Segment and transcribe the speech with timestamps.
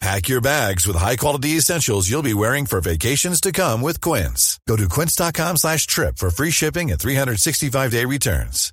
[0.00, 4.58] Pack your bags with high-quality essentials you'll be wearing for vacations to come with Quince.
[4.66, 8.72] Go to quince.com slash trip for free shipping and 365-day returns.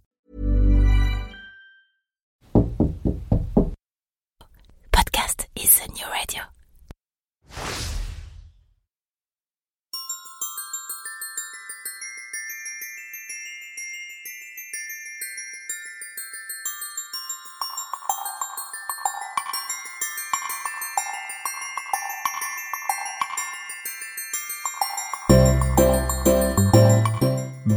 [4.94, 6.44] Podcast is the new radio.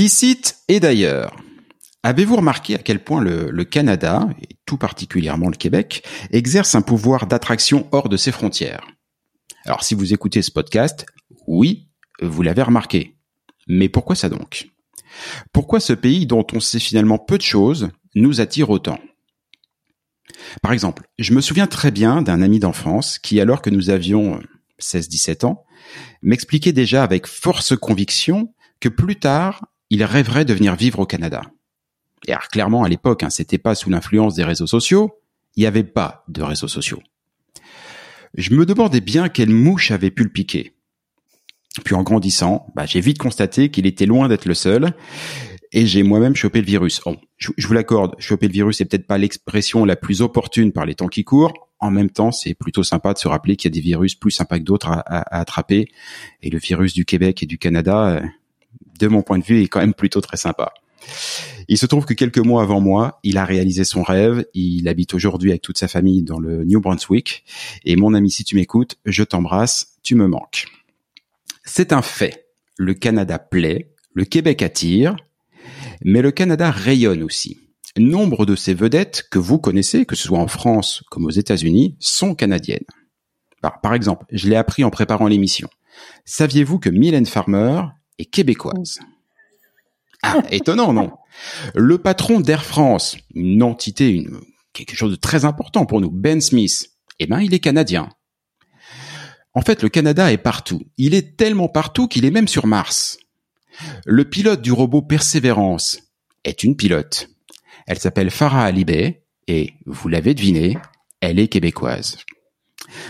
[0.00, 1.36] D'ici et d'ailleurs.
[2.02, 6.80] Avez-vous remarqué à quel point le, le, Canada, et tout particulièrement le Québec, exerce un
[6.80, 8.86] pouvoir d'attraction hors de ses frontières?
[9.66, 11.04] Alors si vous écoutez ce podcast,
[11.46, 11.90] oui,
[12.22, 13.18] vous l'avez remarqué.
[13.68, 14.70] Mais pourquoi ça donc?
[15.52, 19.00] Pourquoi ce pays dont on sait finalement peu de choses nous attire autant?
[20.62, 24.40] Par exemple, je me souviens très bien d'un ami d'enfance qui, alors que nous avions
[24.80, 25.62] 16-17 ans,
[26.22, 31.42] m'expliquait déjà avec force conviction que plus tard, il rêverait de venir vivre au Canada.
[32.26, 35.20] Et alors clairement à l'époque, hein, c'était pas sous l'influence des réseaux sociaux,
[35.56, 37.02] il n'y avait pas de réseaux sociaux.
[38.34, 40.76] Je me demandais bien quelle mouche avait pu le piquer.
[41.84, 44.92] Puis en grandissant, bah, j'ai vite constaté qu'il était loin d'être le seul,
[45.72, 47.00] et j'ai moi-même chopé le virus.
[47.04, 50.84] Bon, je, vous l'accorde, choper le virus c'est peut-être pas l'expression la plus opportune par
[50.84, 51.68] les temps qui courent.
[51.78, 54.32] En même temps, c'est plutôt sympa de se rappeler qu'il y a des virus plus
[54.32, 55.88] sympas que d'autres à, attraper.
[56.42, 58.20] Et le virus du Québec et du Canada,
[59.08, 60.72] de mon point de vue, est quand même plutôt très sympa.
[61.68, 64.44] Il se trouve que quelques mois avant moi, il a réalisé son rêve.
[64.54, 67.44] Il habite aujourd'hui avec toute sa famille dans le New Brunswick.
[67.84, 70.66] Et mon ami, si tu m'écoutes, je t'embrasse, tu me manques.
[71.64, 72.46] C'est un fait.
[72.76, 75.16] Le Canada plaît, le Québec attire,
[76.02, 77.58] mais le Canada rayonne aussi.
[77.96, 81.96] Nombre de ces vedettes que vous connaissez, que ce soit en France comme aux États-Unis,
[81.98, 82.84] sont canadiennes.
[83.60, 85.68] Par, exemple, je l'ai appris en préparant l'émission.
[86.24, 87.82] Saviez-vous que Mylène Farmer
[88.20, 89.00] est québécoise
[90.22, 91.12] Ah, étonnant, non?
[91.74, 94.40] Le patron d'Air France, une entité, une,
[94.72, 98.08] quelque chose de très important pour nous, Ben Smith, eh ben, il est canadien.
[99.52, 100.82] En fait, le Canada est partout.
[100.96, 103.18] Il est tellement partout qu'il est même sur Mars.
[104.04, 105.98] Le pilote du robot Persévérance
[106.44, 107.28] est une pilote.
[107.86, 110.78] Elle s'appelle Farah Alibé et, vous l'avez deviné,
[111.20, 112.18] elle est québécoise.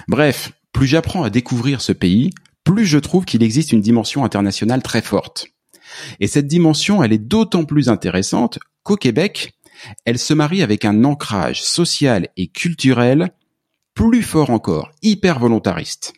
[0.08, 2.30] Bref, plus j'apprends à découvrir ce pays,
[2.64, 5.48] plus je trouve qu'il existe une dimension internationale très forte.
[6.20, 9.52] Et cette dimension, elle est d'autant plus intéressante qu'au Québec,
[10.04, 13.32] elle se marie avec un ancrage social et culturel
[13.94, 16.12] plus fort encore, hyper volontariste.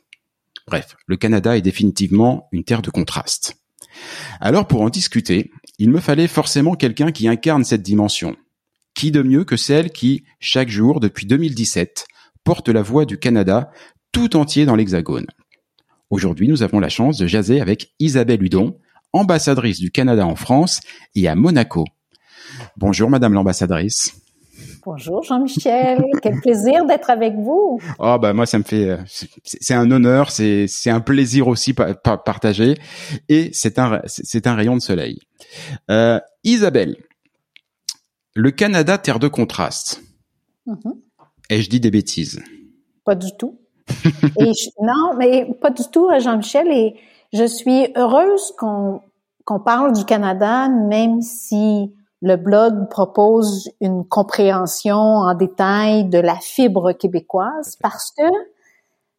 [0.67, 3.57] Bref, le Canada est définitivement une terre de contraste.
[4.41, 8.37] Alors pour en discuter, il me fallait forcément quelqu'un qui incarne cette dimension.
[8.95, 12.07] Qui de mieux que celle qui, chaque jour depuis 2017,
[12.45, 13.71] porte la voix du Canada
[14.13, 15.27] tout entier dans l'Hexagone?
[16.13, 18.79] Aujourd'hui, nous avons la chance de jaser avec Isabelle Hudon,
[19.15, 20.81] ambassadrice du Canada en France
[21.15, 21.87] et à Monaco.
[22.77, 24.21] Bonjour Madame l'ambassadrice.
[24.85, 27.81] Bonjour Jean-Michel, quel plaisir d'être avec vous.
[27.99, 28.99] Oh bah moi ça me fait,
[29.43, 32.75] c'est un honneur, c'est c'est un plaisir aussi partagé
[33.31, 35.19] et c'est un c'est un rayon de soleil.
[35.91, 36.99] Euh, Isabelle,
[38.35, 40.03] le Canada terre de contraste.
[40.67, 40.93] Mm-hmm.
[41.49, 42.43] Et je dis des bêtises?
[43.07, 43.62] Pas du tout.
[44.39, 46.69] Et non, mais pas du tout, Jean-Michel.
[46.71, 46.97] Et
[47.33, 49.01] je suis heureuse qu'on
[49.45, 56.37] qu'on parle du Canada, même si le blog propose une compréhension en détail de la
[56.37, 58.23] fibre québécoise, parce que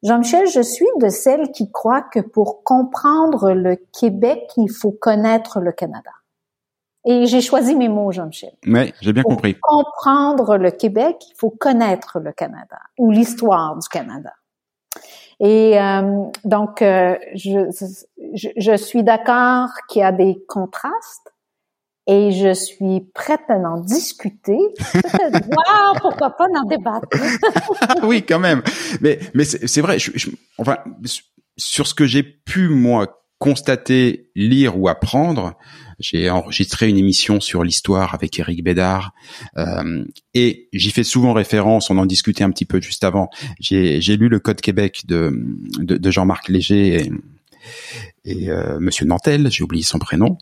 [0.04, 5.60] Jean-Michel, je suis de celles qui croient que pour comprendre le Québec, il faut connaître
[5.60, 6.12] le Canada.
[7.06, 8.54] Et j'ai choisi mes mots, Jean-Michel.
[8.66, 9.56] Oui, j'ai bien compris.
[9.56, 14.32] Pour comprendre le Québec, il faut connaître le Canada ou l'histoire du Canada.
[15.40, 17.70] Et euh, donc, euh, je,
[18.36, 21.34] je, je, suis d'accord qu'il y a des contrastes
[22.08, 24.58] et je suis prête à en discuter.
[24.94, 27.08] wow, pourquoi pas en débattre
[28.04, 28.62] Oui, quand même.
[29.02, 30.00] Mais mais c'est vrai.
[30.00, 30.78] Je, enfin,
[31.58, 35.54] sur ce que j'ai pu moi constater, lire ou apprendre,
[36.00, 39.14] j'ai enregistré une émission sur l'histoire avec Eric Bédard
[39.58, 40.04] euh,
[40.34, 41.90] et j'y fais souvent référence.
[41.90, 43.30] On en discutait un petit peu juste avant.
[43.60, 45.32] J'ai lu le Code Québec de,
[45.80, 47.12] de, Jean-Marc Léger et,
[48.26, 49.52] et euh, Monsieur Nantel.
[49.52, 50.38] J'ai oublié son prénom.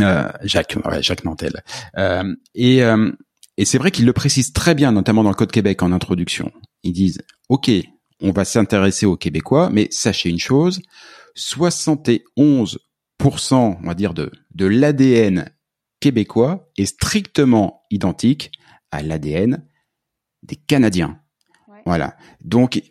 [0.00, 1.62] Euh, Jacques, Jacques Nantel.
[1.98, 3.10] Euh, et, euh,
[3.56, 6.52] et c'est vrai qu'il le précise très bien, notamment dans le Code Québec en introduction.
[6.82, 7.70] Ils disent, OK,
[8.22, 10.80] on va s'intéresser aux Québécois, mais sachez une chose,
[11.34, 12.78] 71
[13.52, 15.50] on va dire, de, de l'ADN
[16.00, 18.52] québécois est strictement identique
[18.90, 19.64] à l'ADN
[20.42, 21.20] des Canadiens.
[21.86, 22.16] Voilà.
[22.40, 22.82] Donc,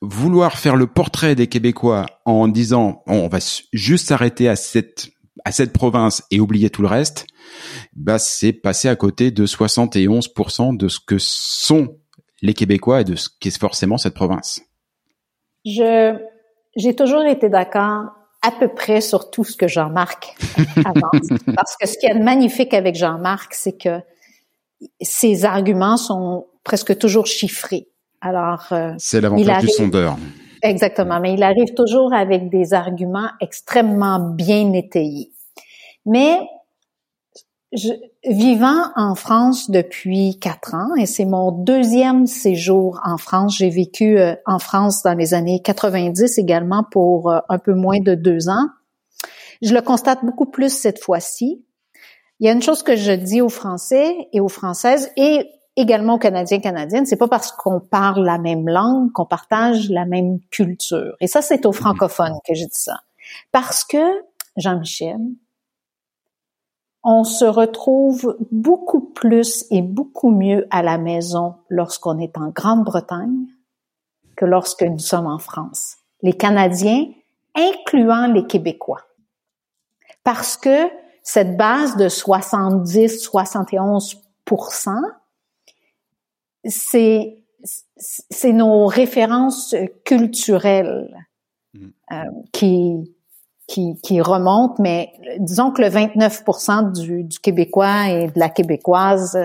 [0.00, 3.38] vouloir faire le portrait des Québécois en disant on va
[3.72, 5.10] juste s'arrêter à cette
[5.44, 7.26] à cette province et oublier tout le reste,
[7.94, 11.98] bah c'est passer à côté de 71% de ce que sont
[12.42, 14.60] les Québécois et de ce qu'est forcément cette province.
[15.64, 16.16] Je
[16.76, 18.15] j'ai toujours été d'accord
[18.46, 20.36] à peu près sur tout ce que Jean-Marc
[20.84, 21.28] avance.
[21.54, 24.00] Parce que ce qui est magnifique avec Jean-Marc, c'est que
[25.00, 27.88] ses arguments sont presque toujours chiffrés.
[28.20, 30.16] Alors, euh, c'est l'avantage du sondeur.
[30.62, 35.30] Exactement, mais il arrive toujours avec des arguments extrêmement bien étayés.
[36.06, 36.38] Mais
[37.72, 37.90] je,
[38.24, 43.56] vivant en France depuis quatre ans, et c'est mon deuxième séjour en France.
[43.58, 48.00] J'ai vécu euh, en France dans les années 90 également pour euh, un peu moins
[48.00, 48.68] de deux ans.
[49.62, 51.64] Je le constate beaucoup plus cette fois-ci.
[52.40, 56.14] Il y a une chose que je dis aux Français et aux Françaises et également
[56.14, 60.06] aux Canadiens et Canadiennes, c'est pas parce qu'on parle la même langue qu'on partage la
[60.06, 61.14] même culture.
[61.20, 63.00] Et ça, c'est aux francophones que je dis ça.
[63.52, 64.22] Parce que,
[64.56, 65.18] Jean-Michel,
[67.08, 73.46] on se retrouve beaucoup plus et beaucoup mieux à la maison lorsqu'on est en Grande-Bretagne
[74.36, 75.98] que lorsque nous sommes en France.
[76.22, 77.06] Les Canadiens,
[77.54, 79.02] incluant les Québécois.
[80.24, 80.90] Parce que
[81.22, 84.16] cette base de 70-71
[86.64, 87.38] c'est
[87.96, 91.16] c'est nos références culturelles
[91.74, 91.86] mm.
[92.12, 93.15] euh, qui
[93.66, 96.44] qui, qui remonte, mais disons que le 29
[96.94, 99.36] du, du Québécois et de la Québécoise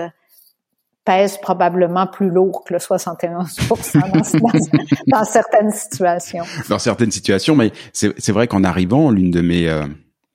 [1.04, 3.76] pèse probablement plus lourd que le 71 dans,
[5.18, 6.44] dans, certaines situations.
[6.68, 9.86] Dans certaines situations, mais c'est vrai qu'en arrivant, l'une de mes euh,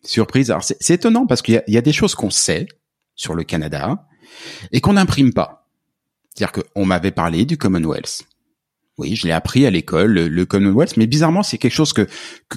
[0.03, 2.67] surprises, alors c'est étonnant parce qu'il y, y, a des choses qu'on sait
[3.15, 4.05] sur le Canada
[4.73, 5.67] et qu'on n'imprime pas.
[6.35, 8.26] C'est-à-dire qu'on m'avait parlé du Commonwealth.
[8.97, 12.07] Oui, je l'ai appris à l'école, le, Commonwealth, mais bizarrement, c'est quelque chose que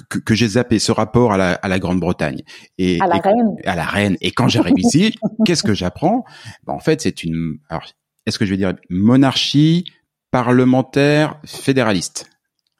[0.09, 2.41] que, que j'ai zappé, ce rapport à la, à la Grande-Bretagne
[2.79, 3.55] et à la reine.
[3.63, 4.17] À la reine.
[4.21, 6.25] Et quand j'arrive ici, qu'est-ce que j'apprends?
[6.65, 7.57] Ben, En fait, c'est une.
[7.69, 7.85] Alors,
[8.25, 9.85] est-ce que je vais dire monarchie
[10.31, 12.27] parlementaire fédéraliste?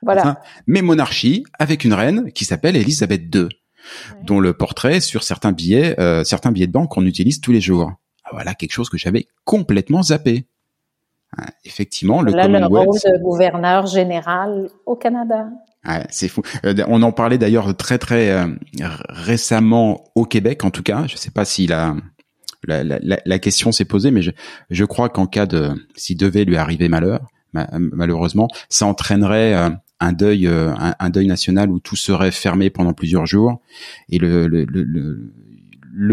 [0.03, 0.41] Voilà.
[0.65, 3.50] mais monarchie avec une reine qui s'appelle Elisabeth II,
[4.24, 7.62] dont le portrait sur certains billets, euh, certains billets de banque qu'on utilise tous les
[7.62, 7.91] jours.
[8.24, 10.48] Ah, voilà quelque chose que j'avais complètement zappé.
[11.63, 15.47] Effectivement, le le rôle de gouverneur général au Canada.
[15.88, 16.41] Ouais, c'est fou.
[16.65, 18.47] Euh, on en parlait d'ailleurs très très euh,
[19.09, 21.05] récemment au Québec, en tout cas.
[21.07, 21.95] Je ne sais pas si la,
[22.65, 24.31] la, la, la question s'est posée, mais je,
[24.69, 27.21] je crois qu'en cas de, s'il devait lui arriver malheur,
[27.53, 29.69] malheureusement, ça entraînerait euh,
[30.00, 33.61] un deuil, un, un, deuil national où tout serait fermé pendant plusieurs jours,
[34.09, 35.33] et le, le, le, le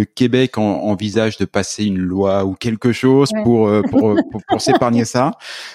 [0.05, 5.33] Québec envisage de passer une loi ou quelque chose euh, pour, pour, pour, s'épargner ça.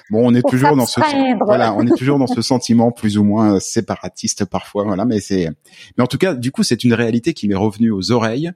[0.10, 1.00] Bon, on est toujours dans ce
[1.44, 5.06] voilà, on est toujours dans ce sentiment plus ou moins séparatiste parfois, voilà.
[5.06, 5.50] Mais c'est,
[5.98, 8.52] mais en tout cas, du coup, c'est une réalité qui m'est revenue aux oreilles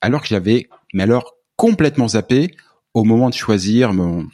[0.00, 2.54] alors que j'avais, mais alors complètement zappé
[2.94, 4.26] au moment de choisir mon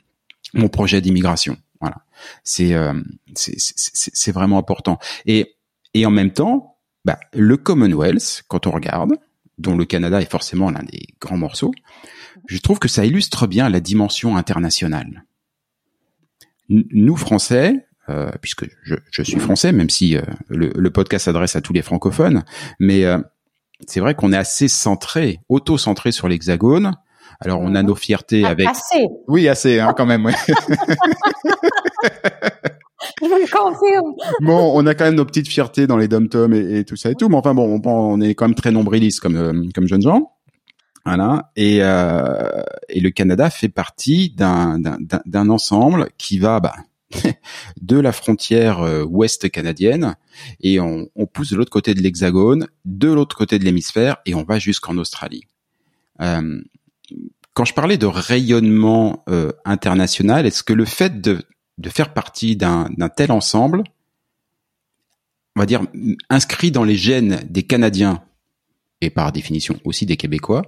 [0.55, 1.57] mon projet d'immigration.
[1.81, 1.97] Voilà,
[2.45, 2.95] c'est euh,
[3.35, 4.99] c'est vraiment important.
[5.27, 5.57] Et
[5.95, 9.13] et en même temps, bah, le Commonwealth, quand on regarde,
[9.59, 11.73] dont le Canada est forcément l'un des grands morceaux,
[12.47, 15.25] je trouve que ça illustre bien la dimension internationale.
[16.69, 21.57] Nous, Français, euh, puisque je, je, suis français, même si euh, le, le, podcast s'adresse
[21.57, 22.45] à tous les francophones,
[22.79, 23.19] mais euh,
[23.87, 26.95] c'est vrai qu'on est assez centré, auto-centré sur l'Hexagone.
[27.41, 28.69] Alors on a nos fiertés ah, avec.
[28.69, 29.07] Assez.
[29.27, 30.25] Oui, assez, hein, quand même.
[30.25, 30.35] Ouais.
[34.41, 37.15] Bon, on a quand même nos petites fiertés dans les dom et, tout ça et
[37.15, 40.33] tout, mais enfin bon, on, est quand même très nombrilistes comme euh, comme jeunes gens.
[41.05, 41.51] Voilà.
[41.55, 46.75] Et, euh, et le Canada fait partie d'un ensemble qui va bah,
[47.81, 50.17] de la frontière euh, ouest canadienne
[50.61, 54.35] et on, on pousse de l'autre côté de l'hexagone, de l'autre côté de l'hémisphère et
[54.35, 55.45] on va jusqu'en Australie.
[56.19, 59.23] Quand je parlais de rayonnement
[59.67, 61.43] international, est-ce que le fait de
[61.79, 63.85] de faire partie d'un tel ensemble,
[65.57, 65.83] on va dire,
[66.29, 68.23] inscrit dans les gènes des Canadiens
[69.01, 70.63] et par définition aussi des Québécois,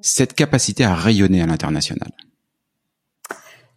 [0.00, 2.10] cette capacité à rayonner à l'international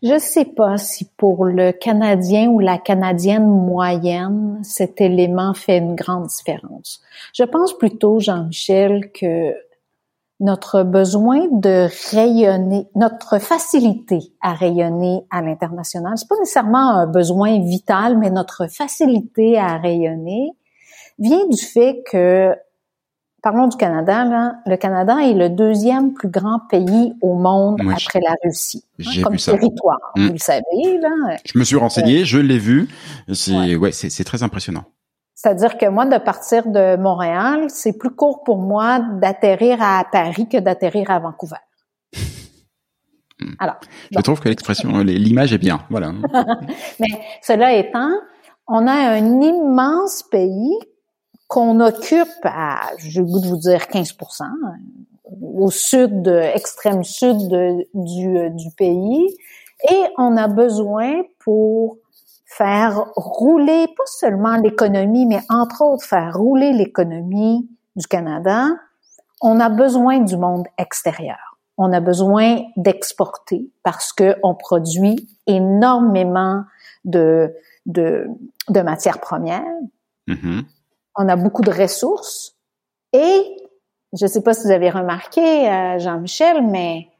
[0.04, 5.78] Je ne sais pas si pour le Canadien ou la Canadienne moyenne, cet élément fait
[5.78, 7.02] une grande différence.
[7.34, 9.54] Je pense plutôt, Jean-Michel, que
[10.42, 17.60] notre besoin de rayonner, notre facilité à rayonner à l'international, c'est pas nécessairement un besoin
[17.62, 20.50] vital, mais notre facilité à rayonner
[21.20, 22.56] vient du fait que,
[23.44, 28.20] parlons du Canada, là, le Canada est le deuxième plus grand pays au monde après
[28.20, 30.12] la Russie, hein, comme territoire.
[30.16, 30.26] Mm.
[30.26, 31.38] Vous le savez, là.
[31.46, 32.90] Je me suis renseigné, euh, je l'ai vu.
[33.32, 34.86] C'est ouais, c'est très impressionnant.
[35.42, 40.48] C'est-à-dire que moi, de partir de Montréal, c'est plus court pour moi d'atterrir à Paris
[40.48, 41.56] que d'atterrir à Vancouver.
[43.40, 43.54] Hmm.
[43.58, 43.80] Alors,
[44.12, 46.12] je trouve que l'expression, l'image est bien, voilà.
[47.00, 47.08] Mais
[47.42, 48.12] cela étant,
[48.68, 50.78] on a un immense pays
[51.48, 54.16] qu'on occupe à, j'ai le goût de vous dire 15
[55.42, 57.40] au sud, extrême sud
[57.96, 59.36] du, du pays,
[59.90, 61.98] et on a besoin pour
[62.52, 68.68] faire rouler pas seulement l'économie, mais entre autres faire rouler l'économie du Canada,
[69.42, 71.58] on a besoin du monde extérieur.
[71.78, 76.64] On a besoin d'exporter parce que on produit énormément
[77.06, 77.54] de,
[77.86, 78.28] de,
[78.70, 79.64] de matières premières.
[80.28, 80.64] Mm-hmm.
[81.16, 82.58] On a beaucoup de ressources
[83.14, 83.56] et
[84.14, 87.11] je ne sais pas si vous avez remarqué, euh, Jean-Michel, mais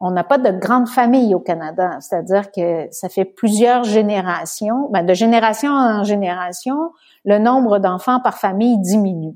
[0.00, 5.04] on n'a pas de grande famille au Canada, c'est-à-dire que ça fait plusieurs générations, ben
[5.04, 6.92] de génération en génération,
[7.24, 9.34] le nombre d'enfants par famille diminue.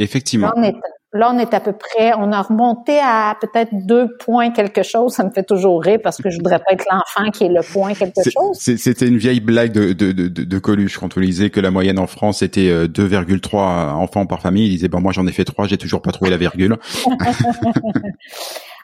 [0.00, 0.48] Effectivement.
[0.48, 0.74] Là on, est,
[1.12, 5.12] là, on est à peu près, on a remonté à peut-être deux points quelque chose.
[5.12, 7.62] Ça me fait toujours rire parce que je voudrais pas être l'enfant qui est le
[7.62, 8.56] point quelque chose.
[8.58, 11.98] C'était une vieille blague de, de, de, de, Coluche quand on disait que la moyenne
[11.98, 14.66] en France était 2,3 euh, enfants par famille.
[14.66, 16.76] Il disait, bon, moi j'en ai fait trois, j'ai toujours pas trouvé la virgule.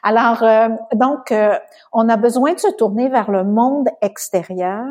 [0.05, 1.57] Alors, euh, donc, euh,
[1.91, 4.85] on a besoin de se tourner vers le monde extérieur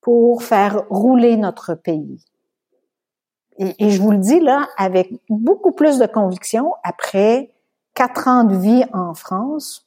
[0.00, 2.20] pour faire rouler notre pays.
[3.58, 7.54] et, je vous le dis là, avec beaucoup plus de conviction, après
[7.94, 9.84] quatre ans de vie en France,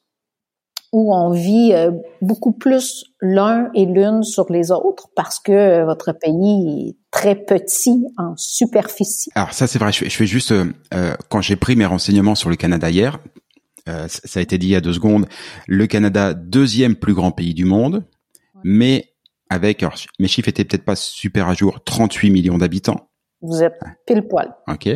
[0.92, 1.90] où on vit euh,
[2.22, 8.06] beaucoup plus l'un et l'une sur les autres parce que votre pays est très petit
[8.16, 9.30] en superficie.
[9.34, 12.48] Alors ça c'est vrai, je, fais juste, euh, euh, quand j'ai pris mes renseignements sur
[12.48, 13.18] le Canada hier,
[14.08, 15.26] ça a été dit il y a deux secondes,
[15.66, 18.04] le Canada deuxième plus grand pays du monde,
[18.64, 19.14] mais
[19.50, 23.10] avec, alors, mes chiffres étaient peut-être pas super à jour, 38 millions d'habitants.
[23.40, 24.54] Vous êtes pile poil.
[24.66, 24.88] Ok.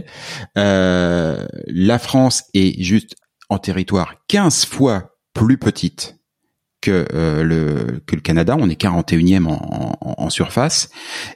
[0.59, 3.15] Euh, la France est juste
[3.49, 6.19] en territoire 15 fois plus petite
[6.81, 8.57] que euh, le que le Canada.
[8.59, 10.91] On est 41e en, en, surface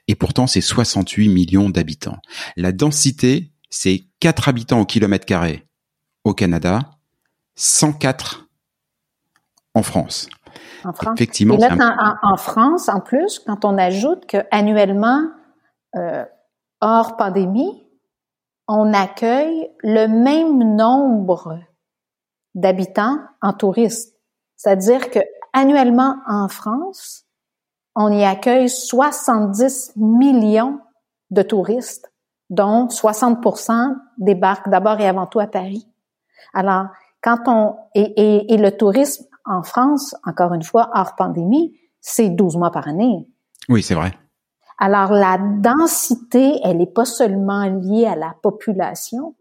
[0.09, 2.19] et pourtant c'est 68 millions d'habitants.
[2.57, 5.69] La densité c'est 4 habitants au kilomètre carré
[6.25, 6.91] au Canada,
[7.57, 8.47] 104
[9.75, 10.29] en France.
[10.85, 11.15] En France.
[11.17, 11.55] Effectivement.
[11.55, 15.23] Et là, en, France, en plus, quand on ajoute que annuellement,
[15.97, 16.25] euh,
[16.81, 17.83] hors pandémie,
[18.69, 21.61] on accueille le même nombre
[22.55, 24.15] d'habitants en touristes.
[24.57, 25.21] C'est-à-dire que
[25.53, 27.25] annuellement en France,
[27.95, 30.81] on y accueille 70 millions
[31.31, 32.13] de touristes,
[32.51, 35.89] dont 60% débarquent d'abord et avant tout à Paris.
[36.55, 36.87] Alors,
[37.23, 42.57] quand on et, et le tourisme en France, encore une fois, hors pandémie, c'est 12
[42.57, 43.27] mois par année.
[43.69, 44.13] Oui, c'est vrai.
[44.79, 49.35] Alors, la densité, elle n'est pas seulement liée à la population,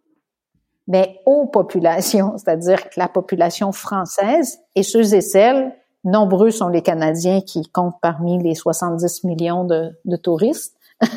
[0.87, 6.83] mais aux populations, c'est-à-dire que la population française et ceux et celles, nombreux sont les
[6.83, 10.77] Canadiens qui comptent parmi les 70 millions de, touristes.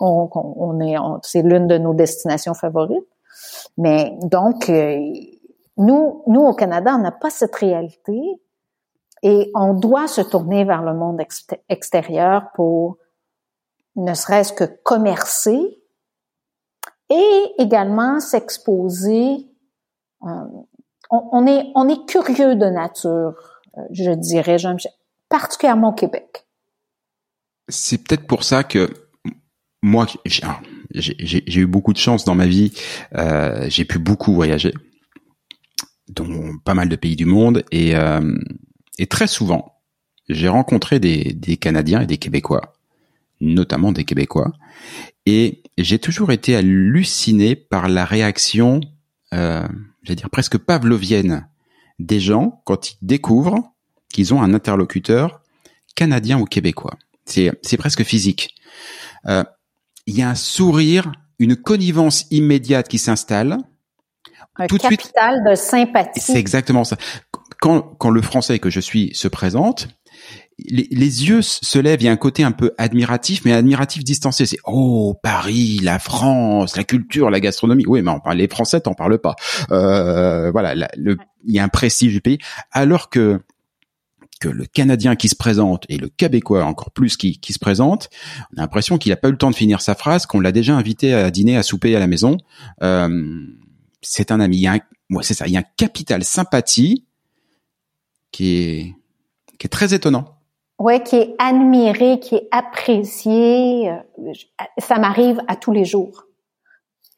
[0.00, 3.08] on, est, c'est l'une de nos destinations favorites.
[3.76, 5.00] Mais donc, euh,
[5.78, 8.20] nous, nous au Canada, on n'a pas cette réalité
[9.22, 11.20] et on doit se tourner vers le monde
[11.68, 12.98] extérieur pour
[13.96, 15.82] ne serait-ce que commercer
[17.10, 19.46] et également s'exposer.
[20.24, 20.28] Euh,
[21.10, 23.34] on, est, on est curieux de nature,
[23.76, 24.56] euh, je dirais,
[25.28, 26.46] particulièrement au Québec.
[27.68, 28.88] C'est peut-être pour ça que
[29.82, 32.72] moi, j'ai eu beaucoup de chance dans ma vie.
[33.14, 34.74] Euh, j'ai pu beaucoup voyager,
[36.08, 37.94] dans pas mal de pays du monde, et,
[38.98, 39.74] et très souvent,
[40.28, 42.74] j'ai rencontré des, Canadiens et des Québécois
[43.40, 44.52] notamment des Québécois.
[45.26, 48.80] Et j'ai toujours été halluciné par la réaction,
[49.32, 49.66] euh,
[50.02, 51.48] j'allais dire presque pavlovienne,
[51.98, 53.74] des gens quand ils découvrent
[54.12, 55.42] qu'ils ont un interlocuteur
[55.94, 56.96] canadien ou québécois.
[57.26, 58.54] C'est, c'est presque physique.
[59.26, 59.44] Euh,
[60.06, 63.58] il y a un sourire, une connivence immédiate qui s'installe.
[64.58, 66.20] Un tout capital de, de sympathie.
[66.20, 66.96] C'est exactement ça.
[67.60, 69.88] Quand, quand le français que je suis se présente,
[70.66, 74.44] les, yeux se lèvent, il y a un côté un peu admiratif, mais admiratif distancé.
[74.46, 77.84] C'est oh Paris, la France, la culture, la gastronomie.
[77.86, 79.36] Oui, mais on parle les Français, t'en parles pas.
[79.70, 82.38] Euh, voilà, le, il y a un prestige du pays,
[82.72, 83.40] alors que
[84.40, 88.08] que le Canadien qui se présente et le Québécois encore plus qui, qui se présente,
[88.52, 90.52] on a l'impression qu'il n'a pas eu le temps de finir sa phrase, qu'on l'a
[90.52, 92.36] déjà invité à dîner, à souper à la maison.
[92.84, 93.08] Euh,
[94.02, 94.56] c'est un ami.
[94.56, 94.80] Il y a un,
[95.10, 95.46] ouais, c'est ça.
[95.46, 97.04] Il y a un capital sympathie
[98.30, 98.94] qui est
[99.58, 100.38] qui est très étonnant.
[100.78, 103.90] Ouais, qui est admiré, qui est apprécié.
[103.90, 104.32] Euh,
[104.78, 106.24] ça m'arrive à tous les jours.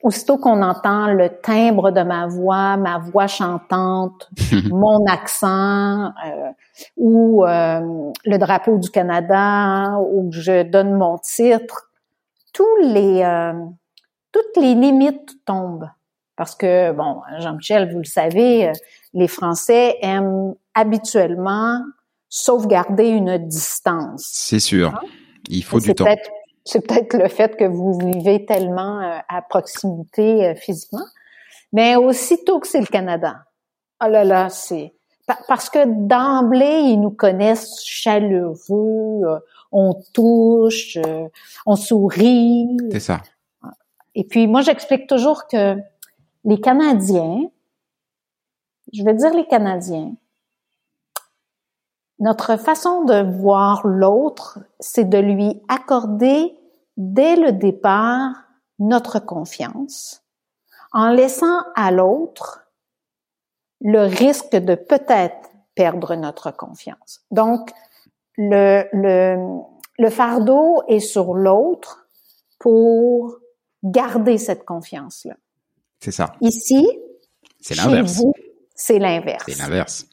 [0.02, 4.30] Aussitôt qu'on entend le timbre de ma voix, ma voix chantante,
[4.70, 6.50] mon accent, euh,
[6.96, 11.90] ou euh, le drapeau du Canada, ou que je donne mon titre,
[12.54, 13.22] tous les,
[14.32, 15.90] toutes les limites tombent.
[16.40, 18.72] Parce que, bon, Jean-Michel, vous le savez,
[19.12, 21.83] les Français aiment habituellement
[22.31, 24.26] sauvegarder une distance.
[24.33, 24.88] C'est sûr.
[24.88, 25.07] Hein?
[25.50, 26.07] Il faut du temps.
[26.64, 31.05] C'est peut-être le fait que vous vivez tellement euh, à proximité euh, physiquement,
[31.74, 33.44] mais aussitôt que c'est le Canada,
[34.03, 34.94] oh là là, c'est
[35.46, 39.38] parce que d'emblée ils nous connaissent chaleureux, euh,
[39.72, 40.96] on touche,
[41.66, 42.66] on sourit.
[42.92, 43.20] C'est ça.
[44.14, 45.76] Et puis moi j'explique toujours que
[46.44, 47.50] les Canadiens,
[48.92, 50.14] je vais dire les Canadiens,
[52.18, 56.55] notre façon de voir l'autre, c'est de lui accorder
[56.96, 58.35] dès le départ
[58.79, 60.22] notre confiance,
[60.92, 62.66] en laissant à l'autre
[63.81, 67.20] le risque de peut-être perdre notre confiance.
[67.31, 67.70] Donc,
[68.37, 72.07] le, fardeau est sur l'autre
[72.59, 73.37] pour
[73.83, 75.37] garder cette confiance-là.
[76.00, 76.32] C'est ça.
[76.40, 76.86] Ici,
[77.60, 78.22] c'est l'inverse.
[78.74, 79.44] C'est l'inverse.
[79.46, 80.06] C'est l'inverse.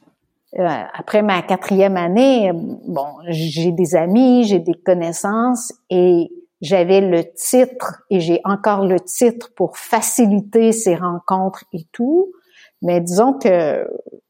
[0.59, 6.29] Euh, après ma quatrième année, bon, j'ai des amis, j'ai des connaissances et
[6.61, 12.31] j'avais le titre et j'ai encore le titre pour faciliter ces rencontres et tout.
[12.81, 13.87] Mais disons que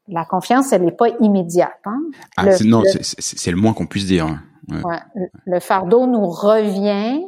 [0.08, 1.80] la confiance, elle n'est pas immédiate.
[1.84, 2.00] Hein?
[2.36, 4.26] Ah, non, c'est le moins qu'on puisse dire.
[4.26, 4.40] Hein.
[5.46, 7.22] le fardeau nous revient,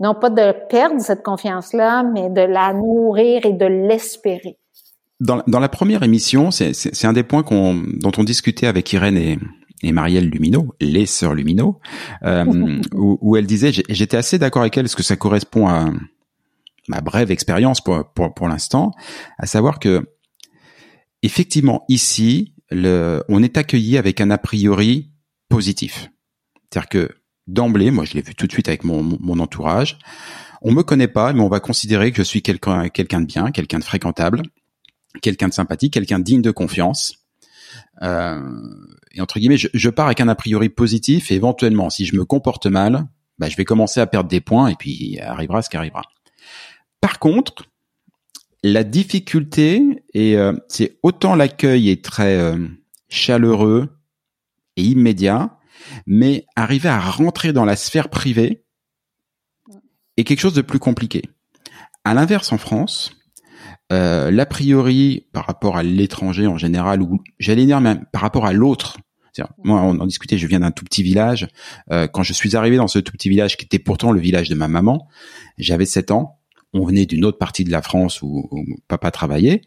[0.00, 4.58] non pas de perdre cette confiance-là, mais de la nourrir et de l'espérer.
[5.20, 9.38] Dans, dans, la première émission, c'est un des points dont on discutait avec Irène et,
[9.82, 11.80] et Marielle Lumino, les sœurs Lumino,
[12.22, 12.44] euh,
[12.94, 15.90] où, où, elle disait, j'étais assez d'accord avec elle, parce que ça correspond à
[16.88, 18.92] ma brève expérience pour, pour, pour l'instant,
[19.38, 20.06] à savoir que
[21.22, 25.10] effectivement ici, le, on est accueilli avec un a priori
[25.48, 26.10] positif.
[26.70, 27.10] C'est-à-dire que
[27.46, 29.98] d'emblée, moi je l'ai vu tout de suite avec mon, mon entourage,
[30.62, 33.78] on me connaît pas, mais on va considérer que je suis quelqu'un de bien, quelqu'un
[33.78, 34.42] de fréquentable,
[35.22, 37.14] quelqu'un de sympathique, quelqu'un digne de confiance.
[38.02, 38.40] Euh,
[39.12, 42.16] et entre guillemets, je, je, pars avec un a priori positif et éventuellement, si je
[42.16, 43.06] me comporte mal,
[43.38, 46.02] bah, je vais commencer à perdre des points et puis arrivera ce qui arrivera.
[47.00, 47.64] Par contre,
[48.62, 52.66] la difficulté euh, c'est autant l'accueil est très euh,
[53.08, 53.88] chaleureux
[54.76, 55.55] et immédiat,
[56.06, 58.64] mais arriver à rentrer dans la sphère privée
[60.16, 61.22] est quelque chose de plus compliqué.
[62.04, 63.12] À l'inverse, en France,
[63.92, 68.46] euh, l'a priori par rapport à l'étranger en général, ou j'allais dire même par rapport
[68.46, 68.98] à l'autre.
[69.64, 70.38] Moi, on en discutait.
[70.38, 71.48] Je viens d'un tout petit village.
[71.90, 74.48] Euh, quand je suis arrivé dans ce tout petit village, qui était pourtant le village
[74.48, 75.08] de ma maman,
[75.58, 76.38] j'avais 7 ans.
[76.72, 79.62] On venait d'une autre partie de la France où, où papa travaillait.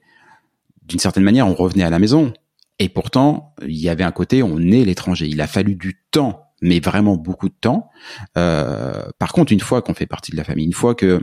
[0.83, 2.33] D'une certaine manière, on revenait à la maison.
[2.79, 5.27] Et pourtant, il y avait un côté, on est l'étranger.
[5.27, 7.89] Il a fallu du temps, mais vraiment beaucoup de temps.
[8.37, 11.19] Euh, par contre, une fois qu'on fait partie de la famille, une fois que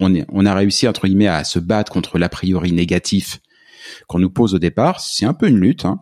[0.00, 3.40] on, est, on a réussi entre guillemets à se battre contre l'a priori négatif
[4.06, 5.00] qu'on nous pose au départ.
[5.00, 6.00] C'est un peu une lutte, hein.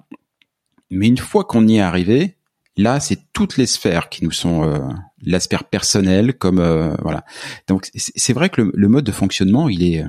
[0.90, 2.36] mais une fois qu'on y est arrivé,
[2.76, 4.78] là c'est toutes les sphères qui nous sont euh,
[5.22, 7.24] l'aspect personnel, comme euh, voilà.
[7.68, 10.04] Donc c'est vrai que le, mode de fonctionnement, il est,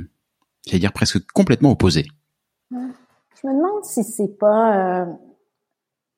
[0.65, 2.08] j'allais dire presque complètement opposé.
[3.41, 5.06] Je me demande si c'est pas euh,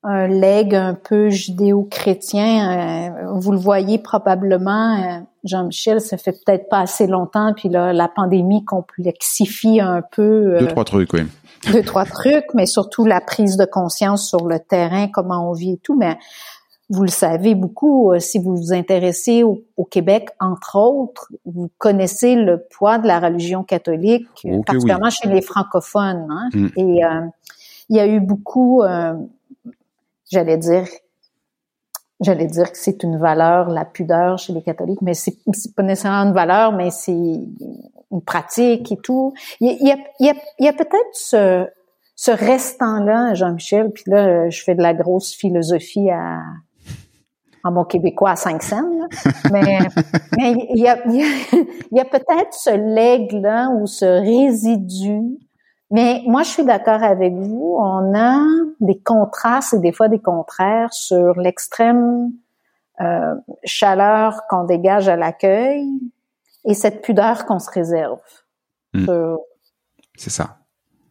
[0.02, 3.10] un leg un peu judéo-chrétien.
[3.10, 7.92] Euh, vous le voyez probablement, euh, Jean-Michel, ça fait peut-être pas assez longtemps, puis là,
[7.92, 10.56] la pandémie complexifie un peu.
[10.60, 11.22] deux, trois trucs, oui.
[11.70, 15.72] Deux, trois trucs, mais surtout la prise de conscience sur le terrain, comment on vit
[15.72, 15.96] et tout.
[15.98, 16.16] Mais
[16.90, 22.62] vous le savez beaucoup, si vous vous intéressez au, Québec, entre autres, vous connaissez le
[22.70, 24.26] poids de la religion catholique,
[24.66, 26.26] particulièrement chez les francophones.
[26.30, 26.48] Hein?
[26.52, 26.66] Mm.
[26.76, 27.00] Et
[27.88, 28.82] il y a eu beaucoup
[30.30, 30.86] j'allais dire
[32.20, 35.36] j'allais dire que c'est une valeur, la pudeur chez les catholiques, mais c'est,
[35.74, 39.32] pas nécessairement une valeur, mais c'est une pratique et tout.
[39.60, 41.66] Il y a, il y a, il y a peut-être ce,
[42.16, 46.40] ce restant-là, Jean-Michel, puis là, je fais de la grosse philosophie à,
[47.62, 49.08] en bon québécois à cinq scènes,
[49.52, 49.78] mais,
[50.36, 55.38] mais il y a, il y a, peut-être ce leg-là ou ce résidu
[55.90, 57.76] mais moi, je suis d'accord avec vous.
[57.78, 58.46] On a
[58.80, 62.30] des contrastes et des fois des contraires sur l'extrême
[63.00, 65.84] euh, chaleur qu'on dégage à l'accueil
[66.64, 68.20] et cette pudeur qu'on se réserve.
[68.94, 69.36] Hmm.
[70.16, 70.58] C'est ça.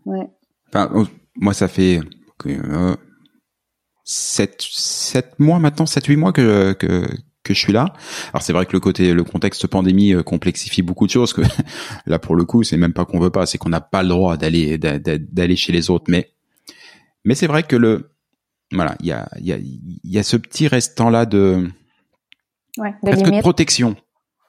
[0.05, 0.29] Ouais.
[0.69, 0.89] Enfin,
[1.35, 1.99] moi, ça fait
[4.09, 7.07] euh, sept, sept mois maintenant, sept, huit mois que, que,
[7.43, 7.93] que je suis là.
[8.33, 11.33] Alors c'est vrai que le côté, le contexte pandémie euh, complexifie beaucoup de choses.
[11.33, 11.41] Que
[12.05, 14.09] là pour le coup, c'est même pas qu'on veut pas, c'est qu'on n'a pas le
[14.09, 16.05] droit d'aller d'aller chez les autres.
[16.07, 16.31] Mais
[17.25, 18.11] mais c'est vrai que le
[18.71, 21.67] voilà, il y a il y a il y a ce petit restant là de
[22.77, 23.95] ouais, de, de protection.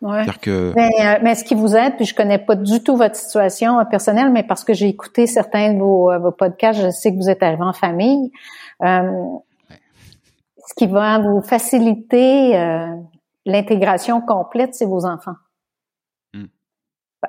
[0.02, 0.24] Ouais.
[0.40, 0.72] Que...
[0.74, 3.78] Mais, euh, mais ce qui vous aide, puis je connais pas du tout votre situation
[3.78, 7.18] euh, personnelle, mais parce que j'ai écouté certains de vos, vos podcasts, je sais que
[7.18, 8.32] vous êtes arrivé en famille.
[8.82, 9.10] Euh,
[10.70, 12.94] ce qui va vous faciliter euh,
[13.44, 15.34] l'intégration complète, c'est vos enfants.
[16.32, 16.46] Hmm.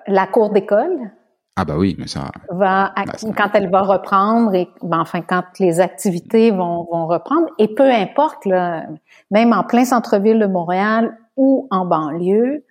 [0.07, 1.11] La cour d'école.
[1.55, 2.31] Ah bah oui, mais ça.
[2.49, 3.03] Va bah,
[3.35, 7.89] quand elle va reprendre et ben, enfin quand les activités vont, vont reprendre et peu
[7.91, 8.85] importe là,
[9.31, 12.63] même en plein centre-ville de Montréal ou en banlieue,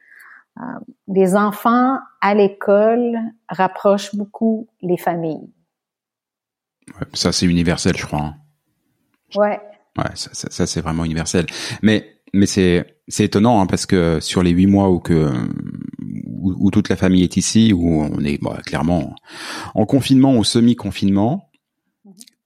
[0.58, 0.62] euh,
[1.08, 5.50] les enfants à l'école rapprochent beaucoup les familles.
[7.12, 8.20] ça c'est universel, je crois.
[8.20, 8.34] Hein.
[9.34, 9.60] Ouais.
[9.98, 11.46] Ouais, ça, ça, c'est vraiment universel.
[11.82, 15.32] Mais mais c'est c'est étonnant hein, parce que sur les huit mois où que
[16.42, 19.14] où, toute la famille est ici, où on est clairement
[19.74, 21.50] en confinement ou semi-confinement,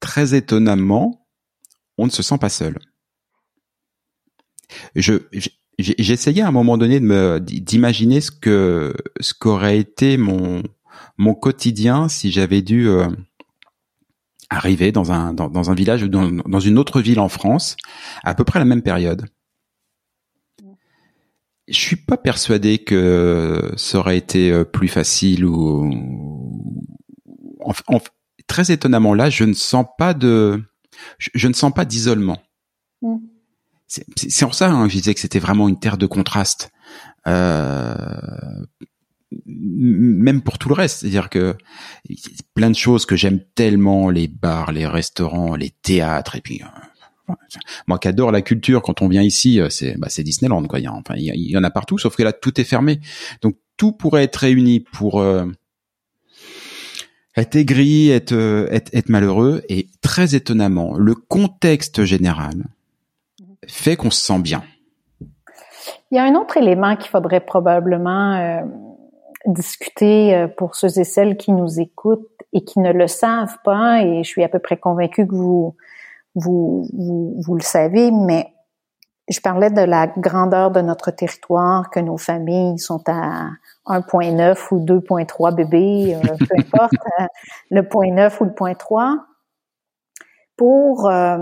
[0.01, 1.27] très étonnamment,
[1.97, 2.79] on ne se sent pas seul.
[4.97, 5.15] Je
[5.79, 10.63] j'essayais à un moment donné de me d'imaginer ce que ce qu'aurait été mon
[11.19, 13.09] mon quotidien si j'avais dû euh,
[14.55, 17.77] arrivé dans un dans, dans un village ou dans, dans, une autre ville en France
[18.23, 19.27] à peu près la même période.
[21.69, 25.91] je suis pas persuadé que ça aurait été plus facile ou
[27.61, 28.01] en,
[28.47, 30.63] très étonnamment là, je ne sens pas de,
[31.19, 32.43] je, ne sens pas d'isolement.
[33.03, 33.17] Mm.
[33.87, 36.71] C'est pour ça hein, je disais que c'était vraiment une terre de contraste.
[37.27, 38.05] Euh,
[39.47, 41.57] même pour tout le reste, c'est-à-dire que
[42.55, 47.35] plein de choses que j'aime tellement, les bars, les restaurants, les théâtres, et puis euh,
[47.87, 50.79] moi qui adore la culture, quand on vient ici, euh, c'est bah, Disneyland quoi.
[50.79, 53.01] Il y, en a partout, sauf que là tout est fermé.
[53.43, 55.47] Donc tout pourrait être réuni pour euh,
[57.37, 62.65] être aigri, être, malheureux, et très étonnamment, le contexte général
[63.67, 64.63] fait qu'on se sent bien.
[66.11, 68.63] Il y a un autre élément qu'il faudrait probablement
[69.47, 74.03] discuter euh, pour ceux et celles qui nous écoutent et qui ne le savent pas,
[74.03, 75.77] et je suis à peu près convaincue que vous,
[76.35, 78.55] vous, vous, vous le savez, mais
[79.29, 83.49] je parlais de la grandeur de notre territoire, que nos familles sont à
[83.87, 87.27] 1.9 ou 2.3 bébés, euh, peu importe, euh,
[87.71, 89.25] le point 9 ou le point 3.
[90.57, 91.39] Pour, euh,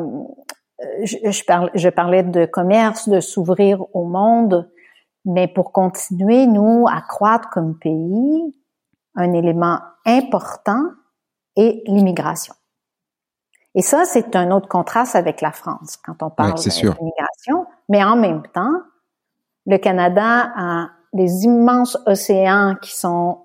[1.03, 1.43] je, je,
[1.75, 4.71] je parlais de commerce, de s'ouvrir au monde,
[5.25, 8.55] mais pour continuer, nous, à croître comme pays,
[9.15, 10.83] un élément important
[11.57, 12.55] est l'immigration.
[13.75, 17.67] Et ça, c'est un autre contraste avec la France quand on parle d'immigration.
[17.89, 18.81] Mais en même temps,
[19.67, 23.39] le Canada a des immenses océans qui sont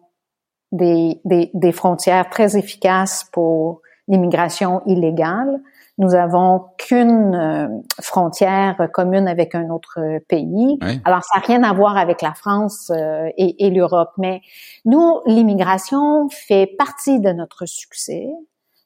[0.71, 5.61] des, des, des frontières très efficaces pour l'immigration illégale.
[5.99, 7.67] Nous avons qu'une euh,
[8.01, 10.77] frontière commune avec un autre pays.
[11.05, 14.41] Alors, ça n'a rien à voir avec la France euh, et, et l'Europe, mais
[14.85, 18.29] nous, l'immigration fait partie de notre succès.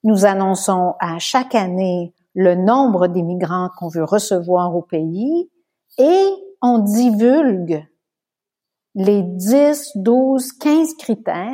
[0.04, 5.50] Nous annonçons à chaque année le nombre d'immigrants qu'on veut recevoir au pays
[5.97, 6.26] et
[6.62, 7.86] on divulgue
[8.95, 11.52] les 10, 12, 15 critères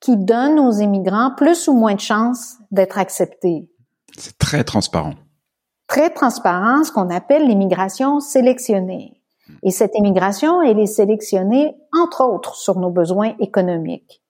[0.00, 3.68] qui donnent aux immigrants plus ou moins de chances d'être acceptés.
[4.16, 5.14] C'est très transparent.
[5.86, 9.20] Très transparent, ce qu'on appelle l'immigration sélectionnée.
[9.64, 14.22] Et cette immigration, elle est sélectionnée, entre autres, sur nos besoins économiques.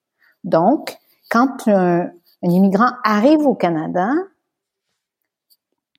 [0.45, 0.97] Donc,
[1.31, 2.11] quand un,
[2.43, 4.11] un immigrant arrive au Canada,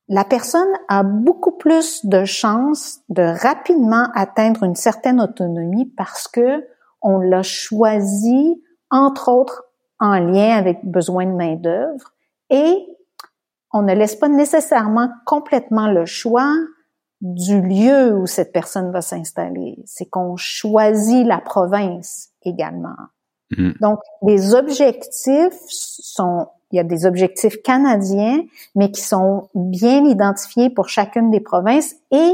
[0.08, 6.68] la personne a beaucoup plus de chances de rapidement atteindre une certaine autonomie parce que
[7.02, 9.64] on l'a choisi, entre autres,
[10.00, 12.14] en lien avec besoin de main d'œuvre
[12.50, 12.86] et
[13.74, 16.54] on ne laisse pas nécessairement complètement le choix
[17.22, 19.78] du lieu où cette personne va s'installer.
[19.86, 22.96] C'est qu'on choisit la province également.
[23.58, 23.72] Mm.
[23.80, 28.42] Donc, les objectifs sont, il y a des objectifs canadiens,
[28.76, 32.34] mais qui sont bien identifiés pour chacune des provinces et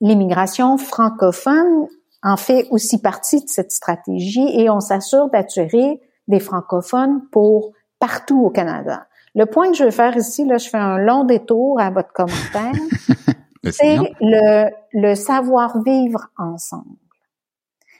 [0.00, 1.88] l'immigration francophone
[2.22, 8.42] en fait aussi partie de cette stratégie et on s'assure d'attirer des francophones pour partout
[8.44, 9.06] au Canada.
[9.36, 12.12] Le point que je veux faire ici, là, je fais un long détour à votre
[12.12, 12.72] commentaire,
[13.70, 16.96] c'est le, le savoir-vivre ensemble.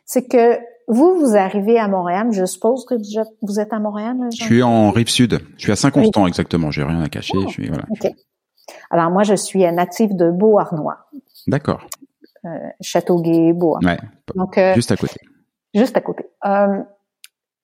[0.06, 2.28] C'est que vous, vous arrivez à Montréal.
[2.32, 2.94] Je suppose que
[3.42, 4.16] vous êtes à Montréal.
[4.32, 5.40] je suis en rive sud.
[5.56, 6.70] Je suis à Saint-Constant exactement.
[6.70, 7.34] J'ai rien à cacher.
[7.46, 7.84] je suis, voilà.
[8.90, 11.08] Alors moi, je suis natif de Beauharnois.
[11.46, 11.86] D'accord.
[12.44, 12.48] Euh,
[12.80, 13.92] Châteauguay, Beauharnois.
[13.92, 13.98] Ouais.
[14.34, 15.16] Donc, euh, juste à côté.
[15.74, 16.26] Juste à côté.
[16.46, 16.82] Euh,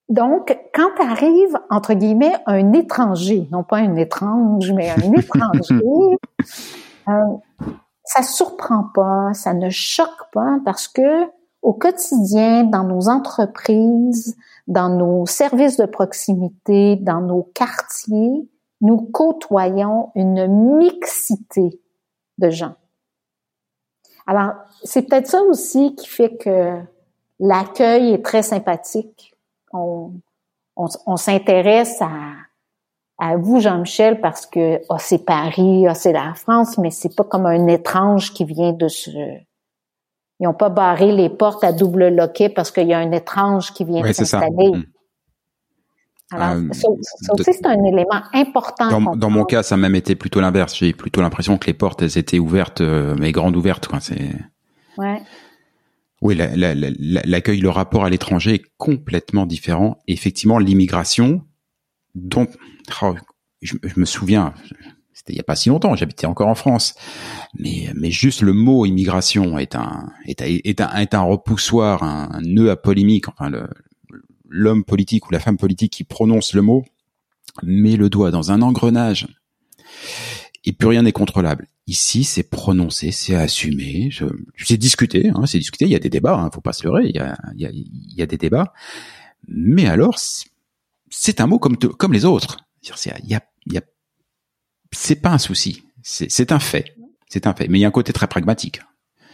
[0.08, 6.18] donc, quand arrive entre guillemets un étranger, non pas un étrange, mais un étranger,
[7.08, 7.12] euh,
[8.04, 11.26] ça surprend pas, ça ne choque pas parce que
[11.62, 14.36] au quotidien, dans nos entreprises,
[14.66, 18.48] dans nos services de proximité, dans nos quartiers,
[18.80, 21.80] nous côtoyons une mixité
[22.38, 22.74] de gens.
[24.26, 26.80] Alors, c'est peut-être ça aussi qui fait que
[27.38, 29.31] l'accueil est très sympathique.
[29.72, 30.12] On,
[30.76, 32.10] on, s'intéresse à,
[33.18, 37.24] à vous, Jean-Michel, parce que oh, c'est Paris, oh, c'est la France, mais c'est pas
[37.24, 39.10] comme un étrange qui vient de se
[40.42, 43.72] ils n'ont pas barré les portes à double loquet parce qu'il y a un étrange
[43.72, 44.70] qui vient s'installer.
[44.70, 44.82] Hmm.
[46.32, 46.88] Alors, euh, ça,
[47.32, 49.00] aussi, c'est un élément important.
[49.00, 50.74] Dans, dans mon cas, ça a même été plutôt l'inverse.
[50.74, 53.86] J'ai plutôt l'impression que les portes, elles étaient ouvertes, euh, mais grandes ouvertes.
[53.86, 54.00] Quoi.
[54.00, 54.32] C'est...
[54.98, 55.22] Ouais.
[56.22, 59.98] Oui, l'accueil, le rapport à l'étranger est complètement différent.
[60.06, 61.44] effectivement, l'immigration,
[62.14, 62.46] dont
[63.02, 63.16] oh,
[63.60, 64.54] je, me souviens,
[65.12, 66.94] c'était il y a pas si longtemps, j'habitais encore en France.
[67.58, 70.40] Mais, juste le mot immigration est un, est
[70.80, 73.28] un, est un repoussoir, un, nœud à polémique.
[73.28, 73.50] Enfin,
[74.48, 76.84] l'homme politique ou la femme politique qui prononce le mot
[77.64, 79.26] met le doigt dans un engrenage.
[80.64, 81.66] Et plus rien n'est contrôlable.
[81.86, 84.10] Ici, c'est prononcé, c'est assumé,
[84.56, 85.86] c'est discuté, hein, c'est discuté.
[85.86, 87.06] Il y a des débats, hein, faut pas se leurrer.
[87.06, 88.72] Il y a, il y a, il y a des débats,
[89.48, 90.18] mais alors
[91.10, 92.58] c'est un mot comme comme les autres.
[92.82, 92.92] Il
[93.26, 93.80] il
[94.92, 96.94] c'est pas un souci, c'est un fait,
[97.28, 97.68] c'est un fait.
[97.68, 98.82] Mais il y a un côté très pragmatique.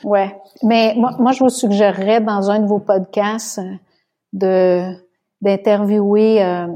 [0.04, 3.74] Ouais, mais moi, moi je vous suggérerais dans un de vos podcasts euh,
[4.32, 4.94] de
[5.40, 6.66] d'interviewer euh,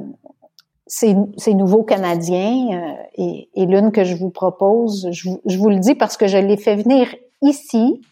[0.95, 5.71] ces, ces, nouveaux Canadiens euh, et, et l'une que je vous propose, je, je, vous
[5.71, 7.09] le dis parce que je l'ai fait venir
[7.41, 8.03] ici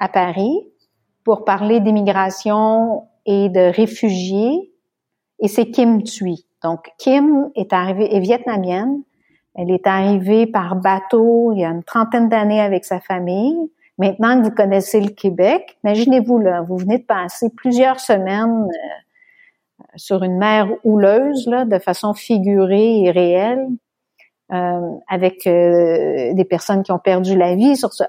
[0.00, 0.66] à Paris
[1.22, 4.72] pour parler d'immigration et de réfugiés
[5.38, 6.44] et c'est Kim Thuy.
[6.64, 9.00] Donc Kim est arrivée est vietnamienne.
[9.54, 13.70] Elle est arrivée par bateau il y a une trentaine d'années avec sa famille.
[13.96, 19.07] Maintenant que vous connaissez le Québec, imaginez-vous là, vous venez de passer plusieurs semaines euh,
[19.96, 23.68] sur une mer houleuse là, de façon figurée et réelle,
[24.52, 27.76] euh, avec euh, des personnes qui ont perdu la vie.
[27.76, 28.04] Sur ce,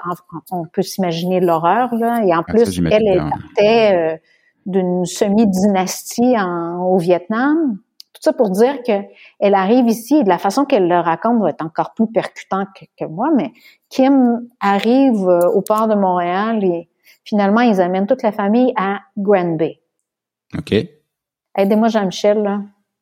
[0.51, 2.23] on peut s'imaginer l'horreur là.
[2.23, 4.17] Et en ah, plus, elle, elle partait euh,
[4.65, 6.35] d'une semi-dynastie
[6.81, 7.77] au Vietnam.
[8.13, 9.01] Tout ça pour dire que
[9.39, 12.65] elle arrive ici et de la façon qu'elle le raconte va être encore plus percutant
[12.97, 13.51] que, moi, mais
[13.89, 16.89] Kim arrive euh, au port de Montréal et
[17.23, 19.81] finalement ils amènent toute la famille à Grand Bay.
[20.57, 20.73] OK.
[21.59, 22.61] Aidez-moi Jean-Michel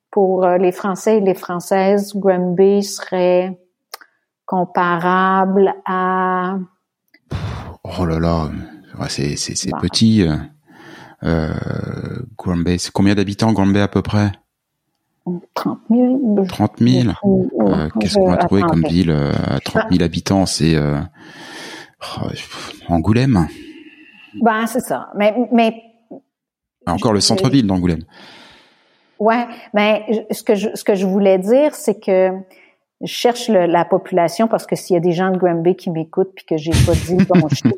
[0.09, 3.55] pour euh, les Français et les Françaises, Grand Bay serait
[4.45, 6.57] comparable à
[7.83, 8.49] Oh là là,
[9.09, 10.23] c'est c'est petit.
[10.23, 10.35] Euh,
[11.23, 11.53] euh,
[12.35, 14.31] Grand Bay, c'est combien d'habitants Grand Bay à peu près?
[15.53, 16.45] 30 000.
[16.47, 17.09] 30 000
[17.59, 20.47] euh, Qu'est-ce qu'on va trouver comme ville euh, à 30 000 habitants?
[20.47, 20.99] C'est euh,
[22.23, 22.27] oh,
[22.87, 23.47] Angoulême
[24.41, 25.09] Ben, c'est ça.
[25.15, 25.83] Mais, mais
[26.87, 28.03] Encore le centre-ville d'Angoulême.
[29.19, 32.31] Ouais, mais ce que je, ce que je voulais dire, c'est que
[33.01, 36.33] je cherche la population parce que s'il y a des gens de Granby qui m'écoutent
[36.35, 37.75] puis que j'ai pas dit bon chiffre.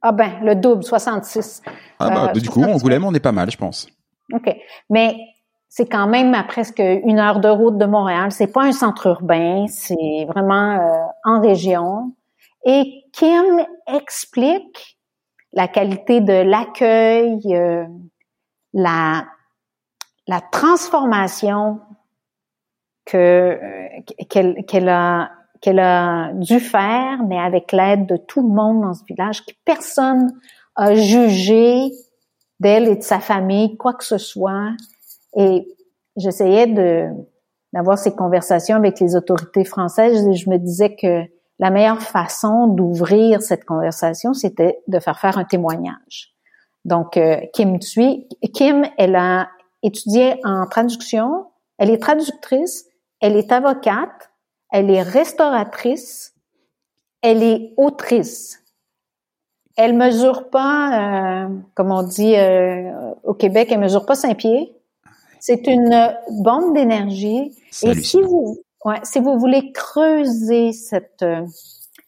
[0.00, 1.62] Ah ben, le double, 66.
[1.98, 3.88] Ah bah, du coup, Angoulême, on est pas mal, je pense.
[4.32, 4.54] OK.
[4.90, 5.16] Mais
[5.68, 8.30] c'est quand même à presque une heure de route de Montréal.
[8.30, 12.12] C'est pas un centre urbain, c'est vraiment euh, en région.
[12.64, 14.98] Et Kim explique
[15.52, 17.86] la qualité de l'accueil, euh,
[18.72, 19.24] la
[20.28, 21.80] la transformation
[23.04, 23.88] que euh,
[24.28, 28.94] qu'elle qu'elle a qu'elle a dû faire, mais avec l'aide de tout le monde dans
[28.94, 30.30] ce village, que personne
[30.76, 31.90] a jugé
[32.60, 34.70] d'elle et de sa famille, quoi que ce soit.
[35.34, 35.66] Et
[36.16, 37.08] j'essayais de
[37.72, 41.24] d'avoir ces conversations avec les autorités françaises et je me disais que
[41.58, 46.34] la meilleure façon d'ouvrir cette conversation, c'était de faire faire un témoignage.
[46.84, 49.48] Donc, euh, Kim Thuy, Kim, elle a
[49.82, 51.46] étudié en traduction,
[51.78, 52.86] elle est traductrice,
[53.20, 54.30] elle est avocate,
[54.70, 56.34] elle est restauratrice,
[57.22, 58.62] elle est autrice.
[59.76, 64.72] Elle mesure pas, euh, comme on dit euh, au Québec, elle mesure pas cinq pieds.
[65.40, 66.12] C'est une
[66.42, 67.56] bombe d'énergie.
[67.84, 71.46] Et si vous, ouais, si vous voulez creuser cette, euh,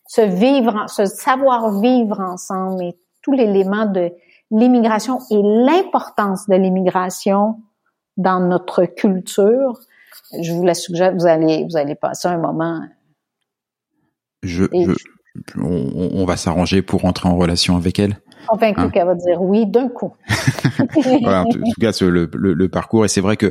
[0.09, 4.11] ce vivre, ce savoir vivre ensemble et tout l'élément de
[4.51, 7.61] l'immigration et l'importance de l'immigration
[8.17, 9.81] dans notre culture,
[10.41, 12.83] je vous la suggère, vous allez, vous allez passer un moment.
[14.43, 14.95] Je, je
[15.57, 18.19] on, on, va s'arranger pour entrer en relation avec elle.
[18.49, 18.91] Convaincu hein?
[18.91, 20.13] qu'elle va dire oui d'un coup.
[21.25, 23.51] en, tout, cas, le, le, le, parcours, et c'est vrai que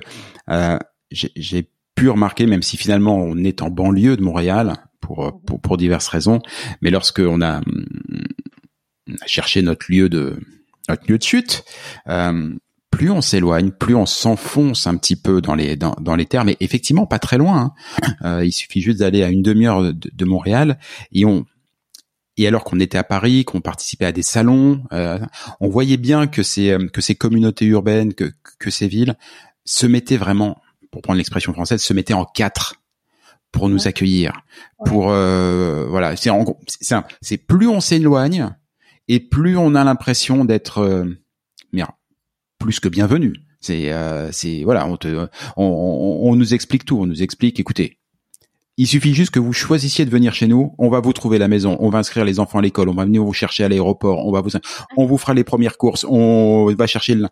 [0.50, 0.78] euh,
[1.12, 5.78] j'ai pu remarquer, même si finalement on est en banlieue de Montréal, pour, pour, pour
[5.78, 6.40] diverses raisons,
[6.82, 10.40] mais lorsque on a, on a cherché notre lieu de
[10.89, 11.63] notre lieu de chute,
[12.08, 12.54] euh,
[12.91, 16.45] plus on s'éloigne, plus on s'enfonce un petit peu dans les dans, dans les terres,
[16.60, 17.73] effectivement pas très loin.
[18.02, 18.10] Hein.
[18.25, 20.80] Euh, il suffit juste d'aller à une demi-heure de, de, Montréal
[21.12, 21.45] et on
[22.38, 25.19] et alors qu'on était à Paris, qu'on participait à des salons, euh,
[25.60, 29.15] on voyait bien que ces euh, que ces communautés urbaines, que que ces villes
[29.65, 32.75] se mettaient vraiment, pour prendre l'expression française, se mettaient en quatre
[33.52, 34.41] pour nous accueillir.
[34.86, 36.32] Pour euh, voilà, c'est
[36.67, 38.56] c'est c'est plus on s'éloigne
[39.10, 41.04] et plus on a l'impression d'être euh,
[42.60, 43.34] plus que bienvenue.
[43.60, 45.08] C'est euh, c'est voilà, on, te,
[45.58, 47.60] on, on, on nous explique tout, on nous explique.
[47.60, 47.97] Écoutez,
[48.78, 50.74] il suffit juste que vous choisissiez de venir chez nous.
[50.78, 51.76] On va vous trouver la maison.
[51.82, 52.88] On va inscrire les enfants à l'école.
[52.88, 54.26] On va venir vous chercher à l'aéroport.
[54.26, 54.51] On va vous,
[54.95, 56.05] on vous fera les premières courses.
[56.07, 57.28] On va chercher le.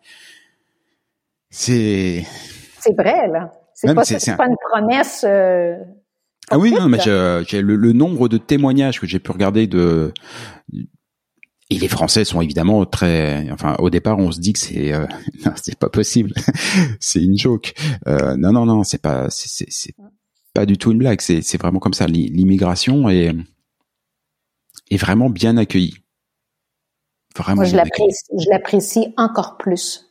[1.49, 2.25] C'est.
[2.79, 3.51] C'est vrai là.
[3.73, 5.23] C'est pas, pas, une promesse.
[5.27, 5.75] Euh,
[6.49, 10.13] ah oui, non, mais j'ai le, le, nombre de témoignages que j'ai pu regarder de
[11.69, 15.05] et les Français sont évidemment très, enfin, au départ, on se dit que c'est, euh,
[15.55, 16.33] c'est pas possible,
[16.99, 17.73] c'est une joke.
[18.07, 19.93] Euh, non, non, non, c'est pas, c'est,
[20.53, 21.19] pas du tout une blague.
[21.19, 22.07] C'est, c'est vraiment comme ça.
[22.07, 23.33] L'immigration est,
[24.89, 25.97] est vraiment bien accueillie.
[27.35, 30.09] Vraiment Moi, je l'apprécie, je l'apprécie encore plus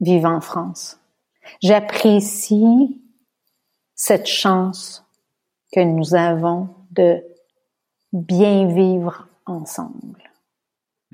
[0.00, 1.00] vivant en France.
[1.62, 3.00] J'apprécie
[3.94, 5.04] cette chance
[5.72, 7.22] que nous avons de
[8.12, 10.27] bien vivre ensemble.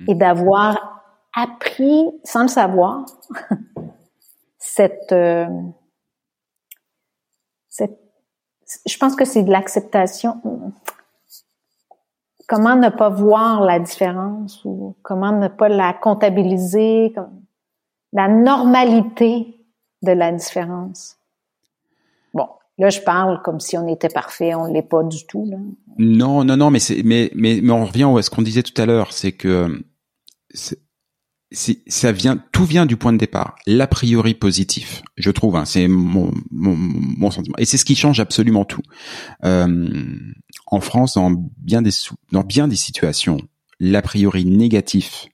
[0.09, 1.03] Et d'avoir
[1.35, 3.05] appris, sans le savoir,
[4.59, 5.47] cette, euh,
[7.69, 7.99] cette,
[8.87, 10.41] je pense que c'est de l'acceptation.
[12.49, 17.43] Comment ne pas voir la différence ou comment ne pas la comptabiliser, comme
[18.13, 19.67] la normalité
[20.03, 21.17] de la différence?
[22.79, 25.59] Là je parle comme si on était parfait, on l'est pas du tout là.
[25.99, 28.81] Non, non, non, mais c'est, mais, mais, mais on revient à ce qu'on disait tout
[28.81, 29.85] à l'heure, c'est que
[31.53, 35.57] ça vient, tout vient du point de départ, l'a priori positif, je trouve.
[35.57, 38.83] Hein, c'est mon, mon, mon, sentiment, et c'est ce qui change absolument tout.
[39.45, 40.05] Euh,
[40.67, 41.91] en France, dans bien des
[42.33, 43.39] dans bien des situations,
[43.79, 45.27] l'a priori négatif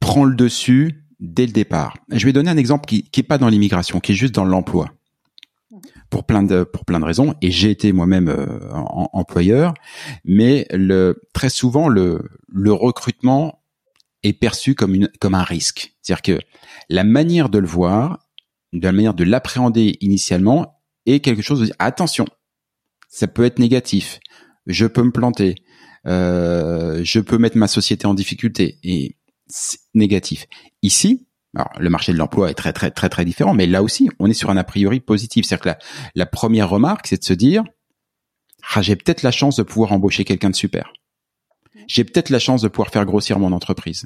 [0.00, 1.96] prend le dessus dès le départ.
[2.10, 4.44] Je vais donner un exemple qui qui est pas dans l'immigration, qui est juste dans
[4.44, 4.90] l'emploi.
[6.14, 9.74] Pour plein de pour plein de raisons et j'ai été moi-même euh, employeur
[10.24, 10.68] mais
[11.32, 13.64] très souvent le le recrutement
[14.22, 15.92] est perçu comme une comme un risque.
[16.02, 16.40] C'est-à-dire que
[16.88, 18.20] la manière de le voir,
[18.72, 22.26] de la manière de l'appréhender initialement, est quelque chose de attention,
[23.08, 24.20] ça peut être négatif.
[24.66, 25.56] Je peux me planter.
[26.06, 29.16] Euh, je peux mettre ma société en difficulté et
[29.48, 30.46] c'est négatif.
[30.82, 34.08] Ici, alors, le marché de l'emploi est très très très très différent, mais là aussi,
[34.18, 35.46] on est sur un a priori positif.
[35.46, 35.84] C'est-à-dire que
[36.14, 37.62] la, première remarque, c'est de se dire,
[38.74, 40.92] ah, j'ai peut-être la chance de pouvoir embaucher quelqu'un de super
[41.86, 44.04] j'ai peut-être la chance de pouvoir faire grossir mon entreprise.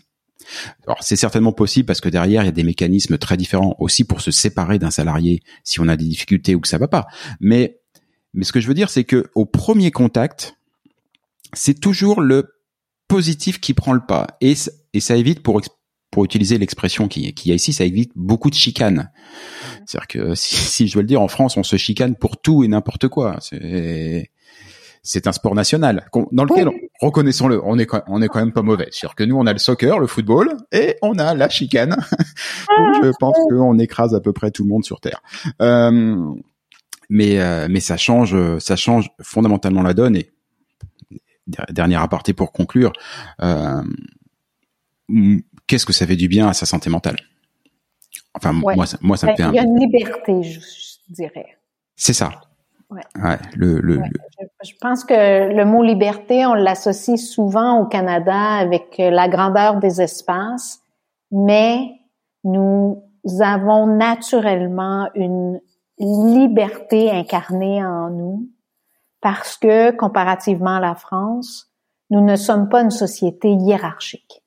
[0.86, 4.04] Alors c'est certainement possible parce que derrière il y a des mécanismes très différents aussi
[4.04, 7.06] pour se séparer d'un salarié si on a des difficultés ou que ça va pas.
[7.40, 7.80] Mais
[8.32, 10.54] mais ce que je veux dire c'est que au premier contact,
[11.52, 12.54] c'est toujours le
[13.08, 14.54] positif qui prend le pas et
[14.92, 15.60] et ça évite pour
[16.10, 19.10] pour utiliser l'expression qui qui y a ici, ça évite beaucoup de chicanes.
[19.86, 22.64] C'est-à-dire que si, si, je veux le dire en France, on se chicane pour tout
[22.64, 23.38] et n'importe quoi.
[25.02, 26.68] C'est un sport national dans lequel,
[27.00, 28.88] reconnaissons-le, on est on est quand même pas mauvais.
[28.90, 31.96] C'est-à-dire que nous, on a le soccer, le football, et on a la chicane.
[33.02, 35.22] je pense qu'on écrase à peu près tout le monde sur terre.
[35.62, 36.16] Euh,
[37.08, 40.16] mais euh, mais ça change, ça change fondamentalement la donne.
[40.16, 40.30] Et
[41.70, 42.92] dernier aparté pour conclure,
[43.42, 43.82] euh,
[45.68, 47.16] qu'est-ce que ça fait du bien à sa santé mentale?
[48.34, 49.44] Enfin, moi, ça, moi, ça me fait.
[49.44, 50.60] Il y a une liberté, je
[51.08, 51.58] dirais.
[51.94, 52.30] C'est ça.
[52.90, 53.36] Ouais.
[53.54, 54.00] le, le,
[54.64, 60.00] Je, pense que le mot liberté, on l'associe souvent au Canada avec la grandeur des
[60.00, 60.80] espaces,
[61.30, 61.90] mais
[62.44, 63.02] nous
[63.40, 65.60] avons naturellement une
[65.98, 68.48] liberté incarnée en nous
[69.20, 71.70] parce que, comparativement à la France,
[72.10, 74.42] nous ne sommes pas une société hiérarchique.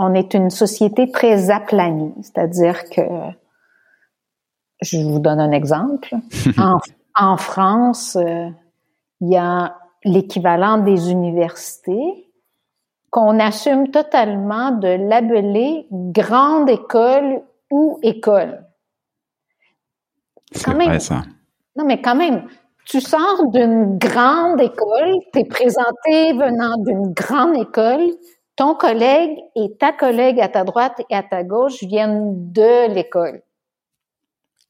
[0.00, 3.02] On est une société très aplanie, c'est-à-dire que
[4.80, 6.14] je vous donne un exemple.
[7.16, 8.48] en, France, euh,
[9.20, 12.30] il y a l'équivalent des universités
[13.10, 18.64] qu'on assume totalement de labeler grande école ou école.
[20.52, 21.22] C'est vrai ça.
[21.74, 22.46] Non, mais quand même,
[22.84, 28.12] tu sors d'une grande école, tu es présenté venant d'une grande école,
[28.58, 33.42] ton collègue et ta collègue à ta droite et à ta gauche viennent de l'école.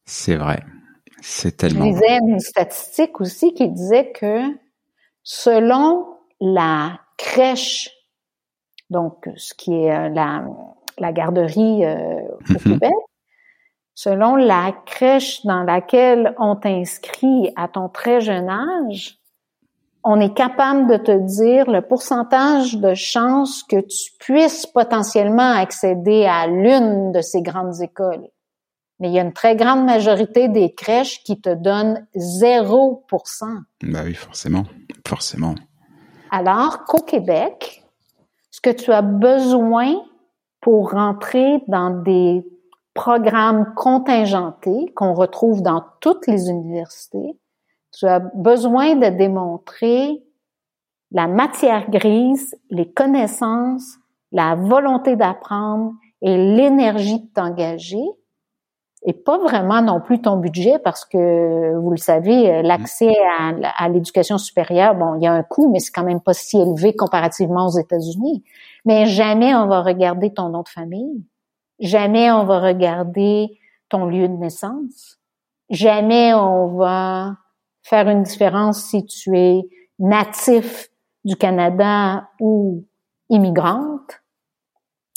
[0.04, 0.62] C'est vrai.
[1.22, 1.86] C'est tellement.
[1.86, 4.42] Je lisais une statistique aussi qui disait que
[5.22, 6.06] selon
[6.38, 7.90] la crèche,
[8.90, 10.44] donc ce qui est euh, la,
[10.98, 12.58] la garderie euh, au mhm.
[12.58, 12.92] Québec,
[13.94, 19.18] selon la crèche dans laquelle on t'inscrit à ton très jeune âge,
[20.04, 26.24] on est capable de te dire le pourcentage de chances que tu puisses potentiellement accéder
[26.24, 28.28] à l'une de ces grandes écoles.
[29.00, 33.04] Mais il y a une très grande majorité des crèches qui te donnent 0
[33.82, 34.64] Bah oui, forcément,
[35.06, 35.54] forcément.
[36.30, 37.84] Alors qu'au Québec,
[38.50, 39.94] ce que tu as besoin
[40.60, 42.44] pour rentrer dans des
[42.92, 47.38] programmes contingentés qu'on retrouve dans toutes les universités,
[47.98, 50.22] tu as besoin de démontrer
[51.10, 53.96] la matière grise, les connaissances,
[54.30, 58.04] la volonté d'apprendre et l'énergie de t'engager
[59.04, 63.88] et pas vraiment non plus ton budget parce que vous le savez, euh, l'accès à,
[63.88, 66.94] l'éducation supérieure, bon, il y a un coût, mais c'est quand même pas si élevé
[66.94, 68.44] comparativement aux États-Unis.
[68.84, 71.24] Mais jamais on va regarder ton nom de famille,
[71.78, 75.18] jamais on va regarder ton lieu de naissance.
[75.70, 77.36] jamais on va
[77.88, 79.62] faire une différence si tu es
[79.98, 80.88] natif
[81.24, 82.84] du Canada ou
[83.30, 84.20] immigrante.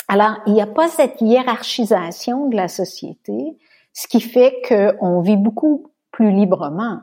[0.07, 3.57] Alors, il n'y a pas cette hiérarchisation de la société,
[3.93, 6.99] ce qui fait qu'on vit beaucoup plus librement.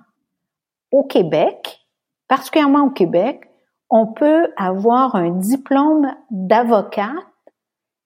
[0.90, 1.86] Au Québec,
[2.28, 3.50] particulièrement au Québec,
[3.90, 7.12] on peut avoir un diplôme d'avocat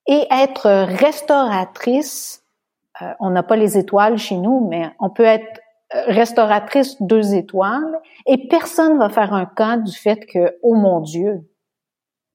[0.06, 2.44] et être restauratrice.
[3.00, 5.60] Euh, on n'a pas les étoiles chez nous, mais on peut être
[6.06, 11.48] restauratrice deux étoiles et personne va faire un cas du fait que, oh mon Dieu,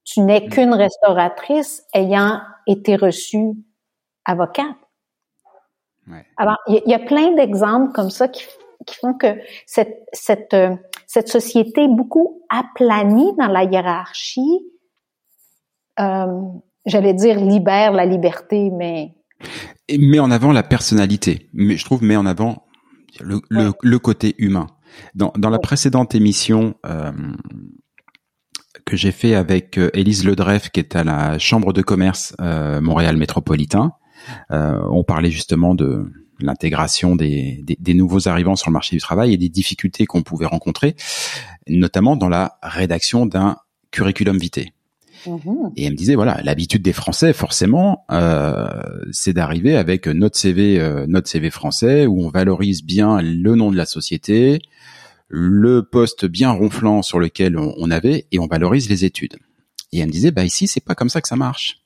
[0.04, 0.50] tu n'es mm.
[0.50, 3.54] qu'une restauratrice ayant été reçue
[4.26, 4.76] avocate.
[6.38, 8.46] Alors, il y, a plein d'exemples comme ça qui,
[9.02, 9.28] font que
[9.66, 10.74] cette, cette, euh,
[11.06, 14.62] cette société beaucoup aplanie dans la hiérarchie,
[16.00, 16.42] euh,
[16.86, 19.16] j'allais dire libère la liberté, mais...
[19.90, 21.50] Et met en avant la personnalité.
[21.52, 22.67] Mais je trouve met en avant
[23.20, 23.42] le,
[23.82, 24.68] le, côté humain.
[25.16, 27.12] Dans, dans la précédente émission euh,
[28.88, 32.82] que j'ai fait avec euh, Élise Ledreff, qui est à la Chambre de commerce euh,
[32.82, 33.92] Montréal métropolitain,
[34.52, 39.02] euh, on parlait justement de l'intégration des, des, des, nouveaux arrivants sur le marché du
[39.02, 40.96] travail et des difficultés qu'on pouvait rencontrer,
[41.68, 43.58] notamment dans la rédaction d'un
[43.92, 44.72] curriculum vitae.
[45.28, 45.72] Mhm.
[45.76, 48.68] Et elle me disait voilà, l'habitude des Français forcément, euh,
[49.12, 53.72] c'est d'arriver avec notre CV, euh, notre CV français où on valorise bien le nom
[53.72, 54.60] de la société,
[55.28, 59.38] le poste bien ronflant sur lequel on, avait et on valorise les études.
[59.92, 61.82] Et elle me disait bah ici c'est pas comme ça que ça marche.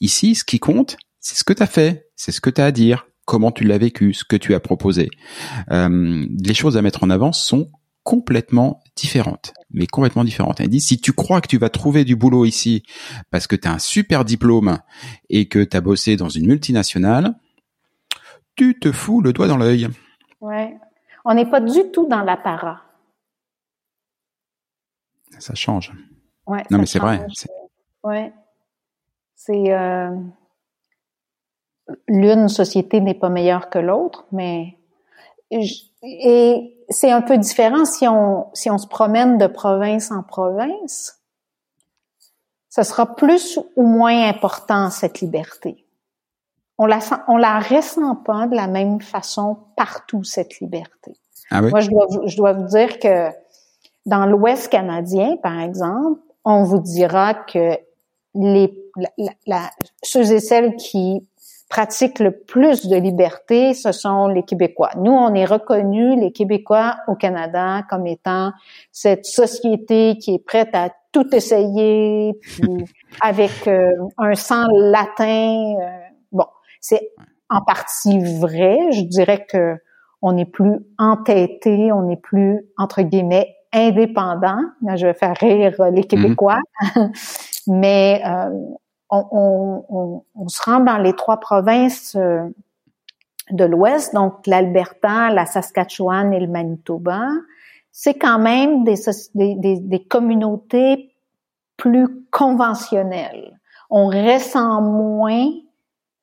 [0.00, 2.66] Ici, ce qui compte, c'est ce que tu as fait, c'est ce que tu as
[2.66, 5.08] à dire, comment tu l'as vécu, ce que tu as proposé.
[5.70, 7.70] Euh, les choses à mettre en avant sont
[8.04, 10.60] complètement différentes, mais complètement différentes.
[10.60, 12.84] Elle dit, si tu crois que tu vas trouver du boulot ici
[13.30, 14.78] parce que tu as un super diplôme
[15.30, 17.34] et que tu as bossé dans une multinationale,
[18.56, 19.88] tu te fous le doigt dans l'œil.
[20.40, 20.76] Ouais.
[21.24, 22.82] On n'est pas du tout dans l'apparat.
[25.38, 25.92] Ça change.
[26.46, 27.26] Ouais, non, mais c'est vrai.
[28.02, 28.32] Ouais.
[29.34, 30.10] C'est euh...
[32.06, 34.78] l'une société n'est pas meilleure que l'autre, mais
[35.50, 41.20] et c'est un peu différent si on, si on se promène de province en province.
[42.68, 45.86] Ce sera plus ou moins important, cette liberté.
[46.76, 51.12] On la, on la ressent pas de la même façon partout, cette liberté.
[51.50, 51.70] Ah oui?
[51.70, 53.30] Moi, je dois, je dois vous dire que
[54.06, 57.78] dans l'Ouest canadien, par exemple, on vous dira que
[58.34, 58.76] les,
[59.46, 59.70] la,
[60.02, 61.26] ceux et celles qui
[61.74, 64.90] pratiquent le plus de liberté, ce sont les Québécois.
[64.96, 68.52] Nous, on est reconnus, les Québécois au Canada, comme étant
[68.92, 72.84] cette société qui est prête à tout essayer, puis
[73.20, 75.74] avec euh, un sang latin.
[75.80, 75.86] Euh,
[76.30, 76.46] bon,
[76.80, 77.10] c'est
[77.50, 78.78] en partie vrai.
[78.92, 79.74] Je dirais que
[80.22, 84.60] on est plus entêté, on est plus entre guillemets indépendant.
[84.94, 86.04] je vais faire rire les mmh.
[86.04, 86.60] Québécois,
[87.66, 88.48] mais euh,
[89.30, 92.48] on, se rend dans les trois provinces euh,
[93.50, 97.28] de l'Ouest, donc l'Alberta, la Saskatchewan et le Manitoba.
[97.92, 98.96] C'est quand même des,
[99.34, 101.14] des, communautés
[101.76, 103.60] plus conventionnelles.
[103.90, 105.48] On ressent moins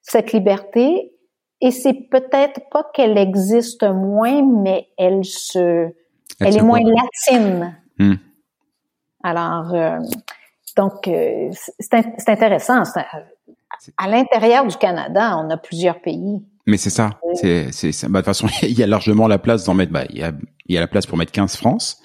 [0.01, 1.13] cette liberté
[1.61, 5.93] et c'est peut-être pas qu'elle existe moins, mais elle se,
[6.39, 7.77] elle, est moins latine.
[7.99, 8.15] Hmm.
[9.23, 9.99] Alors, euh,
[10.75, 11.49] donc, euh,
[11.79, 12.83] c'est intéressant.
[13.97, 16.41] À l'intérieur du Canada, on a plusieurs pays.
[16.67, 17.19] Mais c'est ça.
[17.35, 19.91] C'est, c'est, bah, de toute façon, il y a largement la place d'en mettre.
[19.91, 20.31] Bah, il y a,
[20.67, 22.01] il y a la place pour mettre 15 France,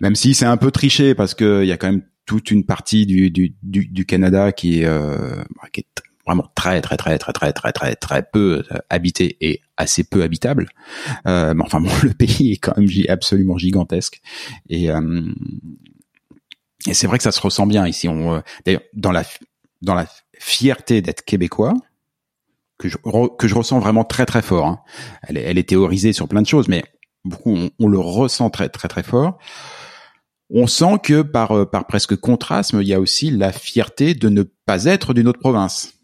[0.00, 2.64] même si c'est un peu triché parce que il y a quand même toute une
[2.64, 5.42] partie du du, du, du Canada qui est, euh,
[5.72, 5.86] qui est
[6.24, 10.68] vraiment très très très très très très très très peu habité et assez peu habitable.
[11.26, 14.20] Euh, mais enfin bon, le pays est quand même absolument gigantesque
[14.68, 15.22] et euh,
[16.86, 18.08] et c'est vrai que ça se ressent bien ici.
[18.08, 19.24] On, euh, d'ailleurs, dans la
[19.82, 20.06] dans la
[20.38, 21.74] fierté d'être québécois,
[22.78, 22.96] que je
[23.38, 24.66] que je ressens vraiment très très fort.
[24.66, 24.80] Hein.
[25.22, 26.84] Elle, elle est théorisée sur plein de choses, mais
[27.24, 29.38] beaucoup on, le ressent très très très fort.
[30.50, 34.28] On sent que par euh, par presque contraste, il y a aussi la fierté de
[34.28, 35.94] ne pas être d'une autre province.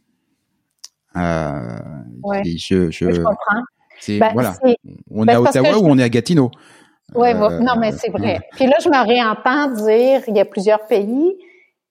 [1.16, 1.78] Euh,
[2.22, 2.42] ouais.
[2.44, 3.62] je, je, je comprends.
[4.06, 4.56] Ben, voilà.
[5.10, 6.50] On est à Ottawa ou on est à Gatineau.
[7.14, 8.40] Oui, euh, non, mais c'est vrai.
[8.52, 11.38] Puis là, je me réentends dire, il y a plusieurs pays.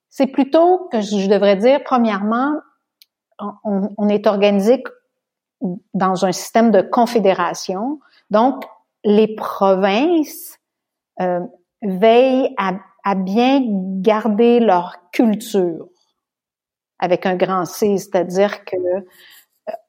[0.09, 2.53] C'est plutôt que je devrais dire, premièrement,
[3.39, 4.83] on, on est organisé
[5.93, 7.99] dans un système de confédération.
[8.29, 8.63] Donc,
[9.03, 10.59] les provinces
[11.19, 11.39] euh,
[11.81, 13.61] veillent à, à, bien
[14.01, 15.87] garder leur culture
[16.99, 18.77] avec un grand C, c'est-à-dire que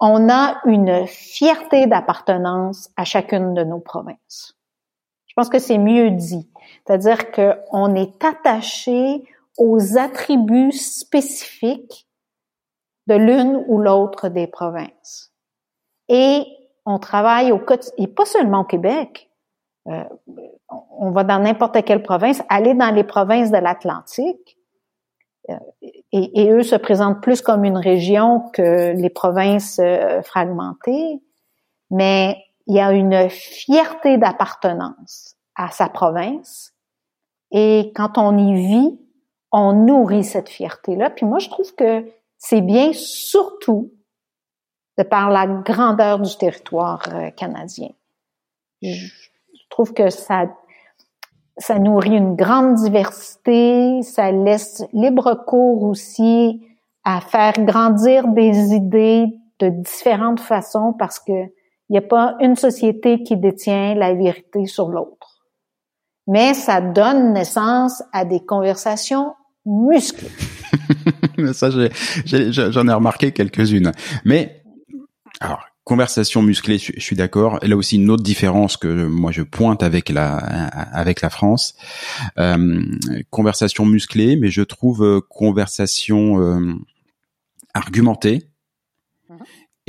[0.00, 4.57] on a une fierté d'appartenance à chacune de nos provinces.
[5.38, 6.50] Pense que c'est mieux dit.
[6.84, 9.22] C'est-à-dire qu'on est attaché
[9.56, 12.08] aux attributs spécifiques
[13.06, 15.32] de l'une ou l'autre des provinces.
[16.08, 16.44] Et
[16.86, 19.30] on travaille au quotidien, et pas seulement au Québec.
[19.86, 20.02] Euh,
[20.98, 24.58] on va dans n'importe quelle province, aller dans les provinces de l'Atlantique,
[25.50, 31.22] euh, et, et, eux se présentent plus comme une région que les provinces euh, fragmentées,
[31.92, 32.38] mais
[32.68, 36.74] il y a une fierté d'appartenance à sa province,
[37.50, 39.00] et quand on y vit,
[39.50, 41.10] on nourrit cette fierté-là.
[41.10, 42.04] Puis moi, je trouve que
[42.36, 43.90] c'est bien surtout
[44.98, 47.88] de par la grandeur du territoire euh, canadien.
[48.82, 49.08] Je
[49.70, 50.46] trouve que ça,
[51.56, 56.62] ça nourrit une grande diversité, ça laisse libre cours aussi
[57.04, 59.26] à faire grandir des idées
[59.60, 61.50] de différentes façons parce que
[61.88, 65.44] il n'y a pas une société qui détient la vérité sur l'autre.
[66.26, 69.34] Mais ça donne naissance à des conversations
[69.64, 70.28] musclées.
[71.52, 73.92] ça, j'en ai, remarqué quelques-unes.
[74.26, 74.62] Mais,
[75.40, 77.58] alors, conversation musclée, je, suis d'accord.
[77.62, 81.74] Là aussi, une autre différence que moi je pointe avec la avec la France,
[82.38, 82.84] euh,
[83.30, 86.74] conversation musclée, mais je trouve euh, conversation euh,
[87.72, 88.47] argumentée mhm.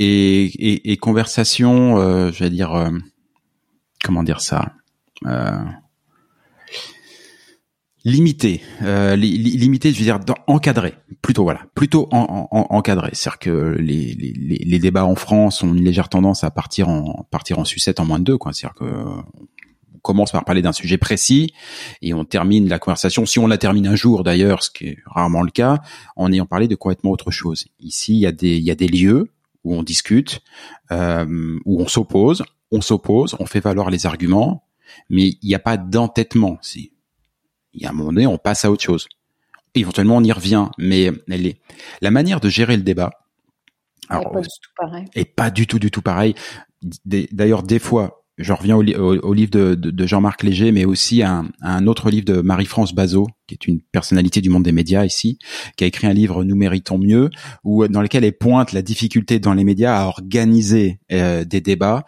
[0.02, 2.90] Et, et, et, conversation, euh, je vais dire, euh,
[4.02, 4.72] comment dire ça
[8.04, 13.10] limité, euh, limité, je veux dire encadré, plutôt voilà, plutôt en, encadré.
[13.12, 17.26] C'est-à-dire que les, les, les, débats en France ont une légère tendance à partir en
[17.30, 18.52] partir en sucette en moins de deux, quoi.
[18.54, 21.52] C'est-à-dire que on commence par parler d'un sujet précis
[22.00, 24.98] et on termine la conversation, si on la termine un jour d'ailleurs, ce qui est
[25.04, 25.80] rarement le cas,
[26.16, 27.66] en ayant parlé de complètement autre chose.
[27.80, 29.30] Ici, il y a des il y a des lieux
[29.64, 30.40] où on discute,
[30.90, 34.64] euh, où on s'oppose, on s'oppose, on fait valoir les arguments,
[35.08, 36.58] mais il n'y a pas d'entêtement.
[36.62, 36.92] Si
[37.72, 39.08] il y a un moment donné, on passe à autre chose.
[39.74, 41.60] Éventuellement, on y revient, mais elle est...
[42.00, 43.10] la manière de gérer le débat
[44.10, 45.04] alors, pas du tout pareil.
[45.14, 46.34] Et pas du tout, du tout pareil.
[47.04, 48.82] D'ailleurs, des fois, je reviens au,
[49.34, 53.66] livre de, Jean-Marc Léger, mais aussi à un, autre livre de Marie-France Bazot, qui est
[53.66, 55.38] une personnalité du monde des médias ici,
[55.76, 57.30] qui a écrit un livre Nous méritons mieux,
[57.64, 62.04] où dans lequel elle pointe la difficulté dans les médias à organiser euh, des débats,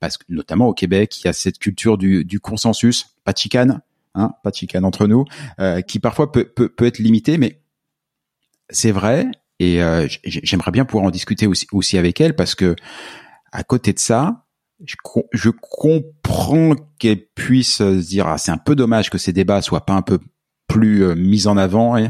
[0.00, 3.38] parce que notamment au Québec, il y a cette culture du, du consensus, pas de
[3.38, 3.80] chicane,
[4.14, 5.24] hein, pas de chicane entre nous,
[5.60, 7.60] euh, qui parfois peut, peut, peut être limité, mais
[8.70, 9.26] c'est vrai.
[9.58, 12.76] Et euh, j'aimerais bien pouvoir en discuter aussi, aussi avec elle parce que
[13.52, 14.45] à côté de ça,
[14.84, 14.96] je,
[15.32, 19.86] je comprends qu'elle puisse se dire ah c'est un peu dommage que ces débats soient
[19.86, 20.18] pas un peu
[20.68, 21.94] plus euh, mis en avant.
[21.94, 22.08] Mais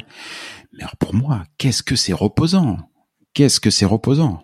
[0.81, 2.79] alors pour moi, qu'est-ce que c'est reposant?
[3.35, 4.43] Qu'est-ce que c'est reposant?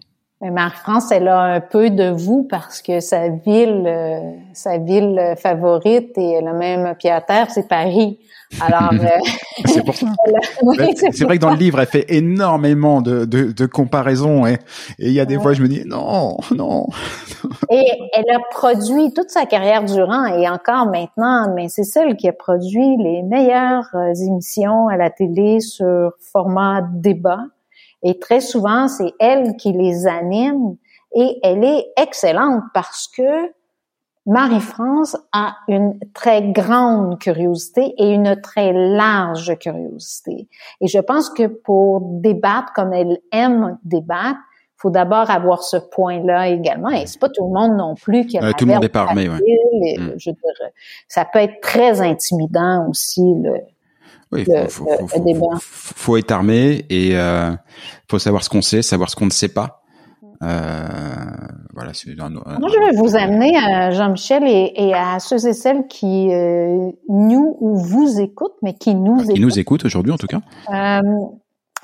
[0.50, 6.16] Marie-France, elle a un peu de vous parce que sa ville, euh, sa ville favorite
[6.16, 8.18] et elle a même pied à terre, c'est Paris.
[8.60, 9.06] Alors, euh,
[9.66, 10.06] c'est pour ça.
[11.12, 14.58] c'est vrai que dans le livre, elle fait énormément de, de, de comparaisons et
[14.98, 16.86] il y a des fois, je me dis non, non.
[17.70, 22.28] et elle a produit toute sa carrière durant et encore maintenant, mais c'est celle qui
[22.28, 27.38] a produit les meilleures euh, émissions à la télé sur format débat.
[28.02, 30.76] Et très souvent, c'est elle qui les anime
[31.14, 33.52] et elle est excellente parce que
[34.24, 40.48] Marie-France a une très grande curiosité et une très large curiosité.
[40.80, 44.38] Et je pense que pour débattre comme elle aime débattre,
[44.76, 46.90] faut d'abord avoir ce point-là également.
[46.90, 48.88] Et c'est pas tout le monde non plus qui a euh, tout le monde est
[48.88, 49.38] parmi, ouais.
[50.16, 50.30] Je
[51.08, 53.54] ça peut être très intimidant aussi le,
[54.32, 57.52] oui, il faut, faut, faut, faut, être armé et euh,
[58.10, 59.82] faut savoir ce qu'on sait, savoir ce qu'on ne sait pas.
[60.42, 60.86] Euh,
[61.72, 61.92] voilà.
[62.58, 66.90] Moi, je vais vous amener à Jean-Michel et, et, à ceux et celles qui euh,
[67.08, 69.34] nous ou vous écoutent, mais qui nous écoutent.
[69.34, 70.40] Qui nous écoutent aujourd'hui, en tout cas.
[70.72, 71.00] Euh,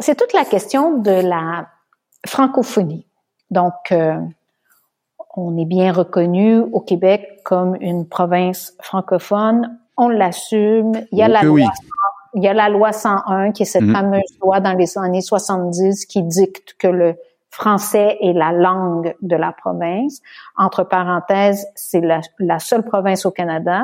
[0.00, 1.68] c'est toute la question de la
[2.26, 3.06] francophonie.
[3.50, 4.18] Donc, euh,
[5.36, 9.78] on est bien reconnu au Québec comme une province francophone.
[9.96, 10.92] On l'assume.
[11.12, 11.70] Il y a oh la loi
[12.34, 13.94] il y a la loi 101, qui est cette mhm.
[13.94, 17.16] fameuse loi dans les années 70 qui dicte que le
[17.50, 20.20] français est la langue de la province.
[20.56, 23.82] Entre parenthèses, c'est la, seule province au Canada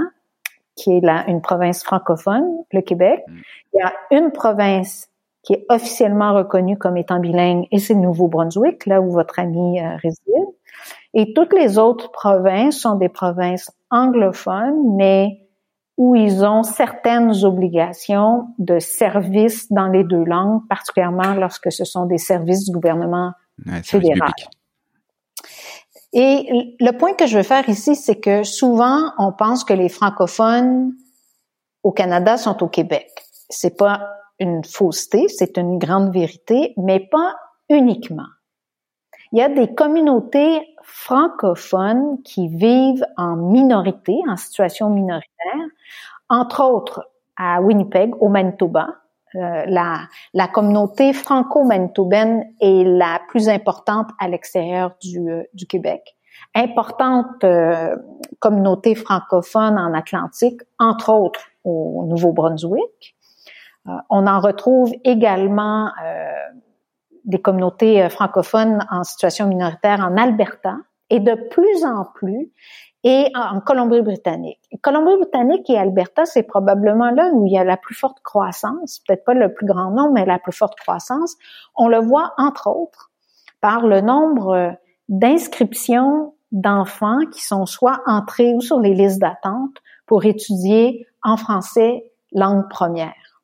[0.76, 3.22] qui est la, une province francophone, le Québec.
[3.28, 3.42] Mhm.
[3.74, 5.08] Il y a une province
[5.42, 9.78] qui est officiellement reconnue comme étant bilingue, et c'est le Nouveau-Brunswick, là où votre ami
[9.78, 10.46] euh, réside.
[11.12, 15.43] Et toutes les autres provinces sont des provinces anglophones, mais
[15.96, 22.06] où ils ont certaines obligations de service dans les deux langues, particulièrement lorsque ce sont
[22.06, 23.32] des services du gouvernement
[23.82, 24.32] fédéral.
[26.12, 29.88] Et le point que je veux faire ici, c'est que souvent, on pense que les
[29.88, 30.92] francophones
[31.82, 33.10] au Canada sont au Québec.
[33.48, 37.34] C'est pas une fausseté, c'est une grande vérité, mais pas
[37.68, 38.26] uniquement.
[39.32, 45.66] Il y a des communautés francophones qui vivent en minorité, en situation minoritaire,
[46.28, 48.88] entre autres à Winnipeg, au Manitoba.
[49.36, 56.16] Euh, la, communauté franco-manitobaine est la plus importante à l'extérieur du, euh, Québec.
[56.54, 57.96] Importante euh,
[58.38, 63.16] communauté francophone en Atlantique, entre autres au Nouveau-Brunswick.
[64.10, 65.90] on en retrouve également
[67.24, 70.76] des communautés francophones en situation minoritaire en Alberta
[71.08, 72.52] et de plus en plus
[73.04, 74.60] et en Colombie-Britannique.
[74.80, 79.24] Colombie-Britannique et Alberta, c'est probablement là où il y a la plus forte croissance, peut-être
[79.24, 81.36] pas le plus grand nombre, mais la plus forte croissance.
[81.76, 83.10] On le voit entre autres
[83.60, 84.76] par le nombre
[85.08, 89.76] d'inscriptions d'enfants qui sont soit entrés ou sur les listes d'attente
[90.06, 93.42] pour étudier en français langue première.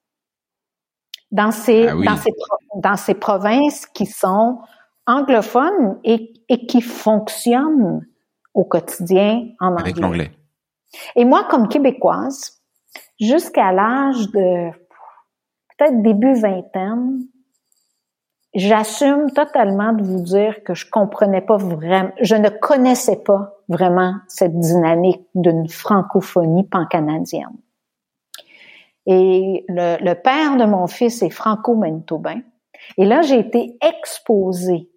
[1.32, 2.32] Dans ces, ah dans ces,
[2.76, 4.58] dans ces provinces qui sont
[5.06, 8.06] anglophones et, et qui fonctionnent
[8.54, 9.82] au quotidien en anglais.
[9.82, 10.30] Avec l'anglais.
[11.16, 12.60] Et moi, comme québécoise,
[13.20, 14.70] jusqu'à l'âge de
[15.78, 17.20] peut-être début vingtaine,
[18.54, 24.14] j'assume totalement de vous dire que je comprenais pas vraiment, je ne connaissais pas vraiment
[24.26, 27.56] cette dynamique d'une francophonie pan-canadienne.
[29.06, 32.40] Et le, le, père de mon fils est franco-manitobain.
[32.98, 34.90] Et là, j'ai été exposée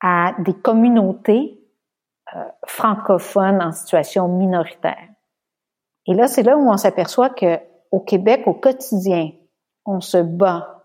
[0.00, 1.55] à des communautés
[2.34, 5.08] euh, francophones en situation minoritaire.
[6.06, 7.58] Et là, c'est là où on s'aperçoit que
[7.92, 9.30] au Québec, au quotidien,
[9.84, 10.84] on se bat,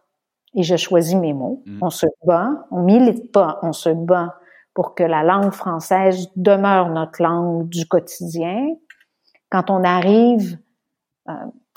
[0.54, 1.80] et je choisis mes mots, mm.
[1.82, 4.38] on se bat, on milite pas, on se bat
[4.74, 8.76] pour que la langue française demeure notre langue du quotidien.
[9.50, 10.60] Quand on arrive
[11.28, 11.34] euh,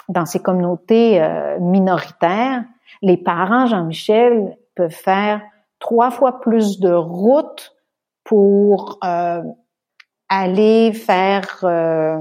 [0.09, 2.65] dans ces communautés euh, minoritaires,
[3.03, 5.41] les parents, Jean-Michel, peuvent faire
[5.79, 7.74] trois fois plus de routes
[8.25, 9.43] pour euh,
[10.29, 12.19] aller faire euh,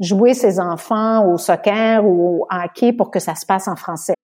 [0.00, 4.14] jouer ses enfants au soccer ou au hockey pour que ça se passe en français.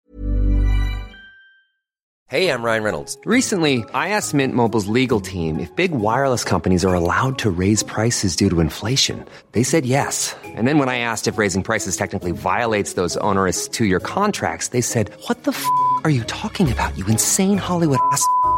[2.29, 3.17] Hey, I'm Ryan Reynolds.
[3.25, 7.85] Recently, I asked Mint Mobile's legal team if big wireless companies are allowed to raise
[7.85, 9.25] prices due to inflation.
[9.53, 10.35] They said yes.
[10.45, 14.81] And then when I asked if raising prices technically violates those onerous two-year contracts, they
[14.81, 15.65] said, "What the f***
[16.03, 16.99] are you talking about?
[16.99, 18.27] You insane Hollywood ass."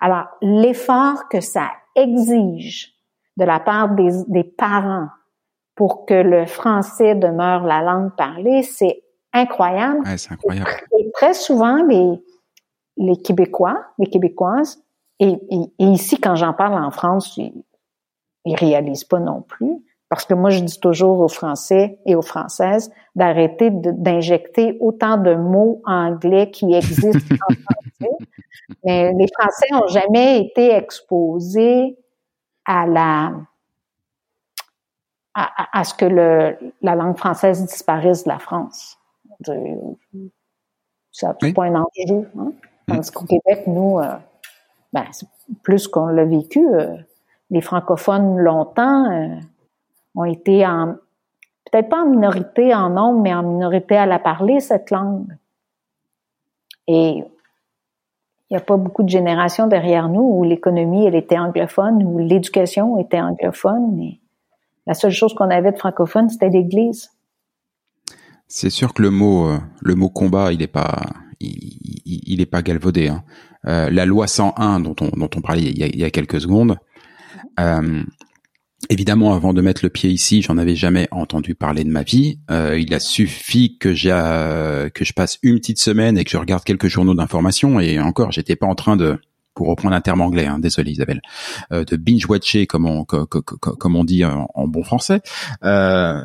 [0.00, 2.92] Alors, l'effort que ça exige
[3.36, 5.08] de la part des, parents
[5.74, 10.02] pour que le français demeure la langue parlée, c'est incroyable.
[10.16, 10.70] c'est incroyable.
[10.98, 12.22] Et très souvent, les,
[12.96, 14.82] les Québécois, les Québécoises,
[15.18, 15.38] et,
[15.78, 17.64] ici, quand j'en parle en France, ils,
[18.44, 19.82] ils réalisent pas non plus.
[20.08, 25.34] Parce que moi, je dis toujours aux Français et aux Françaises d'arrêter d'injecter autant de
[25.34, 27.54] mots anglais qui existent en
[27.98, 28.16] français.
[28.84, 31.96] Mais les Français n'ont jamais été exposés
[32.64, 33.32] à la
[35.38, 38.96] à, ce que le, la langue française disparaisse de la France.
[41.12, 42.30] C'est pas un enjeu.
[42.38, 42.52] Hein?
[42.86, 44.16] Tandis qu'au Québec, nous, euh,
[44.94, 45.04] ben,
[45.62, 46.96] plus qu'on l'a vécu, euh,
[47.50, 49.36] les francophones longtemps euh,
[50.16, 50.96] ont été en
[51.70, 55.26] peut-être pas en minorité en nombre, mais en minorité à la parler, cette langue.
[56.88, 57.22] Et
[58.48, 62.18] il n'y a pas beaucoup de générations derrière nous où l'économie, elle était anglophone, où
[62.18, 63.96] l'éducation était anglophone.
[63.96, 64.20] Mais
[64.86, 67.10] la seule chose qu'on avait de francophone, c'était l'Église.
[68.46, 71.02] C'est sûr que le mot, euh, le mot combat, il n'est pas,
[71.40, 73.08] il, est pas galvaudé.
[73.08, 73.24] Hein.
[73.66, 76.76] Euh, la loi 101 dont on, dont on parlait il y a, quelques secondes,
[77.58, 78.02] euh,
[78.90, 82.38] Évidemment, avant de mettre le pied ici, j'en avais jamais entendu parler de ma vie.
[82.50, 86.36] Euh, il a suffi que j'ai que je passe une petite semaine et que je
[86.36, 87.80] regarde quelques journaux d'information.
[87.80, 89.18] Et encore, j'étais pas en train de,
[89.56, 91.22] pour reprendre un terme anglais, hein, désolé Isabelle,
[91.72, 95.22] euh, de binge-watcher comme on comme on dit en, bon français.
[95.64, 96.20] Euh,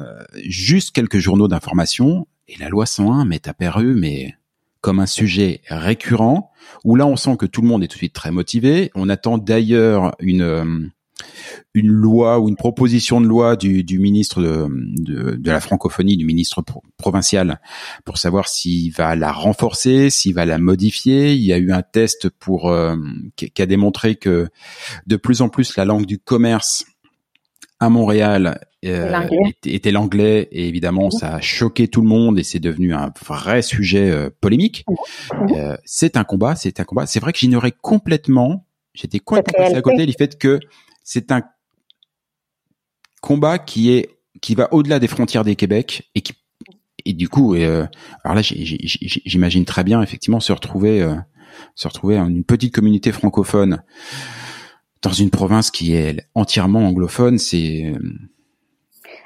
[0.45, 4.35] juste quelques journaux d'information et la loi 101 m'est apparue, mais
[4.81, 6.51] comme un sujet récurrent
[6.83, 8.91] où là on sent que tout le monde est tout de suite très motivé.
[8.93, 10.91] On attend d'ailleurs une
[11.73, 16.17] une loi ou une proposition de loi du, du ministre de, de, de, la francophonie,
[16.17, 16.63] du ministre
[16.97, 17.59] provincial,
[18.05, 21.33] pour savoir s'il va la renforcer, s'il va la modifier.
[21.33, 22.95] Il y a eu un test pour euh,
[23.35, 24.49] qui, a démontré que
[25.07, 26.85] de plus en plus la langue du commerce
[27.81, 29.21] à Montréal euh,
[29.65, 33.63] était l'anglais et évidemment ça a choqué tout le monde et c'est devenu un vrai
[33.63, 34.85] sujet euh, polémique.
[35.55, 37.07] Euh, c'est un combat, c'est un combat.
[37.07, 40.59] C'est vrai que j'ignorais complètement, j'étais complètement passé à côté du fait que
[41.03, 41.43] c'est un
[43.21, 46.33] combat qui est qui va au-delà des frontières des Québec et qui
[47.05, 47.85] et du coup euh,
[48.23, 51.15] alors là j'imagine très bien effectivement se retrouver euh,
[51.75, 53.81] se retrouver en une petite communauté francophone
[55.01, 57.99] dans une province qui est entièrement anglophone c'est euh,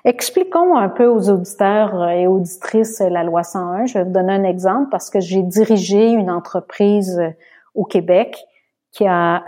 [0.04, 3.88] Expliquons un peu aux auditeurs et auditrices la loi 101.
[3.88, 7.20] Je vais vous donner un exemple parce que j'ai dirigé une entreprise
[7.74, 8.38] au Québec
[8.92, 9.44] qui a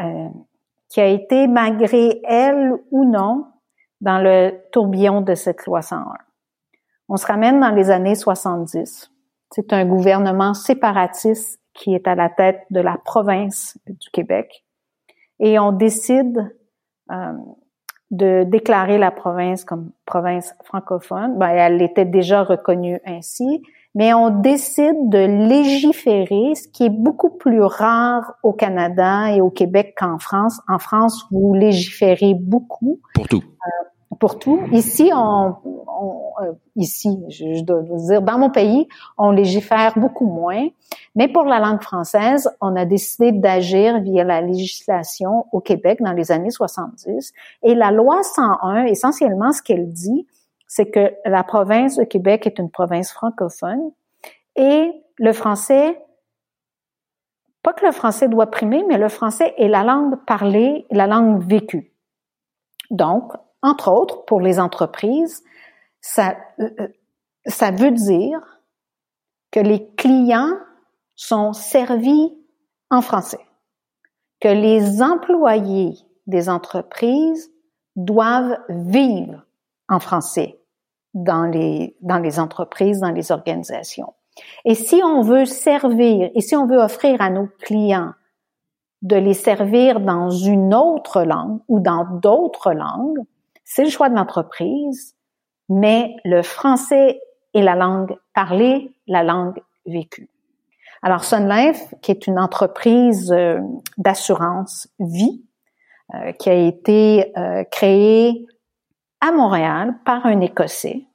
[0.89, 3.45] qui a été, malgré elle ou non,
[4.01, 6.05] dans le tourbillon de cette loi 101.
[7.09, 9.11] On se ramène dans les années 70.
[9.51, 14.65] C'est un gouvernement séparatiste qui est à la tête de la province du Québec.
[15.39, 16.53] Et on décide
[17.11, 17.33] euh,
[18.11, 21.37] de déclarer la province comme province francophone.
[21.37, 23.61] Ben, elle était déjà reconnue ainsi,
[23.97, 29.49] mais on décide de légiférer, ce qui est beaucoup plus rare au Canada et au
[29.49, 30.61] Québec qu'en France.
[30.67, 32.99] En France, vous légiférez beaucoup.
[33.15, 33.41] Pour tout.
[33.43, 34.59] Euh, pour tout.
[34.71, 35.55] Ici, on,
[36.43, 38.87] euh, ici, je, dois vous dire, dans mon pays,
[39.17, 40.67] on légifère beaucoup moins.
[41.15, 46.13] Mais pour la langue française, on a décidé d'agir via la législation au Québec dans
[46.13, 47.33] les années 70.
[47.63, 50.27] Et la loi 101, essentiellement, ce qu'elle dit,
[50.67, 53.91] c'est que la province de Québec est une province francophone
[54.55, 55.99] et le français,
[57.63, 61.41] pas que le français doit primer, mais le français est la langue parlée, la langue
[61.41, 61.93] vécue.
[62.91, 65.43] Donc, entre autres, pour les entreprises,
[66.01, 66.87] ça, euh,
[67.45, 68.59] ça veut dire
[69.51, 70.53] que les clients
[71.15, 72.37] sont servis
[72.89, 73.45] en français,
[74.39, 75.95] que les employés
[76.27, 77.51] des entreprises
[77.95, 79.46] doivent vivre
[79.89, 80.59] en français
[81.13, 84.13] dans les, dans les entreprises, dans les organisations.
[84.65, 88.13] Et si on veut servir, et si on veut offrir à nos clients
[89.01, 93.19] de les servir dans une autre langue ou dans d'autres langues,
[93.63, 95.15] c'est le choix de l'entreprise,
[95.69, 97.19] mais le français
[97.53, 100.29] est la langue parlée, la langue vécue.
[101.01, 103.59] Alors Sun Life, qui est une entreprise euh,
[103.97, 105.43] d'assurance vie,
[106.15, 108.47] euh, qui a été euh, créée
[109.21, 111.07] à Montréal par un Écossais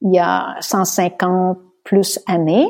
[0.00, 2.66] il y a 150 plus années,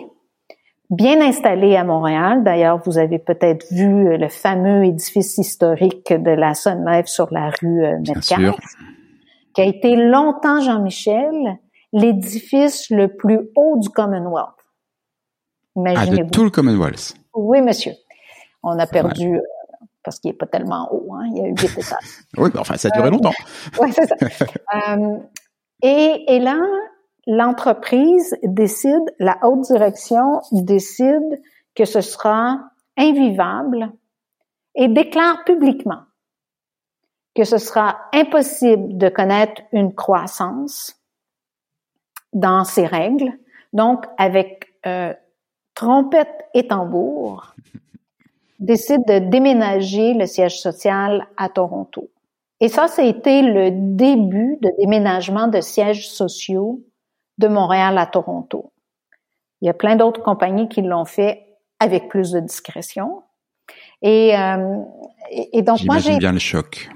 [0.90, 2.42] bien installé à Montréal.
[2.44, 7.84] D'ailleurs, vous avez peut-être vu le fameux édifice historique de la Life sur la rue
[7.84, 8.56] euh, Metcalfe,
[9.54, 11.58] qui a été longtemps, Jean-Michel,
[11.92, 14.54] l'édifice le plus haut du Commonwealth.
[15.76, 16.18] Imaginez-vous.
[16.20, 17.14] Ah, de tout le Commonwealth.
[17.34, 17.92] Oui, monsieur.
[18.62, 19.40] On a perdu euh,
[20.02, 21.14] parce qu'il n'est pas tellement haut.
[21.14, 21.26] Hein.
[21.30, 21.92] Il y a eu des étages.
[22.36, 23.34] oui, mais enfin, ça a duré euh, longtemps.
[23.80, 24.16] oui, c'est ça.
[24.96, 25.18] euh,
[25.82, 26.58] et, et, là,
[27.26, 31.40] l'entreprise décide, la haute direction décide
[31.74, 32.58] que ce sera
[32.96, 33.92] invivable
[34.74, 36.02] et déclare publiquement
[37.38, 40.96] que ce sera impossible de connaître une croissance
[42.32, 43.32] dans ces règles.
[43.72, 45.14] Donc, avec euh,
[45.74, 47.54] trompette et tambour,
[48.58, 52.10] décide de déménager le siège social à Toronto.
[52.60, 56.80] Et ça, c'était le début de déménagement de sièges sociaux
[57.38, 58.72] de Montréal à Toronto.
[59.60, 61.46] Il y a plein d'autres compagnies qui l'ont fait
[61.80, 63.22] avec plus de discrétion.
[64.02, 64.76] Et, euh,
[65.30, 66.88] et, donc moi j'ai bien le choc.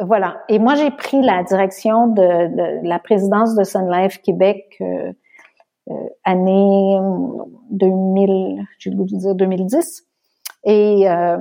[0.00, 0.42] Voilà.
[0.48, 5.12] Et moi j'ai pris la direction de, de, la présidence de Sun Life Québec euh,
[5.90, 5.94] euh,
[6.24, 6.98] année
[7.70, 10.09] 2000, j'ai le goût de dire 2010.
[10.64, 11.36] Et euh,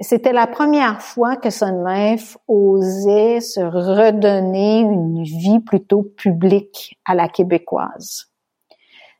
[0.00, 7.14] c'était la première fois que Sun Life osait se redonner une vie plutôt publique à
[7.14, 8.26] la québécoise.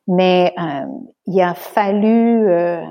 [0.09, 0.87] Mais euh,
[1.27, 2.83] il a fallu euh,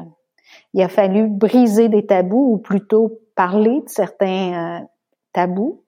[0.74, 4.86] il a fallu briser des tabous ou plutôt parler de certains euh,
[5.34, 5.84] tabous.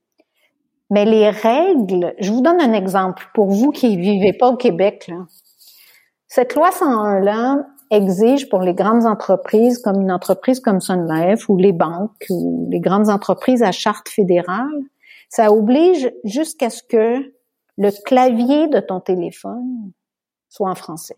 [0.91, 5.07] Mais les règles, je vous donne un exemple pour vous qui vivez pas au Québec.
[5.07, 5.25] Là.
[6.27, 11.57] Cette loi 101-là exige pour les grandes entreprises, comme une entreprise comme Sun Life ou
[11.57, 14.81] les banques ou les grandes entreprises à charte fédérale,
[15.29, 17.33] ça oblige jusqu'à ce que
[17.77, 19.91] le clavier de ton téléphone
[20.49, 21.17] soit en français.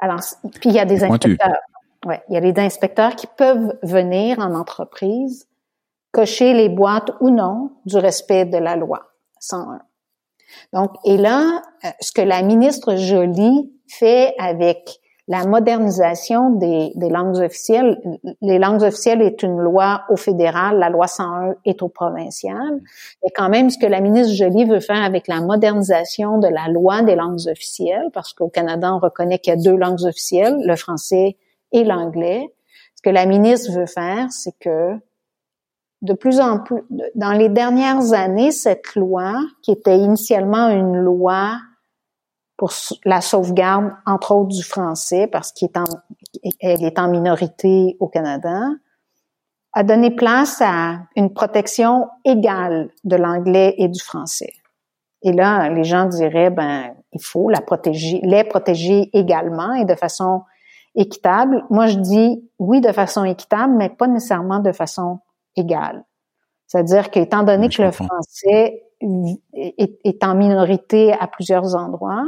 [0.00, 0.20] Alors,
[0.60, 1.60] puis il y a des inspecteurs.
[2.04, 5.46] Ouais, il y a des inspecteurs qui peuvent venir en entreprise
[6.10, 9.80] cocher les boîtes ou non du respect de la loi 101.
[10.72, 17.08] Donc, et là, euh, ce que la ministre Joly fait avec la modernisation des, des,
[17.08, 18.00] langues officielles.
[18.40, 22.80] Les langues officielles est une loi au fédéral, la loi 101 est au provincial.
[23.24, 26.68] Et quand même, ce que la ministre Joly veut faire avec la modernisation de la
[26.68, 30.56] loi des langues officielles, parce qu'au Canada, on reconnaît qu'il y a deux langues officielles,
[30.64, 31.36] le français
[31.70, 32.52] et l'anglais.
[32.96, 34.98] Ce que la ministre veut faire, c'est que
[36.02, 36.82] de plus en plus,
[37.14, 41.58] dans les dernières années, cette loi, qui était initialement une loi
[42.62, 42.72] pour
[43.04, 45.68] la sauvegarde, entre autres du français, parce qu'elle
[46.60, 48.68] est, en, minorité au Canada,
[49.72, 54.52] a donné place à une protection égale de l'anglais et du français.
[55.22, 59.96] Et là, les gens diraient, ben, il faut la protéger, les protéger également et de
[59.96, 60.42] façon
[60.94, 61.64] équitable.
[61.68, 65.18] Moi, je dis oui de façon équitable, mais pas nécessairement de façon
[65.56, 66.04] égale.
[66.68, 72.22] C'est-à-dire qu'étant donné que le français est, en minorité à plusieurs endroits,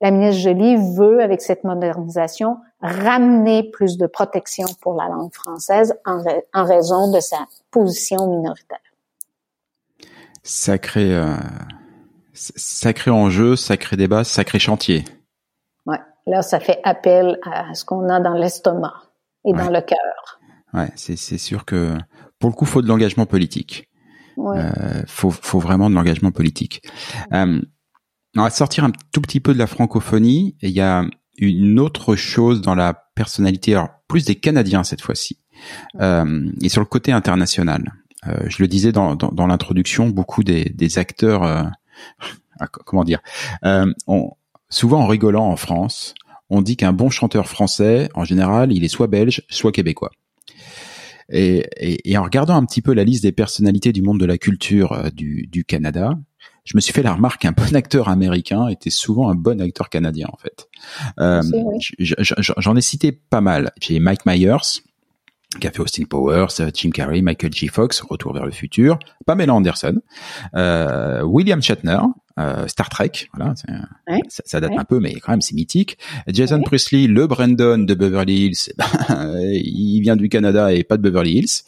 [0.00, 5.94] la ministre Joly veut, avec cette modernisation, ramener plus de protection pour la langue française
[6.04, 6.22] en,
[6.64, 8.78] raison de sa position minoritaire.
[10.42, 11.34] Sacré, euh,
[12.32, 15.04] sacré enjeu, sacré débat, sacré chantier.
[15.86, 18.94] Ouais, là, ça fait appel à ce qu'on a dans l'estomac
[19.44, 20.40] et dans le cœur.
[20.74, 21.96] Ouais, c'est sûr que
[22.38, 23.88] pour le coup, faut de l'engagement politique.
[24.36, 24.58] Ouais.
[24.58, 26.82] Euh, faut, faut vraiment de l'engagement politique.
[27.32, 27.62] Euh,
[28.36, 30.56] on va sortir un tout petit peu de la francophonie.
[30.62, 31.04] Il y a
[31.38, 35.38] une autre chose dans la personnalité, alors plus des Canadiens cette fois-ci,
[36.00, 37.92] euh, et sur le côté international.
[38.26, 41.64] Euh, je le disais dans, dans, dans l'introduction, beaucoup des, des acteurs, euh,
[42.60, 43.20] ah, comment dire,
[43.64, 44.30] euh, on,
[44.68, 46.14] souvent en rigolant en France,
[46.50, 50.10] on dit qu'un bon chanteur français, en général, il est soit belge, soit québécois.
[51.30, 54.26] Et, et, et, en regardant un petit peu la liste des personnalités du monde de
[54.26, 56.12] la culture euh, du, du Canada,
[56.64, 59.88] je me suis fait la remarque qu'un bon acteur américain était souvent un bon acteur
[59.90, 60.68] canadien en fait.
[61.20, 61.42] Euh,
[62.58, 63.72] J'en ai cité pas mal.
[63.80, 64.82] J'ai Mike Myers
[65.60, 67.68] qui a fait Austin Powers, Jim Carrey, Michael J.
[67.68, 70.00] Fox, Retour vers le futur, Pamela Anderson,
[70.56, 72.00] euh, William Shatner,
[72.38, 75.98] euh, Star Trek, voilà, ça, ça, date un peu, mais quand même c'est mythique.
[76.26, 81.02] Jason Priestley, le Brandon de Beverly Hills, ben, il vient du Canada et pas de
[81.02, 81.62] Beverly Hills.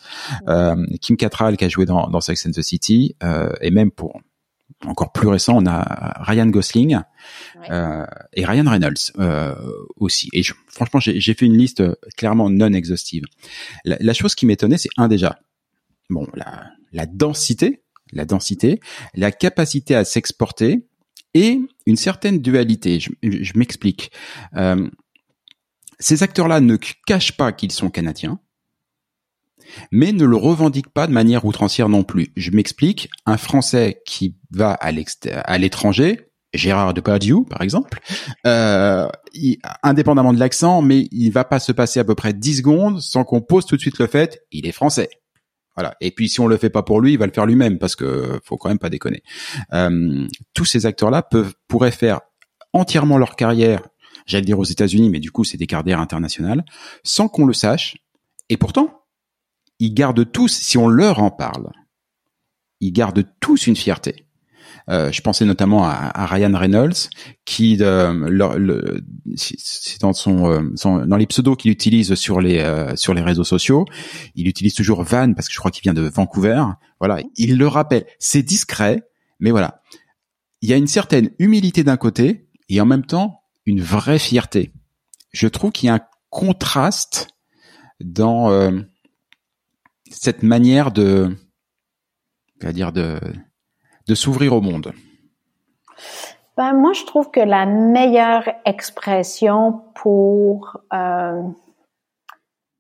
[0.49, 3.93] Euh, Kim Cattrall qui a joué dans, dans Sex and the City, euh, et même
[3.93, 4.21] pour
[4.85, 6.99] encore plus récent, on a Ryan Gosling
[7.70, 8.05] euh,
[8.35, 9.55] et Ryan Reynolds euh,
[9.97, 10.29] aussi.
[10.33, 11.83] Et franchement, j'ai fait une liste
[12.16, 13.24] clairement non exhaustive.
[13.85, 15.39] La, la chose qui m'étonnait, c'est un déjà,
[16.11, 18.81] bon, la, la densité, la densité,
[19.14, 20.87] la capacité à s'exporter
[21.35, 23.01] et une certaine dualité.
[23.01, 24.11] Je, je m'explique.
[24.57, 24.89] Euh,
[25.99, 28.39] ces acteurs-là ne cachent pas qu'ils sont canadiens
[29.91, 32.29] mais ne le revendique pas de manière outrancière non plus.
[32.37, 38.01] Je m'explique, un Français qui va à l'étranger, Gérard Depardieu par exemple,
[38.47, 39.09] euh,
[39.83, 43.25] indépendamment de l'accent, mais il va pas se passer à peu près 10 secondes sans
[43.25, 45.09] qu'on pose tout de suite le fait, il est français.
[45.77, 45.95] Voilà.
[46.01, 47.97] Et puis si on le fait pas pour lui, il va le faire lui-même parce
[47.97, 49.23] que faut quand même pas déconner.
[49.75, 52.21] Euh, tous ces acteurs-là peuvent pourraient faire
[52.73, 53.83] entièrement leur carrière,
[54.27, 56.64] j'allais dire aux États-Unis, mais du coup c'est des carrières internationales,
[57.05, 57.99] sans qu'on le sache.
[58.49, 58.96] Et pourtant,
[59.79, 61.70] ils gardent tous, si on leur en parle,
[62.81, 64.27] ils gardent tous une fierté.
[64.89, 67.09] Euh, je pensais notamment à, Ryan Reynolds,
[67.45, 69.05] qui euh, le,
[69.35, 73.45] c'est dans euh, son, dans les pseudos qu'il utilise sur les euh, sur les réseaux
[73.45, 73.85] sociaux,
[74.37, 76.62] il utilise toujours Van parce que je crois qu'il vient de Vancouver.
[77.01, 78.07] Voilà, il le rappelle.
[78.20, 79.03] C'est discret,
[79.41, 79.83] mais voilà,
[80.62, 84.72] il y a une certaine humilité d'un côté et en même temps une vraie fierté.
[85.33, 86.01] Je trouve qu'il y a un
[86.31, 87.29] contraste
[88.01, 88.70] dans euh,
[90.11, 91.37] cette manière de,
[92.61, 93.19] dire de,
[94.09, 94.93] de s'ouvrir au monde
[96.57, 101.43] ben, moi, je trouve que la meilleure expression pour euh,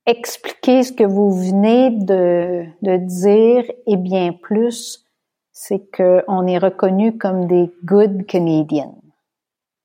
[0.06, 5.04] expliquer ce que vous venez de, de dire et bien plus,
[5.52, 8.98] c'est qu'on est reconnu comme des good Canadians.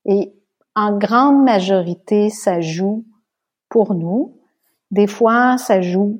[0.06, 0.32] Et
[0.74, 3.04] en grande majorité, ça joue
[3.68, 4.38] pour nous.
[4.90, 6.18] Des fois, ça joue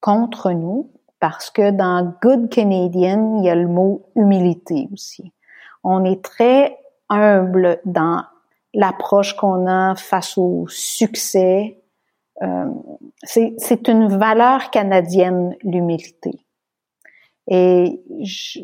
[0.00, 0.90] contre nous.
[1.20, 5.32] parce que dans Good Canadian, il y a le mot humilité aussi.
[5.84, 6.78] On est très
[7.10, 8.24] humble dans
[8.72, 11.78] l'approche qu'on a face au succès.
[12.42, 12.70] Euh,
[13.24, 16.46] c'est une valeur canadienne, l'humilité.
[17.48, 18.60] Et je,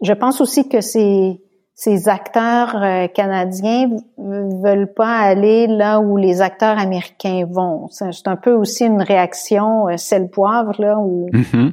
[0.00, 1.42] je, pense aussi que ces,
[1.78, 7.86] ces acteurs euh, canadiens veulent pas aller là où les acteurs américains vont.
[7.86, 11.30] C'est un peu aussi une réaction euh, sel poivre là où.
[11.30, 11.72] Mm-hmm.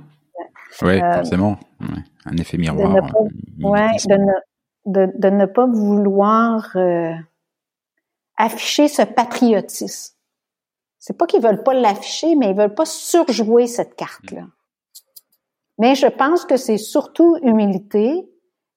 [0.83, 1.57] Oui, forcément.
[2.23, 2.87] Un effet miroir.
[2.87, 4.33] De ne pas, ouais, de ne,
[5.07, 7.11] de, de ne pas vouloir euh,
[8.37, 10.13] afficher ce patriotisme.
[10.99, 14.43] C'est pas qu'ils veulent pas l'afficher, mais ils veulent pas surjouer cette carte-là.
[15.79, 18.29] Mais je pense que c'est surtout humilité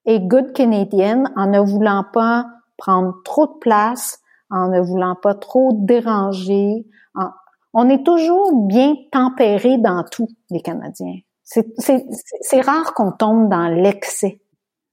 [0.08, 2.46] et good Canadian en ne voulant pas
[2.78, 6.86] prendre trop de place, en ne voulant pas trop déranger.
[7.74, 11.18] on est toujours bien tempéré dans tout, les Canadiens.
[11.44, 14.40] C'est rare qu'on tombe dans l'excès.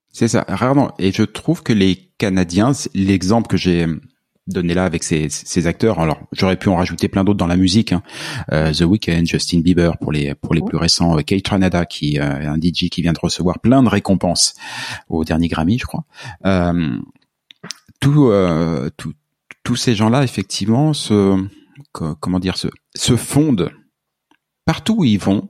[0.10, 0.92] C'est ça, rarement.
[1.00, 3.86] Et je trouve que les Canadiens, l'exemple que j'ai
[4.48, 7.58] donné là avec ces, ces acteurs, alors j'aurais pu en rajouter plein d'autres dans la
[7.58, 8.04] musique, hein.
[8.52, 12.20] euh, The Weeknd, Justin Bieber pour les pour les plus récents, euh, Kate Ranada qui
[12.20, 14.54] euh, un DJ qui vient de recevoir plein de récompenses
[15.10, 16.04] au dernier Grammy, je crois.
[16.46, 16.98] Euh,
[18.00, 18.32] tout,
[18.98, 19.14] tout,
[19.64, 21.44] tous ces gens-là, effectivement, se
[21.92, 23.72] comment dire, se, se fondent
[24.66, 25.50] partout où ils vont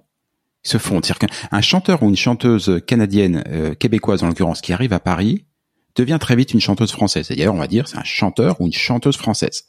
[0.65, 0.99] se font.
[1.01, 5.45] C'est-à-dire qu'un chanteur ou une chanteuse canadienne, euh, québécoise en l'occurrence, qui arrive à Paris,
[5.95, 7.29] devient très vite une chanteuse française.
[7.29, 9.65] D'ailleurs, on va dire, c'est un chanteur ou une chanteuse française.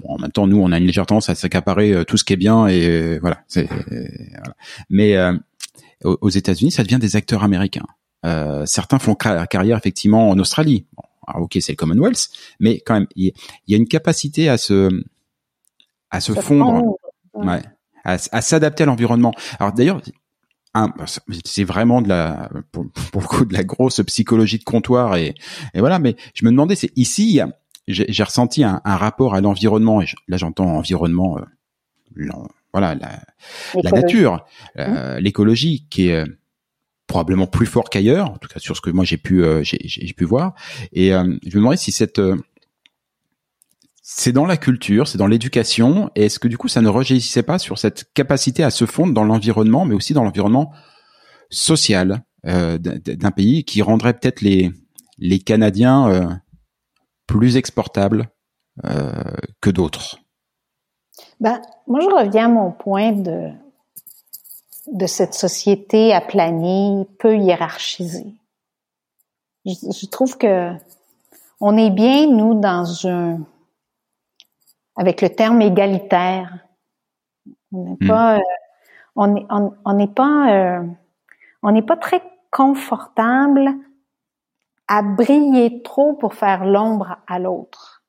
[0.00, 2.24] Bon, en même temps, nous, on a une légère tendance à s'accaparer euh, tout ce
[2.24, 3.42] qui est bien et euh, voilà.
[3.54, 4.54] voilà.
[4.90, 5.16] Mais
[6.04, 7.86] aux États-Unis, ça devient des acteurs américains.
[8.66, 10.86] certains font carrière effectivement en Australie.
[10.96, 12.28] Bon, alors, ok, c'est le Commonwealth,
[12.60, 13.32] mais quand même, il
[13.66, 14.88] y, a une capacité à se
[16.10, 16.98] à se fondre,
[17.34, 17.62] ouais,
[18.04, 19.34] à, à s'adapter à l'environnement.
[19.58, 20.00] Alors d'ailleurs,
[21.44, 25.34] c'est vraiment de la pour, le coup de la grosse psychologie de comptoir et,
[25.74, 25.98] et voilà.
[25.98, 27.40] Mais je me demandais c'est ici
[27.88, 32.24] j'ai ressenti un, un, rapport à l'environnement et là j'entends environnement euh,
[32.72, 33.20] voilà la,
[33.82, 34.44] la nature
[34.76, 35.20] euh, mmh.
[35.20, 36.26] l'écologie qui est euh,
[37.06, 40.24] probablement plus fort qu'ailleurs en tout cas sur ce que moi j'ai pu j'ai pu
[40.24, 40.54] voir.
[40.92, 42.20] Et je me demandais si cette
[44.08, 46.12] c'est dans la culture, c'est dans l'éducation.
[46.14, 49.24] Est-ce que du coup, ça ne rejaillissait pas sur cette capacité à se fondre dans
[49.24, 50.70] l'environnement, mais aussi dans l'environnement
[51.50, 54.70] social euh, d'un pays qui rendrait peut-être les
[55.18, 56.28] les Canadiens euh,
[57.26, 58.28] plus exportables
[58.84, 59.10] euh,
[59.60, 60.20] que d'autres?
[61.40, 63.50] Ben, moi, je reviens à mon point de
[64.86, 68.34] de cette société aplanie, peu hiérarchisée.
[69.64, 70.70] Je, je trouve que
[71.60, 73.40] on est bien nous dans un
[74.96, 76.58] avec le terme égalitaire.
[77.72, 78.08] On n'est hmm.
[78.08, 78.42] pas, euh,
[79.14, 80.82] on n'est on, pas, euh,
[81.62, 83.74] on n'est pas très confortable
[84.88, 88.02] à briller trop pour faire l'ombre à l'autre.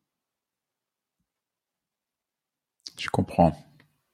[2.97, 3.51] Je comprends.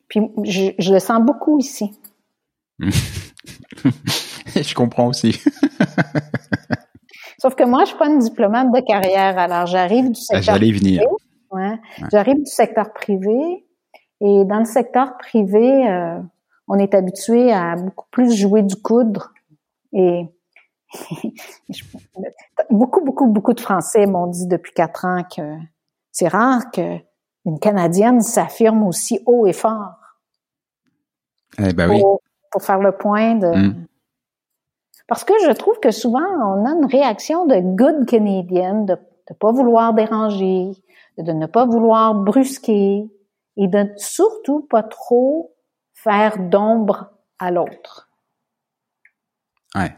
[0.07, 1.99] Puis je, je le sens beaucoup ici.
[4.55, 5.39] je comprends aussi.
[7.39, 10.55] Sauf que moi, je suis pas une diplomate de carrière, alors j'arrive du ah, secteur.
[10.55, 11.03] J'allais venir.
[11.53, 11.79] Ouais.
[12.11, 13.65] J'arrive du secteur privé
[14.21, 16.19] et dans le secteur privé, euh,
[16.67, 19.33] on est habitué à beaucoup plus jouer du coudre
[19.91, 20.25] et
[22.69, 25.57] beaucoup, beaucoup, beaucoup de Français m'ont dit depuis quatre ans que
[26.11, 26.99] c'est rare que
[27.45, 29.95] une Canadienne s'affirme aussi haut et fort.
[31.59, 32.01] Eh ben oui.
[32.51, 33.47] Pour faire le point de.
[33.47, 33.85] Mm.
[35.07, 39.35] Parce que je trouve que souvent, on a une réaction de good Canadienne, de ne
[39.35, 40.71] pas vouloir déranger,
[41.17, 43.09] de ne pas vouloir brusquer
[43.57, 45.55] et de surtout pas trop
[45.93, 48.09] faire d'ombre à l'autre.
[49.75, 49.95] Ouais.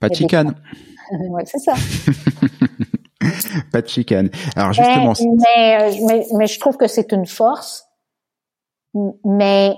[0.00, 0.54] Pas de chicane.
[1.10, 1.74] ouais, c'est ça.
[3.72, 4.30] pas de chicane.
[4.56, 5.12] Alors justement.
[5.20, 7.86] Mais, mais, mais, je trouve que c'est une force,
[9.24, 9.74] mais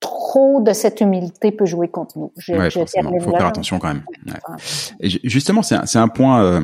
[0.00, 2.32] trop de cette humilité peut jouer contre nous.
[2.36, 4.04] Je, ouais, Il faut faire attention quand même.
[4.26, 4.56] Ouais.
[5.00, 6.42] Et justement, c'est un, un, point.
[6.42, 6.60] Euh,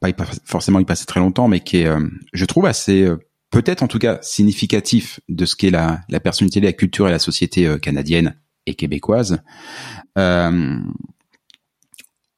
[0.00, 3.18] pas forcément y passer très longtemps, mais qui est, euh, je trouve, assez euh,
[3.50, 7.18] peut-être en tout cas significatif de ce qu'est la, la personnalité, la culture et la
[7.18, 9.42] société euh, canadienne et québécoise.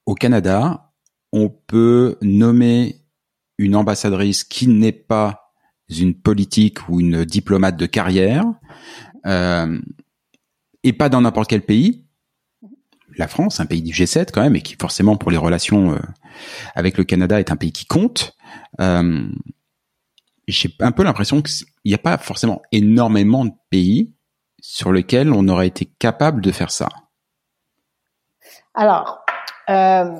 [0.05, 0.91] au Canada,
[1.31, 2.97] on peut nommer
[3.57, 5.53] une ambassadrice qui n'est pas
[5.89, 8.43] une politique ou une diplomate de carrière,
[10.83, 12.06] et pas dans n'importe quel pays,
[13.17, 15.99] la France, un pays du G7 quand même, et qui forcément pour les relations euh,
[16.75, 18.35] avec le Canada est un pays qui compte.
[18.79, 19.27] Euh,
[20.47, 24.13] J'ai un peu l'impression qu'il n'y a pas forcément énormément de pays
[24.61, 26.89] sur lequel on aurait été capable de faire ça
[28.73, 29.19] Alors,
[29.69, 30.19] euh,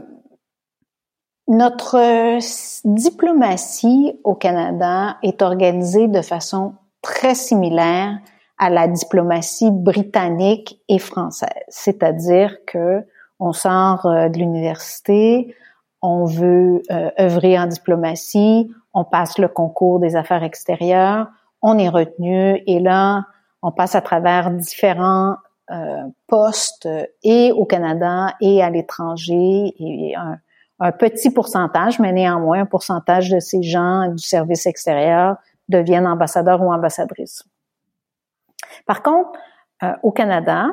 [1.48, 2.40] notre
[2.86, 8.19] diplomatie au Canada est organisée de façon très similaire
[8.58, 13.04] à la diplomatie britannique et française, c'est-à-dire que
[13.40, 15.56] on sort euh, de l'université,
[16.02, 21.28] on veut euh, œuvrer en diplomatie, on passe le concours des affaires extérieures,
[21.62, 23.26] on est retenu et là,
[23.62, 25.36] on passe à travers différents
[25.72, 26.88] euh, postes
[27.24, 30.38] et au Canada et à l'étranger et un,
[30.80, 35.36] un, petit pourcentage, mais néanmoins un pourcentage de ces gens du service extérieur
[35.68, 37.44] deviennent ambassadeurs ou ambassadrices.
[38.86, 39.32] Par contre,
[39.84, 40.68] euh, au Canada,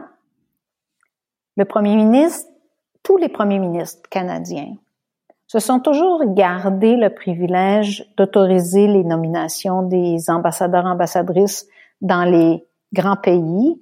[1.56, 2.51] le premier ministre,
[3.02, 4.74] tous les premiers ministres canadiens
[5.47, 11.66] se sont toujours gardés le privilège d'autoriser les nominations des ambassadeurs, ambassadrices
[12.01, 13.81] dans les grands pays.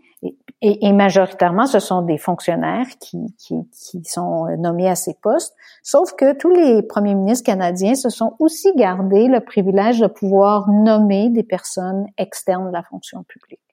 [0.65, 5.57] Et, majoritairement, ce sont des fonctionnaires qui, qui, qui, sont nommés à ces postes.
[5.82, 10.70] Sauf que tous les premiers ministres canadiens se sont aussi gardés le privilège de pouvoir
[10.70, 13.72] nommer des personnes externes de la fonction publique.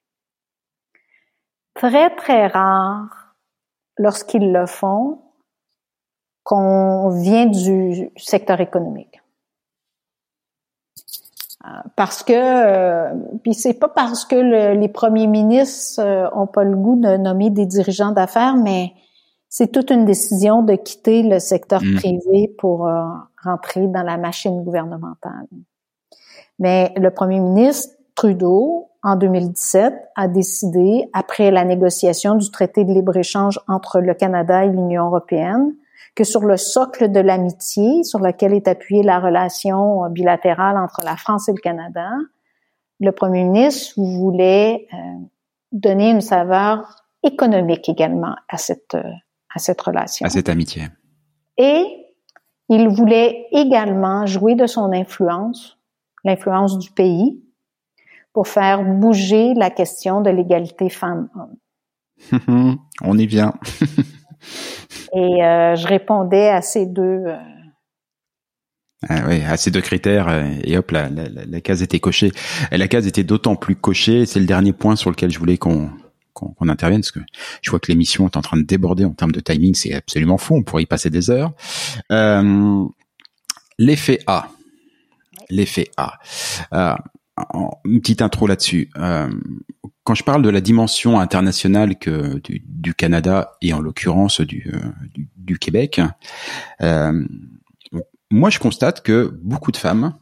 [1.74, 3.34] Très, très rare,
[3.98, 5.18] lorsqu'ils le font,
[6.42, 9.20] qu'on vient du secteur économique.
[11.66, 16.64] Euh, parce que, euh, puis c'est pas parce que les premiers ministres euh, ont pas
[16.64, 18.94] le goût de nommer des dirigeants d'affaires, mais
[19.50, 21.96] c'est toute une décision de quitter le secteur mm.
[21.96, 22.88] privé pour
[23.42, 25.48] rentrer dans la machine gouvernementale.
[26.58, 32.92] Mais le premier ministre Trudeau, en 2017, a décidé, après la négociation du traité de
[32.92, 35.74] libre-échange entre le Canada et l'Union européenne,
[36.14, 41.16] que sur le socle de l'amitié, sur lequel est appuyée la relation bilatérale entre la
[41.16, 42.10] France et le Canada,
[42.98, 44.96] le premier ministre voulait euh,
[45.72, 49.12] donner une saveur économique également à cette, euh,
[49.54, 50.26] à cette relation.
[50.26, 50.88] À cette amitié.
[51.56, 51.84] Et
[52.68, 55.78] il voulait également jouer de son influence,
[56.24, 57.42] l'influence du pays,
[58.40, 61.58] pour faire bouger la question de l'égalité femmes-hommes.
[63.02, 63.52] On y vient.
[65.14, 67.24] Et euh, je répondais à ces deux.
[67.26, 67.36] Euh,
[69.10, 72.32] ah oui, à ces deux critères, euh, et hop, la, la, la, case était cochée.
[72.72, 75.58] Et la case était d'autant plus cochée, c'est le dernier point sur lequel je voulais
[75.58, 75.90] qu'on
[76.32, 77.20] qu'on intervienne, parce que
[77.60, 80.38] je vois que l'émission est en train de déborder en termes de timing, c'est absolument
[80.38, 81.52] fou, on pourrait y passer des heures.
[82.10, 82.86] Euh,
[83.78, 84.48] L'effet A.
[85.50, 86.14] L'effet A.
[87.84, 88.90] Une petite intro là-dessus.
[88.96, 89.30] Euh,
[90.04, 96.00] quand je parle de la dimension internationale du, Canada et en l'occurrence du, euh, Québec,
[96.80, 97.26] euh,
[98.30, 100.14] moi je constate que beaucoup de femmes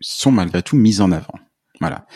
[0.00, 1.34] sont malgré tout mises en avant.
[1.80, 2.06] Voilà.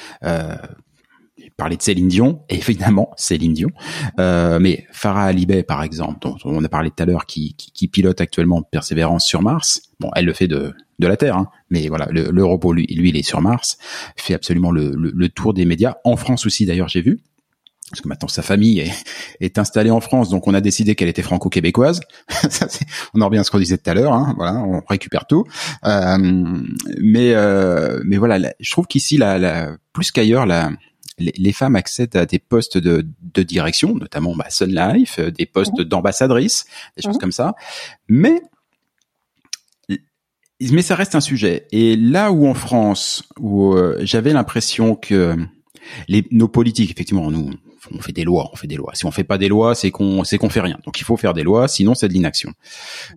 [1.56, 3.70] Parler de Céline Dion, évidemment Céline Dion,
[4.18, 7.88] mais Farah Alibay par exemple, dont on a parlé tout à l'heure, qui, qui, qui,
[7.88, 9.82] pilote actuellement Persévérance sur Mars.
[10.00, 12.86] Bon, elle le fait de de la Terre, hein, mais voilà, le, le, robot lui,
[12.86, 13.78] lui, il est sur Mars,
[14.16, 15.96] fait absolument le, le, le tour des médias.
[16.04, 17.20] En France aussi d'ailleurs, j'ai vu.
[17.90, 18.92] Parce que maintenant sa famille est,
[19.40, 22.00] est, installée en France, donc on a décidé qu'elle était franco-québécoise.
[23.14, 24.12] on en revient à ce qu'on disait tout à l'heure.
[24.12, 25.44] Hein, voilà, on récupère tout.
[25.84, 26.18] Euh,
[27.00, 30.72] mais euh, mais voilà, je trouve qu'ici, la, la, plus qu'ailleurs, la,
[31.18, 35.46] les, femmes accèdent à des postes de, de direction, notamment bah, Sun Life, euh, des
[35.46, 35.84] postes mmh.
[35.84, 36.66] d'ambassadrice,
[36.96, 37.20] des choses mmh.
[37.20, 37.54] comme ça.
[38.08, 38.42] Mais
[40.60, 41.66] mais ça reste un sujet.
[41.72, 45.36] Et là où en France, où euh, j'avais l'impression que
[46.08, 47.50] les, nos politiques, effectivement, nous,
[47.92, 48.92] on fait des lois, on fait des lois.
[48.94, 50.78] Si on fait pas des lois, c'est qu'on c'est qu'on fait rien.
[50.84, 52.52] Donc il faut faire des lois, sinon c'est de l'inaction.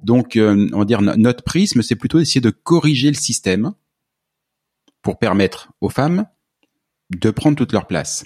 [0.03, 3.73] Donc euh, on va dire notre prisme, c'est plutôt d'essayer de corriger le système
[5.01, 6.25] pour permettre aux femmes
[7.09, 8.25] de prendre toute leur place.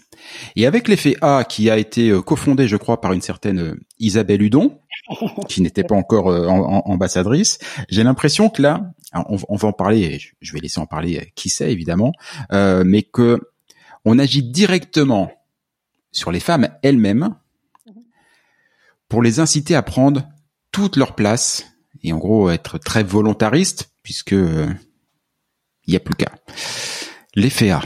[0.56, 3.80] Et avec l'effet A qui a été euh, cofondé, je crois, par une certaine euh,
[4.00, 4.80] Isabelle Hudon,
[5.48, 10.54] qui n'était pas encore euh, ambassadrice, j'ai l'impression que là, on, va en parler, je
[10.54, 12.14] vais laisser en parler qui sait évidemment,
[12.52, 13.40] mais que
[14.06, 15.32] on agit directement
[16.12, 17.36] sur les femmes elles-mêmes
[19.10, 20.28] pour les inciter à prendre
[20.72, 21.68] toute leur place
[22.02, 24.76] et en gros être très volontariste puisque il
[25.88, 26.32] n'y a plus qu'à.
[27.36, 27.84] L'effet A.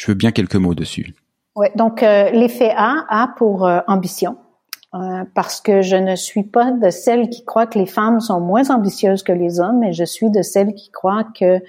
[0.00, 1.14] Je veux bien quelques mots dessus.
[1.56, 4.38] Oui, donc euh, l'effet A a pour euh, ambition,
[4.94, 8.40] euh, parce que je ne suis pas de celles qui croient que les femmes sont
[8.40, 11.60] moins ambitieuses que les hommes, mais je suis de celles qui croient que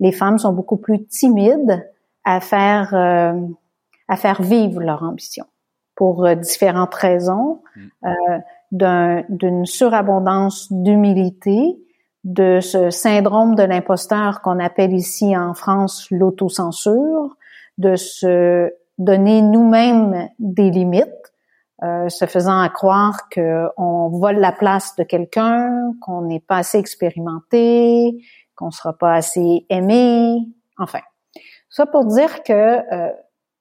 [0.00, 1.88] les femmes sont beaucoup plus timides
[2.24, 2.92] à faire
[4.08, 5.44] à faire vivre leur ambition
[5.94, 8.40] pour différentes raisons, mm.
[9.28, 11.78] d'une surabondance d'humilité,
[12.24, 17.35] de ce syndrome de l'imposteur qu'on appelle ici en France l'autocensure,
[17.78, 21.32] de ce donner nous-mêmes des limites,
[21.82, 26.78] euh, se faisant à croire qu'on vole la place de quelqu'un, qu'on n'est pas assez
[26.78, 28.16] expérimenté,
[28.54, 30.38] qu'on sera pas assez aimé,
[30.78, 31.00] enfin.
[31.68, 33.12] Ça pour dire que euh,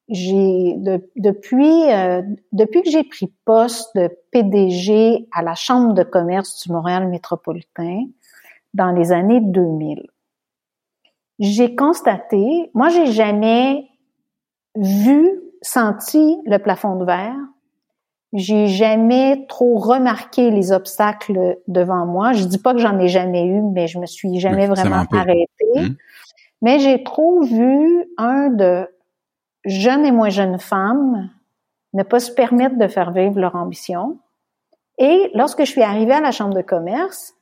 [0.08, 0.76] j'ai
[1.18, 2.22] depuis euh,
[2.54, 8.06] depuis que j'ai pris poste de PDG à la Chambre de commerce du Montréal métropolitain
[8.74, 10.08] dans les années 2000.
[11.40, 13.90] J'ai constaté, moi j'ai jamais
[14.76, 15.30] vu,
[15.62, 17.36] senti le plafond de verre.
[18.34, 22.34] J'ai jamais trop remarqué les obstacles devant moi.
[22.34, 25.48] Je dis pas que j'en ai jamais eu, mais je me suis jamais vraiment arrêtée.
[25.76, 25.96] Mmh.
[26.62, 28.90] Mais j'ai trop vu un de
[29.66, 31.30] jeunes et moins jeunes femmes
[31.94, 34.20] ne pas se permettre de faire vivre leur ambition.
[34.98, 37.36] Et lorsque je suis arrivée à la Chambre de commerce,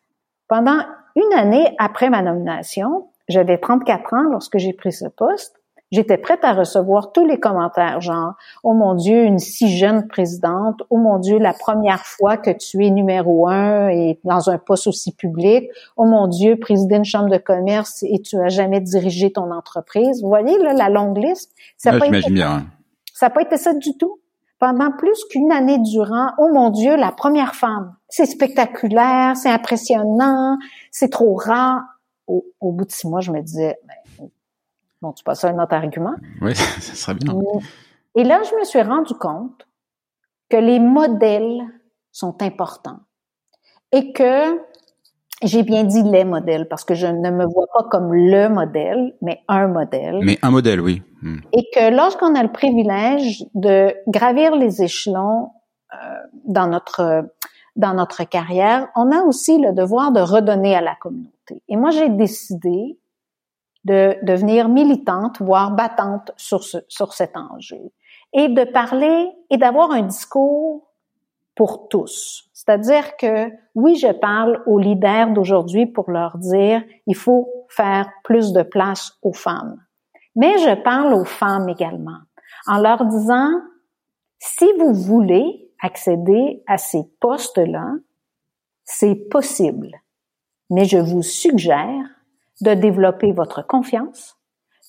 [0.47, 0.79] pendant
[1.15, 5.59] une année après ma nomination, j'avais 34 ans lorsque j'ai pris ce poste,
[5.93, 8.33] j'étais prête à recevoir tous les commentaires, genre
[8.63, 10.81] «Oh mon Dieu, une si jeune présidente.
[10.89, 14.87] Oh mon Dieu, la première fois que tu es numéro un et dans un poste
[14.87, 15.69] aussi public.
[15.95, 20.21] Oh mon Dieu, président de chambre de commerce et tu as jamais dirigé ton entreprise.»
[20.23, 21.51] Vous voyez, là, la longue liste.
[21.77, 22.09] Ça n'a pas,
[23.29, 24.19] pas été ça du tout.
[24.57, 27.95] Pendant plus qu'une année durant, oh mon Dieu, la première femme.
[28.09, 30.57] C'est spectaculaire, c'est impressionnant,
[30.89, 31.81] c'est trop rare.
[32.25, 33.95] Au, au, bout de six mois, je me disais, ben,
[35.03, 36.15] Bon, tu passes à un autre argument.
[36.41, 37.33] Oui, ça serait bien.
[38.15, 39.67] Et là, je me suis rendu compte
[40.49, 41.61] que les modèles
[42.13, 42.99] sont importants
[43.91, 44.61] et que
[45.41, 49.13] j'ai bien dit les modèles parce que je ne me vois pas comme le modèle,
[49.21, 50.21] mais un modèle.
[50.23, 51.01] Mais un modèle, oui.
[51.21, 51.39] Hmm.
[51.51, 55.49] Et que lorsqu'on a le privilège de gravir les échelons
[55.93, 55.97] euh,
[56.45, 57.25] dans notre
[57.75, 61.61] dans notre carrière, on a aussi le devoir de redonner à la communauté.
[61.67, 62.99] Et moi, j'ai décidé
[63.85, 67.91] de devenir militante, voire battante sur, ce, sur cet enjeu.
[68.33, 70.89] Et de parler et d'avoir un discours
[71.55, 72.49] pour tous.
[72.53, 78.53] C'est-à-dire que oui, je parle aux leaders d'aujourd'hui pour leur dire il faut faire plus
[78.53, 79.77] de place aux femmes.
[80.35, 82.19] Mais je parle aux femmes également
[82.67, 83.51] en leur disant
[84.39, 87.93] si vous voulez accéder à ces postes-là,
[88.83, 89.91] c'est possible.
[90.69, 92.05] Mais je vous suggère
[92.63, 94.37] de développer votre confiance,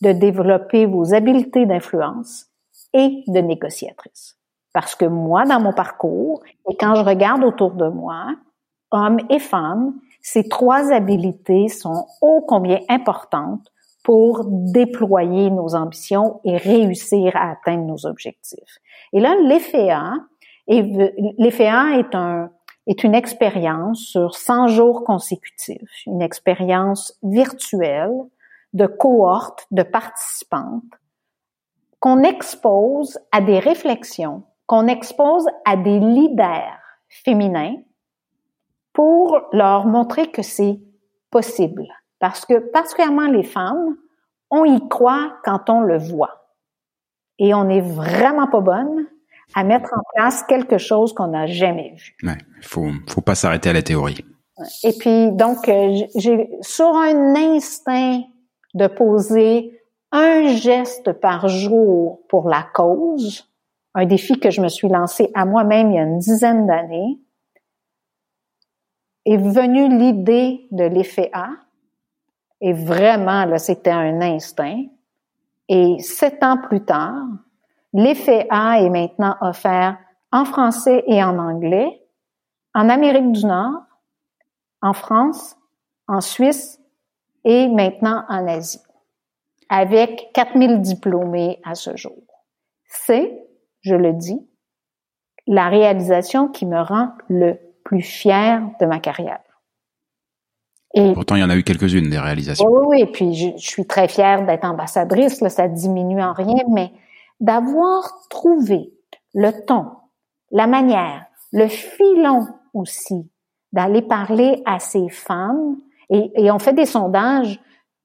[0.00, 2.46] de développer vos habiletés d'influence
[2.92, 4.38] et de négociatrice.
[4.72, 8.26] Parce que moi, dans mon parcours, et quand je regarde autour de moi,
[8.90, 13.72] hommes et femmes, ces trois habiletés sont ô combien importantes
[14.04, 18.78] pour déployer nos ambitions et réussir à atteindre nos objectifs.
[19.12, 20.14] Et là, l'EFEA,
[20.68, 22.50] l'EFEA est un,
[22.86, 28.14] est une expérience sur 100 jours consécutifs, une expérience virtuelle
[28.72, 30.82] de cohortes de participantes
[32.04, 36.78] qu'on expose à des réflexions, qu'on expose à des leaders
[37.08, 37.76] féminins
[38.92, 40.80] pour leur montrer que c'est
[41.30, 41.86] possible.
[42.18, 43.96] Parce que particulièrement les femmes,
[44.50, 46.46] on y croit quand on le voit.
[47.38, 49.06] Et on n'est vraiment pas bonne
[49.54, 52.16] à mettre en place quelque chose qu'on n'a jamais vu.
[52.22, 54.24] Ouais, faut faut pas s'arrêter à la théorie.
[54.82, 58.22] Et puis donc euh, j'ai sur un instinct
[58.74, 59.80] de poser
[60.12, 63.50] un geste par jour pour la cause,
[63.94, 67.18] un défi que je me suis lancé à moi-même il y a une dizaine d'années,
[69.24, 71.48] est venue l'idée de l'effet A.
[72.60, 74.84] Et vraiment, là, c'était un instinct.
[75.68, 77.24] Et sept ans plus tard,
[77.94, 79.96] L'effet A est maintenant offert
[80.32, 82.02] en français et en anglais,
[82.74, 83.82] en Amérique du Nord,
[84.82, 85.56] en France,
[86.08, 86.80] en Suisse
[87.44, 88.82] et maintenant en Asie,
[89.68, 92.18] avec 4000 diplômés à ce jour.
[92.86, 93.32] C'est,
[93.82, 94.40] je le dis,
[95.46, 99.40] la réalisation qui me rend le plus fier de ma carrière.
[100.94, 102.66] Et, Pourtant, il y en a eu quelques-unes des réalisations.
[102.68, 106.32] Oui, oui, et puis je, je suis très fière d'être ambassadrice, là, ça diminue en
[106.32, 106.92] rien, mais
[107.44, 108.90] d'avoir trouvé
[109.34, 109.84] le ton,
[110.50, 113.30] la manière, le filon aussi
[113.70, 115.76] d'aller parler à ces femmes.
[116.08, 117.60] Et, on fait des sondages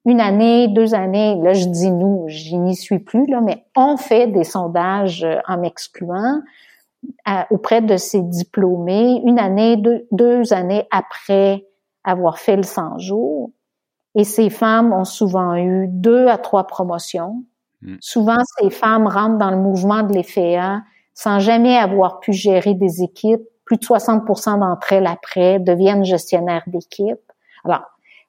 [0.06, 1.40] une année, deux années.
[1.42, 5.38] Là, je dis nous, je n'y suis plus, là, mais on fait des sondages euh,
[5.48, 6.42] en m'excluant
[7.50, 11.66] auprès de ces diplômés une année, deux, deux années après
[12.04, 13.52] avoir fait le 100 jours.
[14.16, 17.46] Et ces femmes ont souvent eu deux à trois promotions,
[17.82, 17.96] Mm.
[18.00, 20.82] Souvent, ces femmes rentrent dans le mouvement de l'EFEA
[21.14, 23.42] sans jamais avoir pu gérer des équipes.
[23.66, 27.20] Plus de 60% d'entre elles après deviennent gestionnaires d'équipe.
[27.64, 27.84] Alors,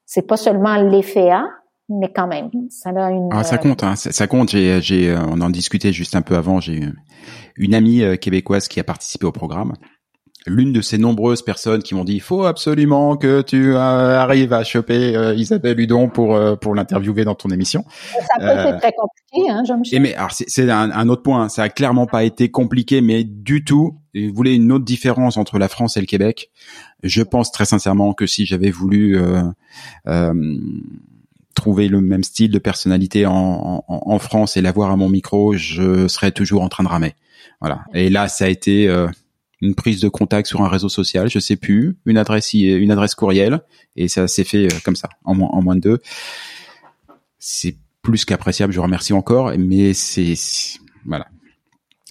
[0.04, 1.44] c'est pas seulement l'EFEA,
[1.88, 3.30] mais quand même, ça a une.
[3.32, 4.50] Ah, ça compte, hein, ça, ça compte.
[4.50, 6.60] J'ai, j'ai, on en discutait juste un peu avant.
[6.60, 6.82] J'ai
[7.56, 9.72] une amie québécoise qui a participé au programme
[10.46, 14.52] l'une de ces nombreuses personnes qui m'ont dit il faut absolument que tu euh, arrives
[14.52, 17.84] à choper euh, Isabelle Hudon pour euh, pour l'interviewer dans ton émission.
[18.12, 19.96] Ça peut être très compliqué, hein, Jean-Michel.
[19.96, 21.48] Et mais alors c'est un, un, autre point.
[21.48, 23.98] Ça a clairement pas été compliqué, mais du tout.
[24.14, 26.50] Et vous voulez une autre différence entre la France et le Québec?
[27.02, 29.18] Je pense très sincèrement que si j'avais voulu
[31.54, 35.54] trouver le même style de personnalité en, en, en France et l'avoir à mon micro,
[35.54, 37.14] je serais toujours en train de ramer.
[37.60, 37.82] Voilà.
[37.92, 38.88] Et là, ça a été
[39.60, 43.14] une prise de contact sur un réseau social, je sais plus, une adresse une adresse
[43.14, 43.60] courriel
[43.96, 45.98] et ça s'est fait euh, comme ça en moins en moins de deux.
[47.38, 50.34] C'est plus qu'appréciable, je vous remercie encore, mais c'est
[51.04, 51.26] voilà.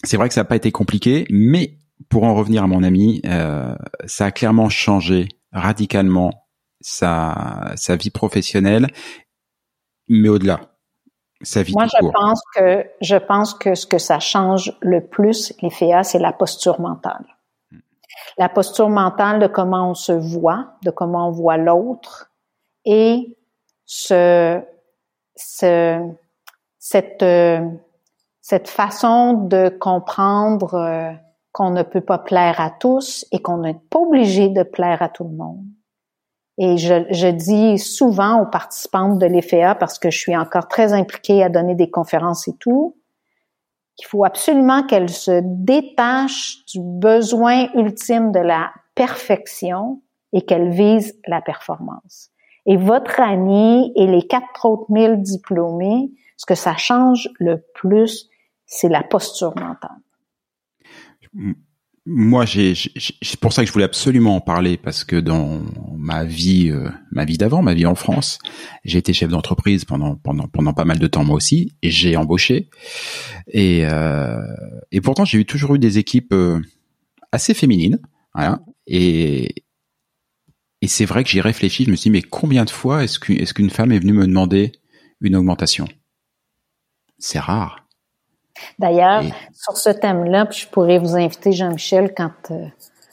[0.04, 1.78] C'est vrai que ça n'a pas été compliqué, mais
[2.08, 6.48] pour en revenir à mon ami, euh, ça a clairement changé radicalement
[6.82, 8.88] sa sa vie professionnelle,
[10.08, 10.62] mais au-delà.
[11.42, 15.54] Sa vie Moi, je pense que je pense que ce que ça change le plus,
[15.62, 17.26] les FEA, c'est la posture mentale
[18.40, 22.32] la posture mentale de comment on se voit, de comment on voit l'autre
[22.86, 23.38] et
[23.86, 24.62] ce,
[25.36, 26.00] ce,
[26.80, 27.26] cette,
[28.42, 31.12] cette façon de comprendre euh,
[31.52, 35.10] qu'on ne peut pas plaire à tous et qu'on n'est pas obligé de plaire à
[35.10, 35.66] tout le monde.
[36.58, 40.94] Et je, je dis souvent aux participantes de l'EFEA, parce que je suis encore très
[40.94, 42.96] impliquée à donner des conférences et tout,
[44.00, 50.02] qu'il faut absolument qu'elle se détache du besoin ultime de la perfection
[50.32, 52.32] et qu'elle vise la performance.
[52.66, 58.30] Et votre année et les quatre autres mille diplômés, ce que ça change le plus,
[58.66, 59.98] c'est la posture mentale
[62.06, 65.62] moi, c'est pour ça que je voulais absolument en parler parce que dans
[65.98, 68.40] ma vie, euh, ma vie d'avant, ma vie en France,
[68.84, 72.18] j'ai été chef d'entreprise pendant pendant pendant pas mal de temps moi aussi, et j'ai
[72.18, 72.70] embauché.
[73.48, 74.42] Et euh,
[74.92, 76.62] et pourtant, j'ai toujours eu des équipes euh,
[77.32, 78.00] assez féminines,
[78.34, 78.62] voilà.
[78.88, 79.64] Et
[80.82, 81.84] et c'est vrai que j'y réfléchi.
[81.86, 84.14] Je me suis dit, mais combien de fois est-ce qu'une est-ce qu'une femme est venue
[84.14, 84.72] me demander
[85.22, 85.88] une augmentation?
[87.18, 87.89] C'est rare.
[88.78, 89.24] D'ailleurs,
[89.54, 92.66] sur ce thème-là, je pourrais vous inviter, Jean-Michel, quand euh,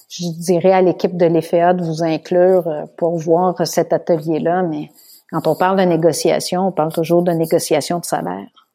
[0.09, 4.91] je dirais à l'équipe de l'EFEA de vous inclure euh, pour voir cet atelier-là, mais
[5.31, 8.69] quand on parle de négociation, on parle toujours de négociation de salaire.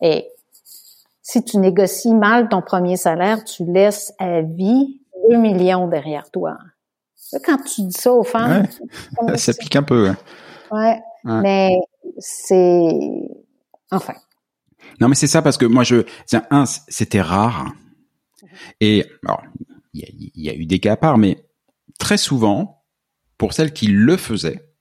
[0.00, 0.28] Et
[1.22, 6.56] si tu négocies mal ton premier salaire, tu laisses à vie 2 millions derrière toi.
[7.44, 8.68] Quand tu dis ça aux femmes,
[9.34, 10.08] ça pique un peu.
[10.08, 10.16] Hein.
[10.70, 11.76] Ouais, mais
[12.18, 13.28] c'est
[13.90, 14.14] enfin
[15.00, 16.04] non, mais c'est ça parce que moi, je,
[16.50, 17.72] un, c'était rare.
[18.80, 19.04] Et
[19.92, 21.44] il y, a eu des cas à part, mais
[21.98, 22.84] très souvent,
[23.38, 24.72] pour celles qui le faisaient,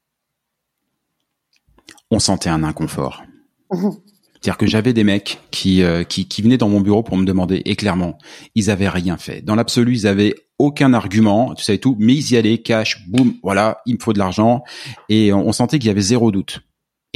[2.12, 3.24] on sentait un inconfort.
[3.72, 7.26] C'est-à-dire que j'avais des mecs qui, euh, qui, qui venaient dans mon bureau pour me
[7.26, 8.20] demander, et clairement,
[8.54, 9.42] ils avaient rien fait.
[9.42, 13.34] Dans l'absolu, ils avaient aucun argument, tu sais tout, mais ils y allaient, cash, boum,
[13.42, 14.64] voilà, il me faut de l'argent,
[15.10, 16.62] et on sentait qu'il y avait zéro doute.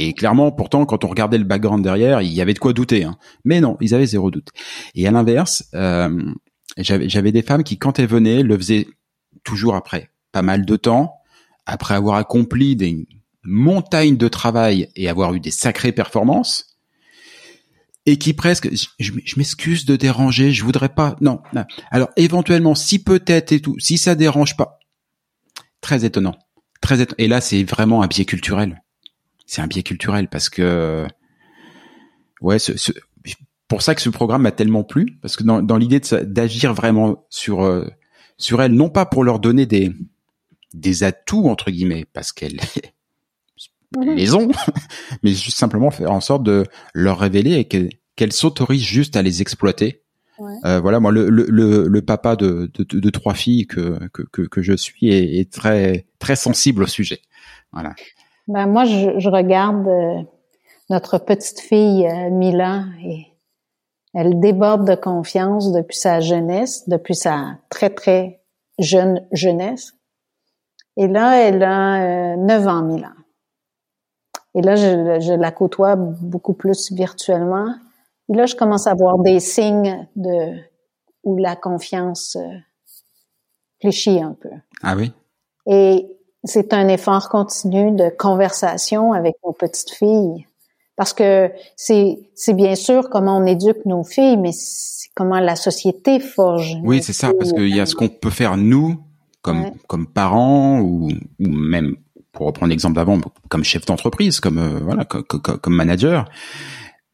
[0.02, 3.04] Et clairement, pourtant, quand on regardait le background derrière, il y avait de quoi douter.
[3.04, 3.18] Hein.
[3.44, 4.48] Mais non, ils avaient zéro doute.
[4.94, 6.32] Et à l'inverse, euh,
[6.78, 8.88] j'avais des femmes qui, quand elles venaient, le faisaient
[9.44, 11.16] toujours après pas mal de temps,
[11.66, 13.06] après avoir accompli des
[13.44, 16.78] montagnes de travail et avoir eu des sacrées performances,
[18.06, 21.66] et qui presque, je, m'excuse de déranger, je voudrais pas, non, non.
[21.90, 24.78] Alors éventuellement, si peut-être et tout, si ça dérange pas,
[25.82, 26.36] très étonnant,
[26.80, 27.16] très étonnant.
[27.18, 28.80] Et là, c'est vraiment un biais culturel
[29.50, 31.08] c'est un biais culturel parce que
[32.40, 32.92] ouais, ce,
[33.66, 37.26] pour ça que ce programme m'a tellement plu parce que dans, dans l'idée d'agir vraiment
[37.30, 37.84] sur euh,
[38.38, 39.92] sur elles, non pas pour leur donner des
[40.72, 42.60] des atouts entre guillemets parce qu'elles
[43.96, 44.14] mhm.
[44.14, 44.52] les ont,
[45.24, 46.64] mais juste simplement faire en sorte de
[46.94, 47.64] leur révéler et
[48.14, 50.04] qu'elles s'autorisent juste à les exploiter.
[50.64, 54.62] Euh, voilà, moi, le, le, le, papa de, de, de, trois filles que, que, que,
[54.62, 57.20] je suis est, est, très très sensible au sujet.
[57.72, 57.94] Voilà.
[58.50, 60.22] Ben moi, je, regarde euh,
[60.88, 63.28] notre petite fille euh, Mila et
[64.12, 68.42] elle déborde de confiance depuis sa jeunesse, depuis sa très très
[68.80, 69.94] jeune jeunesse.
[70.96, 73.12] Et là, elle a euh, 9 ans, Mila.
[74.56, 77.72] Et là, je, je, la côtoie beaucoup plus virtuellement.
[78.28, 80.56] Et là, je commence à voir des signes de
[81.22, 82.56] où la confiance euh,
[83.80, 84.50] fléchit un peu.
[84.82, 85.12] Ah oui?
[85.66, 90.46] Et c'est un effort continu de conversation avec nos petites filles.
[90.96, 95.56] Parce que c'est, c'est bien sûr comment on éduque nos filles, mais c'est comment la
[95.56, 96.76] société forge.
[96.82, 99.02] Oui, c'est ça, parce qu'il y a ce qu'on peut faire nous,
[99.40, 101.08] comme, comme parents ou,
[101.38, 101.96] ou même
[102.32, 103.18] pour reprendre l'exemple d'avant,
[103.48, 106.28] comme chef d'entreprise, comme euh, voilà, comme, comme, manager.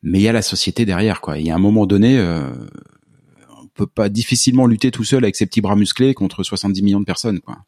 [0.03, 1.39] Mais il y a la société derrière, quoi.
[1.39, 2.51] Il y a un moment donné, euh,
[3.63, 7.01] on peut pas difficilement lutter tout seul avec ses petits bras musclés contre 70 millions
[7.01, 7.59] de personnes, quoi.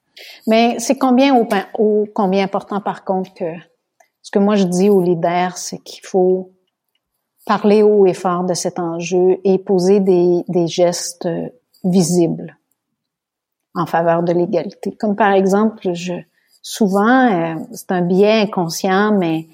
[0.46, 1.34] Mais c'est combien
[1.74, 3.52] au, combien important par contre que
[4.22, 6.52] ce que moi je dis aux leaders, c'est qu'il faut
[7.46, 11.28] parler haut et fort de cet enjeu et poser des, des gestes
[11.84, 12.58] visibles
[13.74, 14.94] en faveur de l'égalité.
[14.96, 16.14] Comme par exemple, je,
[16.62, 19.48] souvent, euh, c'est un biais inconscient, mais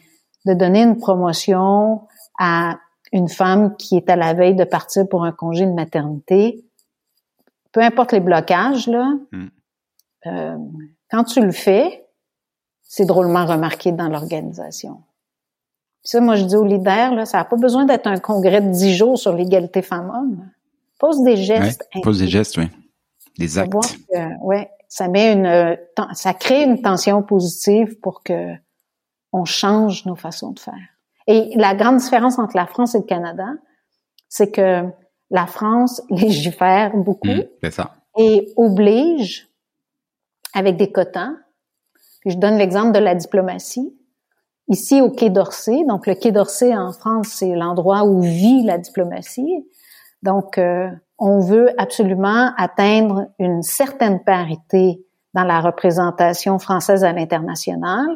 [0.47, 2.03] de donner une promotion
[2.39, 2.79] à
[3.13, 6.65] une femme qui est à la veille de partir pour un congé de maternité,
[7.73, 9.49] peu importe les blocages, là, hmm.
[10.27, 10.57] Euh,
[11.11, 12.07] quand tu le fais,
[12.83, 15.03] c'est drôlement remarqué dans l'organisation.
[16.03, 18.71] Ça, moi, je dis aux leaders, là, ça n'a pas besoin d'être un congrès de
[18.71, 20.49] dix jours sur l'égalité femmes-hommes.
[20.99, 21.89] Pose des gestes.
[22.03, 22.69] pose des gestes, oui.
[23.39, 23.73] Des actes.
[24.43, 25.77] ouais, ça met une,
[26.13, 28.53] ça crée une tension positive pour que
[29.33, 30.75] on change nos façons de faire.
[31.27, 33.49] Et la grande différence entre la France et le Canada,
[34.29, 34.85] c'est que
[35.31, 37.29] la France légifère beaucoup.
[37.29, 37.97] Mmh, ça.
[38.17, 39.49] Et oblige
[40.55, 41.33] avec des quotas.
[42.21, 43.95] Puis je donne l'exemple de la diplomatie.
[44.69, 48.79] Ici, au Quai d'Orsay, donc le Quai d'Orsay en France, c'est l'endroit où vit la
[48.79, 49.67] diplomatie.
[50.23, 55.05] Donc, euh, on veut absolument atteindre une certaine parité
[55.35, 58.07] dans la représentation française à l'international.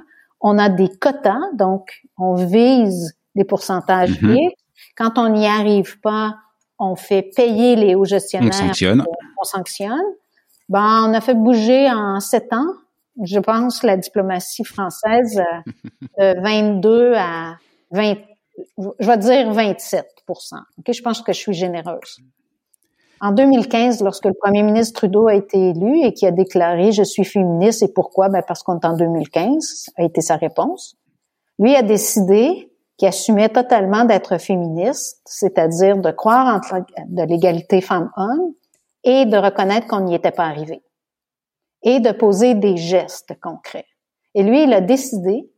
[0.40, 4.36] On a des quotas, donc on vise des pourcentages mm
[4.97, 6.36] Quand on n'y arrive pas,
[6.78, 8.51] on fait payer les hauts gestionnaires.
[8.55, 9.05] On sanctionne.
[9.40, 10.01] On, sanctionne.
[10.69, 12.74] Ben, on a fait bouger en sept ans,
[13.23, 15.40] je pense, la diplomatie française
[16.19, 17.57] euh, de 22 à
[17.90, 18.15] 20,
[18.77, 22.19] je vais dire 27 Ok, je pense que je suis généreuse.
[23.20, 27.03] En 2015, lorsque le premier ministre Trudeau a été élu et qui a déclaré je
[27.03, 28.28] suis féministe et pourquoi?
[28.28, 30.97] Ben parce qu'on est en 2015, a été sa réponse.
[31.59, 38.53] Lui a décidé qu'il assumait totalement d'être féministe, c'est-à-dire de croire en de l'égalité femmes-hommes
[39.09, 40.82] et de reconnaître qu'on n'y était pas arrivé.
[41.82, 43.86] Et de poser des gestes concrets.
[44.35, 45.51] Et lui, il a décidé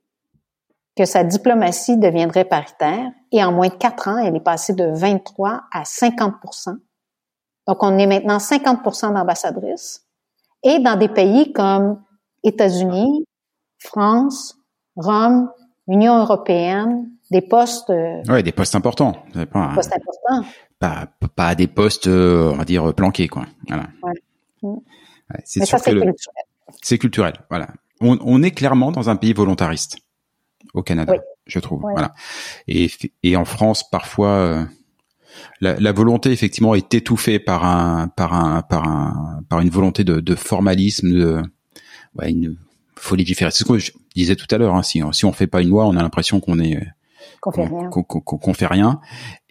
[0.96, 3.10] que sa diplomatie deviendrait paritaire.
[3.32, 6.34] Et en moins de quatre ans, elle est passée de 23 à 50
[7.66, 10.06] Donc, on est maintenant 50 d'ambassadrices.
[10.62, 12.00] Et dans des pays comme
[12.44, 13.24] États-Unis,
[13.80, 14.56] France,
[14.94, 15.50] Rome,
[15.88, 17.90] Union européenne, des postes.
[17.90, 19.24] Euh, ouais, des postes importants.
[19.32, 20.48] Pas, des postes importants.
[20.78, 23.46] Pas, pas des postes, euh, on va dire planqués, quoi.
[23.68, 23.88] Voilà.
[24.62, 24.74] Ouais.
[25.44, 25.90] c'est sûr que
[26.82, 27.34] c'est culturel.
[27.48, 27.68] Voilà.
[28.00, 29.98] On, on est clairement dans un pays volontariste
[30.74, 31.14] au Canada,
[31.46, 31.80] je trouve.
[31.80, 32.14] Voilà.
[32.66, 32.90] Et,
[33.22, 34.64] et en France, parfois, euh,
[35.60, 40.04] la, la, volonté effectivement est étouffée par un, par un, par un, par une volonté
[40.04, 41.42] de, de formalisme, de,
[42.16, 42.56] ouais, une
[42.96, 43.52] folie différente.
[43.52, 44.74] C'est ce que je disais tout à l'heure.
[44.74, 46.80] Hein, si, si on fait pas une loi, on a l'impression qu'on est
[47.40, 47.90] qu'on fait rien.
[47.90, 49.00] Qu'on fait rien.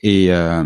[0.01, 0.63] Et euh,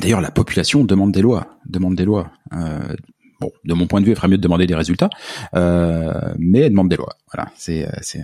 [0.00, 2.30] d'ailleurs, la population demande des lois, demande des lois.
[2.52, 2.94] Euh,
[3.40, 5.10] bon, de mon point de vue, il ferait mieux de demander des résultats,
[5.54, 7.16] euh, mais elle demande des lois.
[7.32, 8.22] Voilà, c'est, euh.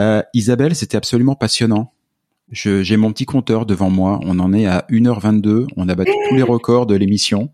[0.00, 1.92] Euh, Isabelle, c'était absolument passionnant.
[2.52, 4.20] J'ai mon petit compteur devant moi.
[4.22, 5.66] On en est à 1h22.
[5.76, 7.50] On a battu tous les records de l'émission.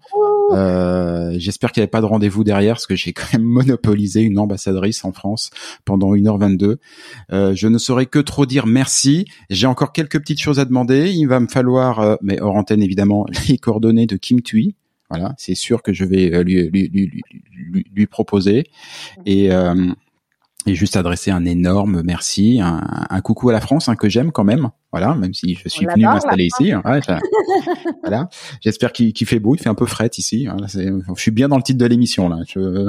[0.52, 4.20] Euh, j'espère qu'il n'y avait pas de rendez-vous derrière, parce que j'ai quand même monopolisé
[4.22, 5.50] une ambassadrice en France
[5.84, 6.76] pendant 1h22.
[7.32, 9.26] Euh, je ne saurais que trop dire merci.
[9.50, 11.10] J'ai encore quelques petites choses à demander.
[11.10, 14.74] Il va me falloir, euh, mais hors antenne évidemment, les coordonnées de Kim Tui.
[15.10, 18.64] Voilà, c'est sûr que je vais euh, lui, lui, lui, lui, proposer
[19.26, 19.92] et, euh,
[20.66, 22.80] et juste adresser un énorme merci, un,
[23.10, 24.70] un coucou à la France hein, que j'aime quand même.
[24.92, 26.74] Voilà, même si je suis venu m'installer ici.
[26.74, 27.00] Ouais,
[28.02, 28.28] voilà,
[28.60, 30.46] j'espère qu'il fait beau, il fait un peu fret ici.
[30.48, 32.38] Hein, je suis bien dans le titre de l'émission là.
[32.46, 32.86] Je...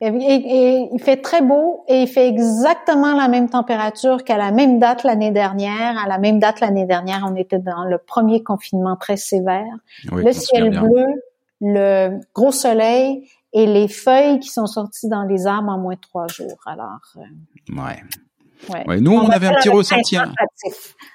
[0.00, 4.78] Et, il fait très beau et il fait exactement la même température qu'à la même
[4.78, 5.96] date l'année dernière.
[5.98, 9.64] À la même date l'année dernière, on était dans le premier confinement très sévère.
[10.12, 11.06] le ciel bleu,
[11.60, 16.00] le gros soleil et les feuilles qui sont sorties dans les arbres en moins de
[16.00, 16.58] trois jours.
[16.66, 17.00] Alors.
[17.16, 18.02] Euh, ouais.
[18.86, 19.00] Ouais.
[19.00, 20.16] nous, on, avait un petit ressenti.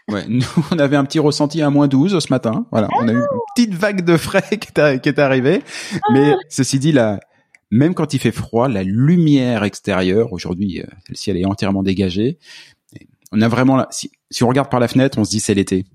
[0.08, 2.66] Ouais, nous, on avait un petit ressenti à moins 12 ce matin.
[2.72, 3.26] Voilà, on a eu une
[3.56, 5.64] petite vague de frais qui est, qui est arrivée.
[6.14, 7.20] Mais ceci dit, la,
[7.72, 12.38] même quand il fait froid, la lumière extérieure, aujourd'hui, euh, le ciel est entièrement dégagé.
[13.32, 15.86] On a vraiment, si, si on regarde par la fenêtre, on se dit c'est l'été.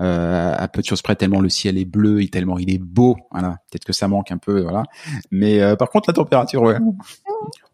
[0.00, 2.78] Euh, à peu de choses près tellement le ciel est bleu et tellement il est
[2.78, 4.84] beau voilà peut-être que ça manque un peu voilà
[5.30, 6.78] mais euh, par contre la température ouais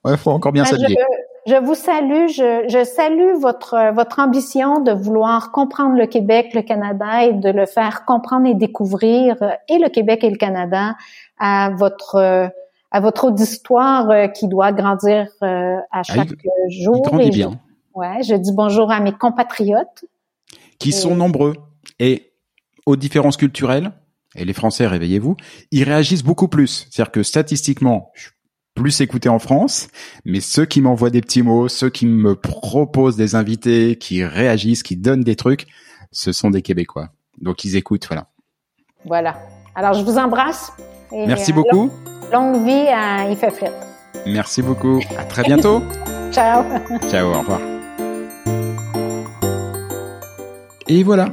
[0.04, 0.96] ouais faut encore bien ah, s'habiller
[1.46, 6.54] je, je, vous salue je, je, salue votre votre ambition de vouloir comprendre le Québec
[6.54, 9.36] le Canada et de le faire comprendre et découvrir
[9.68, 10.96] et le Québec et le Canada
[11.38, 12.50] à votre
[12.90, 16.30] à votre auditoire euh, qui doit grandir euh, à chaque
[16.68, 17.02] jour.
[17.04, 17.50] Il grandit bien.
[17.94, 20.04] Je, ouais, je dis bonjour à mes compatriotes.
[20.78, 21.54] Qui sont nombreux.
[21.98, 22.32] Et
[22.86, 23.92] aux différences culturelles,
[24.34, 25.36] et les Français, réveillez-vous,
[25.70, 26.86] ils réagissent beaucoup plus.
[26.90, 28.30] C'est-à-dire que statistiquement, je suis
[28.74, 29.88] plus écouté en France,
[30.24, 34.82] mais ceux qui m'envoient des petits mots, ceux qui me proposent des invités, qui réagissent,
[34.82, 35.66] qui donnent des trucs,
[36.12, 37.10] ce sont des Québécois.
[37.40, 38.28] Donc ils écoutent, voilà.
[39.04, 39.38] Voilà.
[39.74, 40.72] Alors je vous embrasse.
[41.12, 41.90] Merci beaucoup.
[42.32, 43.52] Longue, vie à Il fait
[44.26, 45.00] Merci beaucoup.
[45.16, 45.82] À très bientôt.
[46.32, 46.64] Ciao.
[47.08, 47.60] Ciao, au revoir.
[50.86, 51.32] Et voilà.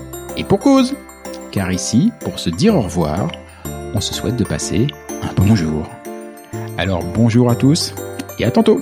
[0.37, 0.95] Et pour cause
[1.51, 3.31] Car ici, pour se dire au revoir,
[3.93, 4.87] on se souhaite de passer
[5.21, 5.87] un bonjour.
[6.77, 7.93] Alors bonjour à tous
[8.39, 8.81] et à tantôt